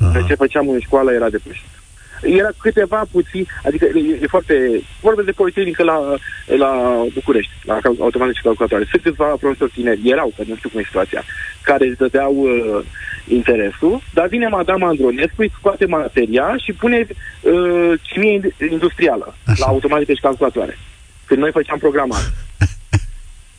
Aha. 0.00 0.22
ce 0.26 0.34
făceam 0.34 0.68
în 0.68 0.80
școală 0.80 1.12
era 1.12 1.30
depășit 1.30 1.73
era 2.24 2.48
câteva 2.58 3.04
puțin, 3.10 3.46
adică 3.64 3.84
e, 3.84 4.18
e 4.22 4.26
foarte, 4.26 4.82
vorbesc 5.00 5.26
de 5.26 5.32
Politehnică 5.32 5.82
la, 5.82 6.14
la 6.46 7.02
București, 7.14 7.52
la 7.64 7.78
automate 7.98 8.32
și 8.32 8.42
calculatoare. 8.42 8.86
Sunt 8.90 9.02
câțiva 9.02 9.24
profesori 9.24 9.72
tineri, 9.74 10.08
erau, 10.08 10.32
că 10.36 10.42
nu 10.46 10.56
știu 10.56 10.68
cum 10.68 10.80
e 10.80 10.84
situația, 10.84 11.22
care 11.62 11.86
îți 11.86 11.98
dădeau 11.98 12.34
uh, 12.36 12.84
interesul, 13.26 14.02
dar 14.12 14.26
vine 14.26 14.46
Madame 14.48 14.84
Andronescu, 14.84 15.42
îi 15.42 15.52
scoate 15.58 15.86
materia 15.86 16.56
și 16.64 16.72
pune 16.72 17.06
uh, 17.40 17.92
chimie 18.08 18.54
industrială 18.70 19.34
Așa. 19.46 19.64
la 19.64 19.66
automate 19.66 20.14
și 20.14 20.20
calculatoare. 20.20 20.78
Când 21.26 21.40
noi 21.40 21.50
făceam 21.50 21.78
programare. 21.78 22.24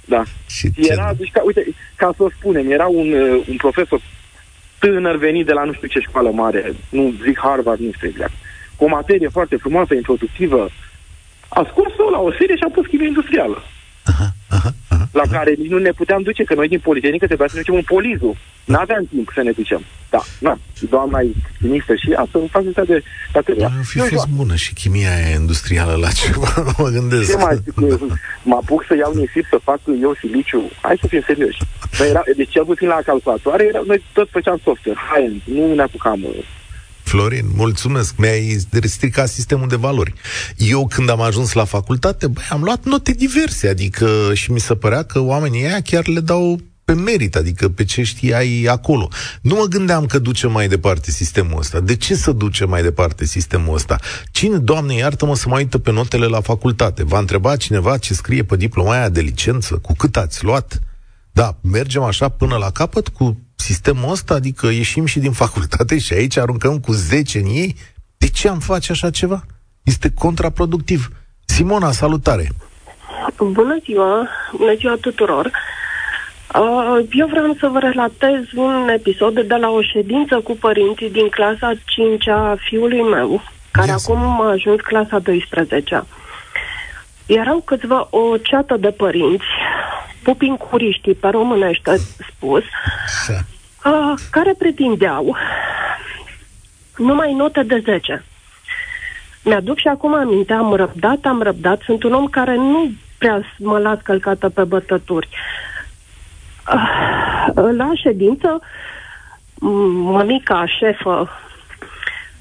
Da. 0.07 0.23
Și 0.47 0.71
era, 0.75 1.13
deci, 1.17 1.31
ca, 1.31 1.41
uite, 1.43 1.65
ca 1.95 2.13
să 2.15 2.23
o 2.23 2.29
spunem, 2.29 2.71
era 2.71 2.85
un, 2.85 3.11
uh, 3.11 3.43
un 3.49 3.55
profesor 3.55 4.01
tânăr 4.93 5.15
venit 5.15 5.45
de 5.45 5.53
la 5.53 5.63
nu 5.63 5.73
știu 5.73 5.87
ce 5.87 5.99
școală 5.99 6.31
mare, 6.31 6.73
nu 6.89 7.13
zic 7.23 7.39
Harvard, 7.39 7.79
nu 7.79 7.91
știu 7.91 8.07
exact 8.07 8.33
cu 8.75 8.83
o 8.83 8.87
materie 8.87 9.27
foarte 9.27 9.55
frumoasă, 9.55 9.93
introductivă, 9.93 10.69
a 11.47 11.67
scos-o 11.69 12.09
la 12.09 12.19
o 12.19 12.31
serie 12.31 12.55
și 12.55 12.63
a 12.63 12.71
pus 12.73 12.85
chimie 12.85 13.07
industrială. 13.07 13.63
Aha, 15.15 15.23
aha, 15.23 15.31
aha, 15.31 15.31
la 15.31 15.37
care 15.37 15.53
nici 15.57 15.69
nu 15.69 15.77
ne 15.77 15.91
puteam 15.91 16.21
duce, 16.21 16.43
că 16.43 16.53
noi 16.53 16.67
din 16.67 16.79
Politehnică 16.79 17.25
trebuia 17.25 17.47
să 17.47 17.55
ne 17.55 17.61
ducem 17.61 17.75
în 17.75 17.81
Polizu. 17.81 18.35
Nu 18.65 18.77
aveam 18.77 19.05
timp 19.09 19.31
să 19.33 19.41
ne 19.41 19.51
ducem. 19.51 19.81
Da, 20.09 20.21
na, 20.39 20.59
doamna 20.89 21.19
e 21.19 21.31
chimistă 21.59 21.95
și 21.95 22.09
asta 22.15 22.39
în 22.39 22.47
facultatea 22.47 22.95
de 22.95 23.03
bateria. 23.33 23.65
Ar 23.65 23.85
fi 23.85 23.99
fost 23.99 24.27
bună 24.27 24.55
și 24.55 24.73
chimia 24.73 25.15
aia 25.15 25.35
industrială 25.35 25.95
la 25.95 26.11
ceva, 26.11 26.53
mă 26.77 26.89
gândesc. 26.89 27.29
Ce 27.29 27.37
mai 27.37 27.55
zic, 27.63 27.73
mă 28.43 28.55
apuc 28.55 28.85
să 28.87 28.95
iau 28.95 29.13
nisip, 29.13 29.45
să 29.49 29.59
fac 29.63 29.79
eu 30.01 30.15
siliciu. 30.19 30.69
Hai 30.81 30.97
să 31.01 31.07
fim 31.07 31.23
serioși. 31.25 31.61
Era, 32.09 32.21
deci 32.35 32.49
cel 32.49 32.65
puțin 32.65 32.87
la 32.87 32.99
calculatoare, 33.05 33.63
era, 33.65 33.81
noi 33.85 34.03
tot 34.13 34.29
făceam 34.31 34.59
software, 34.63 34.99
high-end, 35.09 35.41
nu 35.43 35.73
ne 35.73 35.81
apucam 35.81 36.19
Florin, 37.15 37.45
mulțumesc, 37.53 38.15
mi-ai 38.17 38.65
stricat 38.83 39.29
sistemul 39.29 39.67
de 39.67 39.75
valori. 39.75 40.13
Eu 40.57 40.87
când 40.87 41.09
am 41.09 41.21
ajuns 41.21 41.53
la 41.53 41.63
facultate, 41.63 42.27
băi, 42.27 42.43
am 42.49 42.61
luat 42.61 42.85
note 42.85 43.11
diverse, 43.11 43.67
adică 43.67 44.31
și 44.33 44.51
mi 44.51 44.59
se 44.59 44.75
părea 44.75 45.03
că 45.03 45.19
oamenii 45.19 45.65
aia 45.65 45.81
chiar 45.81 46.07
le 46.07 46.19
dau 46.19 46.59
pe 46.85 46.93
merit, 46.93 47.35
adică 47.35 47.69
pe 47.69 47.83
ce 47.83 48.03
știai 48.03 48.65
acolo. 48.69 49.07
Nu 49.41 49.55
mă 49.55 49.63
gândeam 49.63 50.05
că 50.05 50.19
duce 50.19 50.47
mai 50.47 50.67
departe 50.67 51.11
sistemul 51.11 51.59
ăsta. 51.59 51.79
De 51.79 51.95
ce 51.95 52.15
să 52.15 52.31
duce 52.31 52.65
mai 52.65 52.81
departe 52.81 53.25
sistemul 53.25 53.75
ăsta? 53.75 53.99
Cine, 54.31 54.57
Doamne, 54.57 54.93
iartă-mă 54.93 55.35
să 55.35 55.45
mă 55.49 55.55
uită 55.55 55.77
pe 55.77 55.91
notele 55.91 56.25
la 56.25 56.41
facultate? 56.41 57.03
Va 57.03 57.19
întreba 57.19 57.55
cineva 57.55 57.97
ce 57.97 58.13
scrie 58.13 58.43
pe 58.43 58.55
diploma 58.55 58.91
aia 58.91 59.09
de 59.09 59.21
licență? 59.21 59.75
Cu 59.75 59.93
cât 59.93 60.17
ați 60.17 60.43
luat? 60.43 60.79
Da, 61.39 61.49
mergem 61.73 62.03
așa 62.03 62.29
până 62.29 62.57
la 62.57 62.71
capăt 62.71 63.07
cu 63.07 63.37
sistemul 63.55 64.11
ăsta, 64.11 64.33
adică 64.33 64.67
ieșim 64.67 65.05
și 65.05 65.19
din 65.19 65.31
facultate 65.31 65.97
și 65.97 66.13
aici 66.13 66.37
aruncăm 66.37 66.79
cu 66.79 66.91
10 66.91 67.39
în 67.39 67.45
ei, 67.45 67.75
de 68.17 68.27
ce 68.27 68.47
am 68.47 68.59
face 68.59 68.91
așa 68.91 69.09
ceva? 69.09 69.43
Este 69.83 70.11
contraproductiv. 70.13 71.09
Simona, 71.45 71.91
salutare! 71.91 72.47
Bună 73.37 73.77
ziua! 73.83 74.27
Bună 74.57 74.73
ziua 74.73 74.95
tuturor! 75.01 75.45
Uh, 75.45 77.05
eu 77.11 77.27
vreau 77.27 77.55
să 77.59 77.67
vă 77.67 77.79
relatez 77.79 78.41
un 78.55 78.89
episod 78.89 79.33
de 79.41 79.55
la 79.55 79.69
o 79.69 79.81
ședință 79.81 80.39
cu 80.39 80.57
părinții 80.59 81.11
din 81.11 81.29
clasa 81.29 81.73
5 81.85 82.27
a 82.27 82.55
fiului 82.59 83.01
meu, 83.01 83.41
care 83.71 83.91
yes. 83.91 84.09
acum 84.09 84.41
a 84.41 84.49
ajuns 84.49 84.81
clasa 84.81 85.19
12 85.19 86.05
Erau 87.25 87.61
câțiva 87.65 88.07
o 88.09 88.37
ceată 88.37 88.77
de 88.77 88.91
părinți, 88.91 89.45
pupincuriștii 90.25 91.13
pe 91.13 91.27
românește 91.27 91.97
spus, 92.29 92.63
uh, 93.85 94.13
care 94.31 94.53
pretindeau 94.57 95.35
numai 96.97 97.33
note 97.33 97.63
de 97.63 97.81
10. 97.83 98.23
Mi-aduc 99.43 99.77
și 99.77 99.87
acum 99.87 100.13
aminte, 100.13 100.53
am 100.53 100.73
răbdat, 100.73 101.19
am 101.23 101.41
răbdat, 101.41 101.81
sunt 101.85 102.03
un 102.03 102.13
om 102.13 102.25
care 102.25 102.55
nu 102.55 102.91
prea 103.17 103.41
mă 103.57 103.79
las 103.79 103.99
călcată 104.03 104.49
pe 104.49 104.63
bătături. 104.63 105.29
Uh, 106.73 107.69
la 107.77 107.91
ședință, 107.95 108.61
mămica, 110.01 110.65
șefă, 110.65 111.29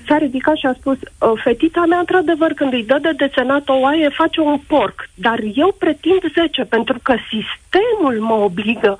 s-a 0.06 0.18
ridicat 0.18 0.56
și 0.56 0.66
a 0.66 0.72
spus 0.72 0.98
fetita 1.42 1.84
mea, 1.88 1.98
într-adevăr, 1.98 2.52
când 2.52 2.72
îi 2.72 2.84
dă 2.84 2.98
de 3.02 3.12
desenat 3.16 3.68
o 3.68 3.74
oaie, 3.74 4.08
face 4.08 4.40
un 4.40 4.58
porc, 4.66 5.08
dar 5.14 5.38
eu 5.54 5.76
pretind 5.78 6.22
10, 6.34 6.62
pentru 6.64 6.98
că 7.02 7.14
sistemul 7.28 8.20
mă 8.20 8.34
obligă 8.34 8.96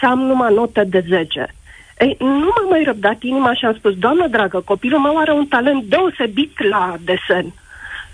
să 0.00 0.06
am 0.06 0.18
numai 0.18 0.54
note 0.54 0.84
de 0.84 1.04
10. 1.08 1.54
Ei, 1.98 2.16
nu 2.18 2.52
m-a 2.56 2.68
mai 2.68 2.82
răbdat 2.84 3.22
inima 3.22 3.54
și 3.54 3.64
am 3.64 3.74
spus, 3.74 3.94
doamnă 3.94 4.26
dragă, 4.28 4.60
copilul 4.60 5.00
meu 5.00 5.18
are 5.18 5.32
un 5.32 5.46
talent 5.46 5.84
deosebit 5.84 6.62
la 6.62 6.96
desen 7.04 7.52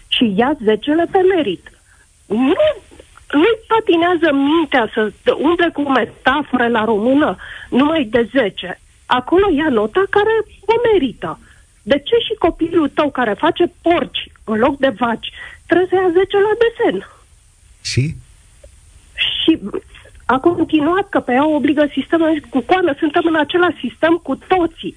și 0.09 0.33
ia 0.37 0.57
zecele 0.64 1.07
pe 1.11 1.18
merit. 1.18 1.70
Nu, 2.26 2.55
nu 3.33 3.51
patinează 3.66 4.33
mintea 4.33 4.91
să 4.95 5.12
umple 5.39 5.70
cu 5.72 5.80
metafore 5.80 6.68
la 6.68 6.85
română 6.85 7.37
numai 7.70 8.05
de 8.05 8.28
10. 8.33 8.80
Acolo 9.07 9.47
ia 9.51 9.68
nota 9.68 10.03
care 10.11 10.45
o 10.61 10.74
merită. 10.93 11.39
De 11.83 11.99
ce 11.99 12.16
și 12.26 12.35
copilul 12.39 12.89
tău 12.89 13.11
care 13.11 13.33
face 13.33 13.72
porci 13.83 14.33
în 14.45 14.59
loc 14.59 14.78
de 14.78 14.89
vaci 14.89 15.33
trebuie 15.66 15.89
să 15.91 15.95
ia 15.95 16.11
10 16.12 16.37
la 16.37 16.55
desen? 16.62 17.09
Și? 17.83 18.14
Și 19.14 19.59
a 20.24 20.39
continuat 20.39 21.09
că 21.09 21.20
pe 21.20 21.33
ea 21.33 21.47
o 21.47 21.55
obligă 21.55 21.87
sistemul 21.93 22.43
cu 22.51 22.61
coană, 22.61 22.95
suntem 22.99 23.22
în 23.26 23.37
același 23.37 23.78
sistem 23.89 24.14
cu 24.22 24.35
toții. 24.37 24.97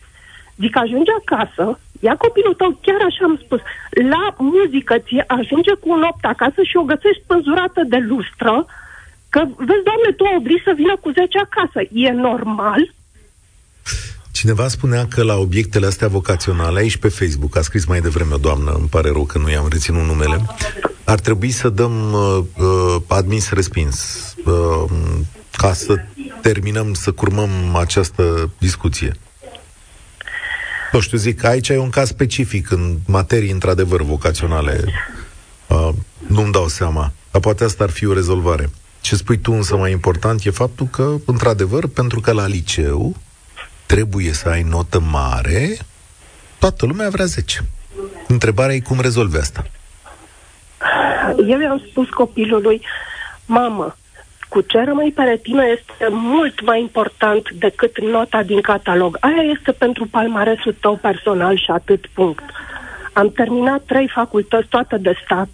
Zic, 0.57 0.77
ajunge 0.77 1.11
acasă, 1.21 1.79
ia 1.99 2.15
copilul 2.15 2.53
tău, 2.53 2.79
chiar 2.81 3.01
așa 3.01 3.23
am 3.25 3.39
spus, 3.43 3.59
la 4.09 4.35
muzică 4.37 4.97
ți 4.97 5.23
ajunge 5.27 5.73
cu 5.73 5.89
un 5.89 6.01
opt 6.01 6.25
acasă 6.25 6.61
și 6.63 6.77
o 6.77 6.89
găsești 6.91 7.23
pânzurată 7.27 7.81
de 7.83 7.97
lustră, 7.97 8.65
că, 9.29 9.39
vezi, 9.69 9.87
doamne, 9.89 10.11
tu 10.17 10.23
oblig 10.37 10.61
să 10.63 10.73
vină 10.75 10.95
cu 11.01 11.09
10 11.11 11.37
acasă. 11.37 11.79
E 11.91 12.11
normal? 12.11 12.93
Cineva 14.45 14.67
spunea 14.67 15.07
că 15.07 15.23
la 15.23 15.35
obiectele 15.35 15.85
astea 15.85 16.07
vocaționale, 16.07 16.79
aici 16.79 16.97
pe 16.97 17.07
Facebook, 17.07 17.57
a 17.57 17.61
scris 17.61 17.85
mai 17.85 18.01
devreme 18.01 18.33
o 18.33 18.37
doamnă, 18.37 18.71
îmi 18.71 18.87
pare 18.87 19.09
rău 19.09 19.23
că 19.23 19.37
nu 19.37 19.49
i-am 19.49 19.67
reținut 19.69 20.05
numele, 20.05 20.45
ar 21.03 21.19
trebui 21.19 21.51
să 21.51 21.69
dăm 21.69 22.13
uh, 22.13 22.43
uh, 22.57 23.01
admis 23.07 23.49
respins 23.49 24.35
uh, 24.45 24.91
ca 25.51 25.73
să 25.73 25.95
terminăm, 26.41 26.93
să 26.93 27.11
curmăm 27.11 27.75
această 27.75 28.49
discuție. 28.57 29.15
Nu 30.91 30.99
știu, 30.99 31.17
zic, 31.17 31.43
aici 31.43 31.69
e 31.69 31.77
un 31.77 31.89
caz 31.89 32.07
specific 32.07 32.71
în 32.71 32.97
materii 33.05 33.51
într-adevăr 33.51 34.01
vocaționale. 34.01 34.83
Uh, 35.67 35.89
nu-mi 36.27 36.51
dau 36.51 36.67
seama. 36.67 37.11
Dar 37.31 37.41
poate 37.41 37.63
asta 37.63 37.83
ar 37.83 37.89
fi 37.89 38.05
o 38.05 38.13
rezolvare. 38.13 38.69
Ce 39.01 39.15
spui 39.15 39.37
tu 39.37 39.51
însă 39.51 39.75
mai 39.75 39.91
important 39.91 40.43
e 40.43 40.49
faptul 40.49 40.87
că, 40.87 41.15
într-adevăr, 41.25 41.87
pentru 41.87 42.19
că 42.19 42.31
la 42.31 42.47
liceu 42.47 43.15
trebuie 43.85 44.31
să 44.31 44.49
ai 44.49 44.61
notă 44.61 44.99
mare, 44.99 45.77
toată 46.59 46.85
lumea 46.85 47.09
vrea 47.09 47.25
10. 47.25 47.59
Întrebarea 48.27 48.75
e 48.75 48.79
cum 48.79 48.99
rezolvi 48.99 49.37
asta. 49.37 49.63
Eu 51.47 51.59
i-am 51.59 51.83
spus 51.89 52.09
copilului, 52.09 52.81
mamă, 53.45 53.95
cu 54.49 54.61
ce 54.61 54.83
rămâi 54.83 55.11
pe 55.11 55.39
tine 55.41 55.63
este 55.77 56.07
mult 56.09 56.61
mai 56.61 56.81
important 56.81 57.51
decât 57.51 58.01
nota 58.01 58.43
din 58.43 58.61
catalog. 58.61 59.17
Aia 59.19 59.51
este 59.57 59.71
pentru 59.71 60.05
palmaresul 60.05 60.75
tău 60.79 60.95
personal 60.95 61.57
și 61.57 61.71
atât 61.71 62.05
punct. 62.13 62.43
Am 63.13 63.31
terminat 63.31 63.83
trei 63.85 64.09
facultăți, 64.13 64.67
toate 64.67 64.97
de 64.97 65.13
stat. 65.23 65.49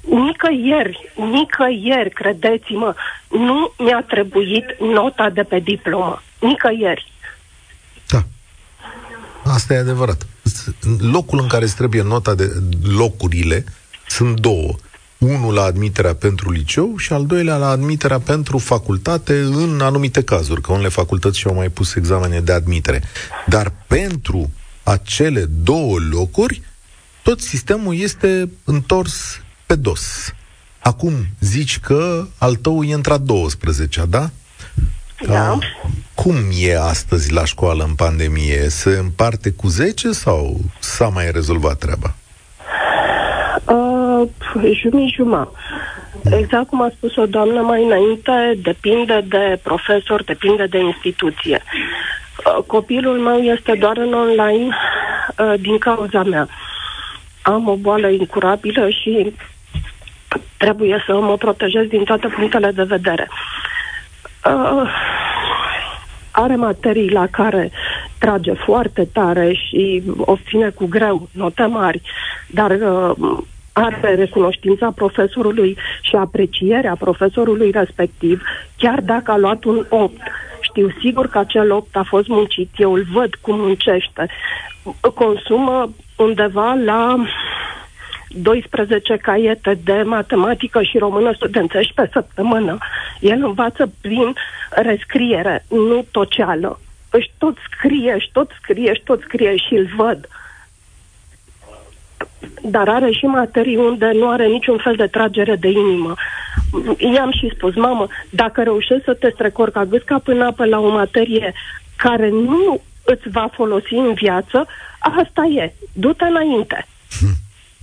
Nicăieri, 0.00 1.12
nicăieri, 1.14 2.10
credeți-mă, 2.10 2.94
nu 3.28 3.72
mi-a 3.78 4.04
trebuit 4.08 4.64
nota 4.80 5.30
de 5.30 5.42
pe 5.42 5.58
diplomă. 5.58 6.22
Nicăieri. 6.44 7.12
Da. 8.06 8.24
Asta 9.44 9.74
e 9.74 9.78
adevărat. 9.78 10.26
Locul 10.98 11.40
în 11.40 11.46
care 11.46 11.64
îți 11.64 11.76
trebuie 11.76 12.02
nota 12.02 12.34
de 12.34 12.62
locurile 12.82 13.64
sunt 14.06 14.40
două. 14.40 14.74
Unul 15.18 15.54
la 15.54 15.62
admiterea 15.62 16.14
pentru 16.14 16.50
liceu 16.50 16.96
și 16.96 17.12
al 17.12 17.26
doilea 17.26 17.56
la 17.56 17.68
admiterea 17.68 18.18
pentru 18.18 18.58
facultate 18.58 19.40
în 19.40 19.80
anumite 19.80 20.22
cazuri, 20.22 20.60
că 20.60 20.72
unele 20.72 20.88
facultăți 20.88 21.38
și-au 21.38 21.54
mai 21.54 21.68
pus 21.68 21.94
examene 21.94 22.40
de 22.40 22.52
admitere. 22.52 23.02
Dar 23.46 23.72
pentru 23.86 24.50
acele 24.82 25.44
două 25.44 25.98
locuri, 26.10 26.62
tot 27.22 27.40
sistemul 27.40 27.96
este 27.96 28.50
întors 28.64 29.40
pe 29.66 29.74
dos. 29.74 30.32
Acum 30.78 31.26
zici 31.40 31.78
că 31.78 32.26
al 32.38 32.54
tău 32.54 32.82
e 32.82 32.94
într-a 32.94 33.16
12 33.16 34.04
da? 34.04 34.30
Da. 35.26 35.52
Uh, 35.52 35.58
cum 36.14 36.34
e 36.58 36.78
astăzi 36.78 37.32
la 37.32 37.44
școală 37.44 37.84
în 37.84 37.94
pandemie? 37.94 38.68
Se 38.68 38.90
împarte 38.90 39.50
cu 39.50 39.66
10 39.66 40.10
sau 40.12 40.56
s-a 40.78 41.08
mai 41.08 41.30
rezolvat 41.30 41.78
treaba? 41.78 42.14
Uh, 43.66 44.28
jumii 44.82 45.14
Exact 46.30 46.68
cum 46.68 46.82
a 46.82 46.90
spus 46.96 47.16
o 47.16 47.26
doamnă 47.26 47.60
mai 47.60 47.84
înainte, 47.84 48.58
depinde 48.62 49.24
de 49.28 49.58
profesor, 49.62 50.24
depinde 50.24 50.66
de 50.66 50.78
instituție. 50.78 51.62
Uh, 51.62 52.64
copilul 52.66 53.18
meu 53.18 53.38
este 53.38 53.76
doar 53.78 53.96
în 53.96 54.12
online 54.12 54.68
uh, 55.38 55.54
din 55.60 55.78
cauza 55.78 56.22
mea. 56.22 56.48
Am 57.42 57.68
o 57.68 57.76
boală 57.76 58.08
incurabilă 58.08 58.88
și 58.88 59.34
trebuie 60.56 61.04
să 61.06 61.12
mă 61.12 61.36
protejez 61.36 61.86
din 61.86 62.04
toate 62.04 62.26
punctele 62.26 62.70
de 62.70 62.82
vedere. 62.82 63.28
Uh, 63.30 63.64
are 66.30 66.56
materii 66.56 67.10
la 67.10 67.26
care 67.26 67.70
trage 68.18 68.52
foarte 68.52 69.08
tare 69.12 69.52
și 69.52 70.02
obține 70.18 70.68
cu 70.68 70.86
greu 70.86 71.28
note 71.32 71.64
mari, 71.64 72.02
dar 72.50 72.70
uh, 72.70 73.38
are 73.72 74.14
recunoștința 74.14 74.92
profesorului 74.94 75.76
și 76.02 76.16
aprecierea 76.16 76.96
profesorului 76.98 77.70
respectiv, 77.70 78.42
chiar 78.76 79.00
dacă 79.00 79.30
a 79.30 79.36
luat 79.36 79.64
un 79.64 79.86
8. 79.88 80.20
Știu 80.60 80.94
sigur 81.00 81.26
că 81.26 81.38
acel 81.38 81.70
8 81.72 81.96
a 81.96 82.02
fost 82.02 82.28
muncit, 82.28 82.70
eu 82.76 82.92
îl 82.92 83.06
văd 83.12 83.34
cum 83.34 83.58
muncește. 83.58 84.28
Consumă 85.14 85.90
undeva 86.16 86.72
la 86.84 87.24
12 88.42 89.16
caiete 89.16 89.78
de 89.84 90.02
matematică 90.02 90.82
și 90.82 90.98
română 90.98 91.32
studențești 91.34 91.94
pe 91.94 92.08
săptămână. 92.12 92.78
El 93.20 93.44
învață 93.44 93.92
prin 94.00 94.34
rescriere, 94.70 95.64
nu 95.68 96.06
toceală. 96.10 96.80
Își 97.10 97.30
tot 97.38 97.56
scrie, 97.70 98.18
și 98.18 98.28
tot 98.32 98.50
scrie, 98.62 98.94
și 98.94 99.02
tot 99.04 99.20
scrie 99.20 99.56
și 99.56 99.74
îl 99.74 99.88
văd. 99.96 100.28
Dar 102.62 102.88
are 102.88 103.10
și 103.10 103.24
materii 103.24 103.76
unde 103.76 104.10
nu 104.12 104.28
are 104.28 104.46
niciun 104.46 104.78
fel 104.78 104.94
de 104.94 105.06
tragere 105.06 105.56
de 105.56 105.68
inimă. 105.68 106.14
I-am 106.98 107.32
și 107.32 107.52
spus, 107.54 107.74
mamă, 107.74 108.06
dacă 108.30 108.62
reușești 108.62 109.04
să 109.04 109.14
te 109.14 109.30
strecori 109.30 109.72
ca 109.72 109.84
gâs 109.84 110.02
ca 110.02 110.18
până 110.18 110.44
apă 110.44 110.64
la 110.64 110.78
o 110.78 110.88
materie 110.88 111.52
care 111.96 112.28
nu 112.28 112.82
îți 113.04 113.28
va 113.28 113.48
folosi 113.52 113.94
în 113.94 114.12
viață, 114.12 114.66
asta 114.98 115.42
e. 115.44 115.72
Du-te 115.92 116.24
înainte. 116.24 116.86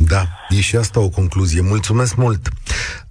Hm. 0.01 0.07
Da, 0.07 0.27
e 0.49 0.61
și 0.61 0.75
asta 0.75 0.99
o 0.99 1.09
concluzie. 1.09 1.61
Mulțumesc 1.61 2.15
mult! 2.15 2.49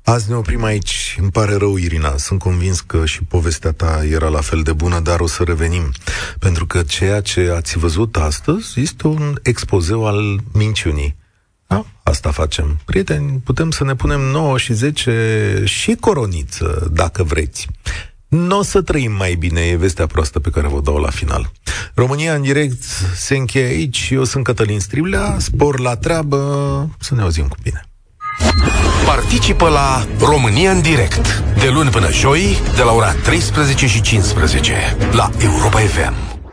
Azi 0.02 0.28
ne 0.28 0.34
oprim 0.34 0.64
aici. 0.64 1.16
Îmi 1.20 1.30
pare 1.30 1.54
rău, 1.54 1.76
Irina. 1.76 2.16
Sunt 2.16 2.38
convins 2.38 2.80
că 2.80 3.06
și 3.06 3.22
povestea 3.22 3.72
ta 3.72 4.04
era 4.10 4.28
la 4.28 4.40
fel 4.40 4.62
de 4.62 4.72
bună, 4.72 5.00
dar 5.00 5.20
o 5.20 5.26
să 5.26 5.42
revenim. 5.42 5.92
Pentru 6.38 6.66
că 6.66 6.82
ceea 6.82 7.20
ce 7.20 7.50
ați 7.56 7.78
văzut 7.78 8.16
astăzi 8.16 8.80
este 8.80 9.06
un 9.06 9.38
expozeu 9.42 10.06
al 10.06 10.40
minciunii. 10.52 11.16
Da? 11.66 11.86
Asta 12.02 12.30
facem. 12.30 12.80
Prieteni, 12.84 13.40
putem 13.44 13.70
să 13.70 13.84
ne 13.84 13.94
punem 13.94 14.20
9 14.20 14.58
și 14.58 14.72
10 14.72 15.62
și 15.64 15.94
coroniță, 15.94 16.88
dacă 16.92 17.22
vreți. 17.22 17.68
Nu 18.30 18.58
o 18.58 18.62
să 18.62 18.82
trăim 18.82 19.12
mai 19.12 19.34
bine, 19.34 19.60
e 19.60 19.76
vestea 19.76 20.06
proastă 20.06 20.38
pe 20.40 20.50
care 20.50 20.68
vă 20.68 20.80
dau 20.80 20.96
la 20.96 21.10
final. 21.10 21.50
România 21.94 22.34
în 22.34 22.42
direct 22.42 22.82
se 23.14 23.36
încheie 23.36 23.64
aici. 23.64 24.08
Eu 24.10 24.24
sunt 24.24 24.44
Cătălin 24.44 24.80
Striblea. 24.80 25.36
Spor 25.38 25.80
la 25.80 25.96
treabă. 25.96 26.38
Să 26.98 27.14
ne 27.14 27.22
auzim 27.22 27.46
cu 27.46 27.56
bine. 27.62 27.84
Participă 29.06 29.68
la 29.68 30.06
România 30.18 30.70
în 30.70 30.80
direct 30.80 31.42
de 31.58 31.68
luni 31.68 31.90
până 31.90 32.10
joi 32.12 32.58
de 32.76 32.82
la 32.82 32.92
ora 32.92 33.12
13 33.12 33.86
și 33.86 34.00
15 34.00 34.96
la 35.12 35.30
Europa 35.38 35.78
FM. 35.78 36.39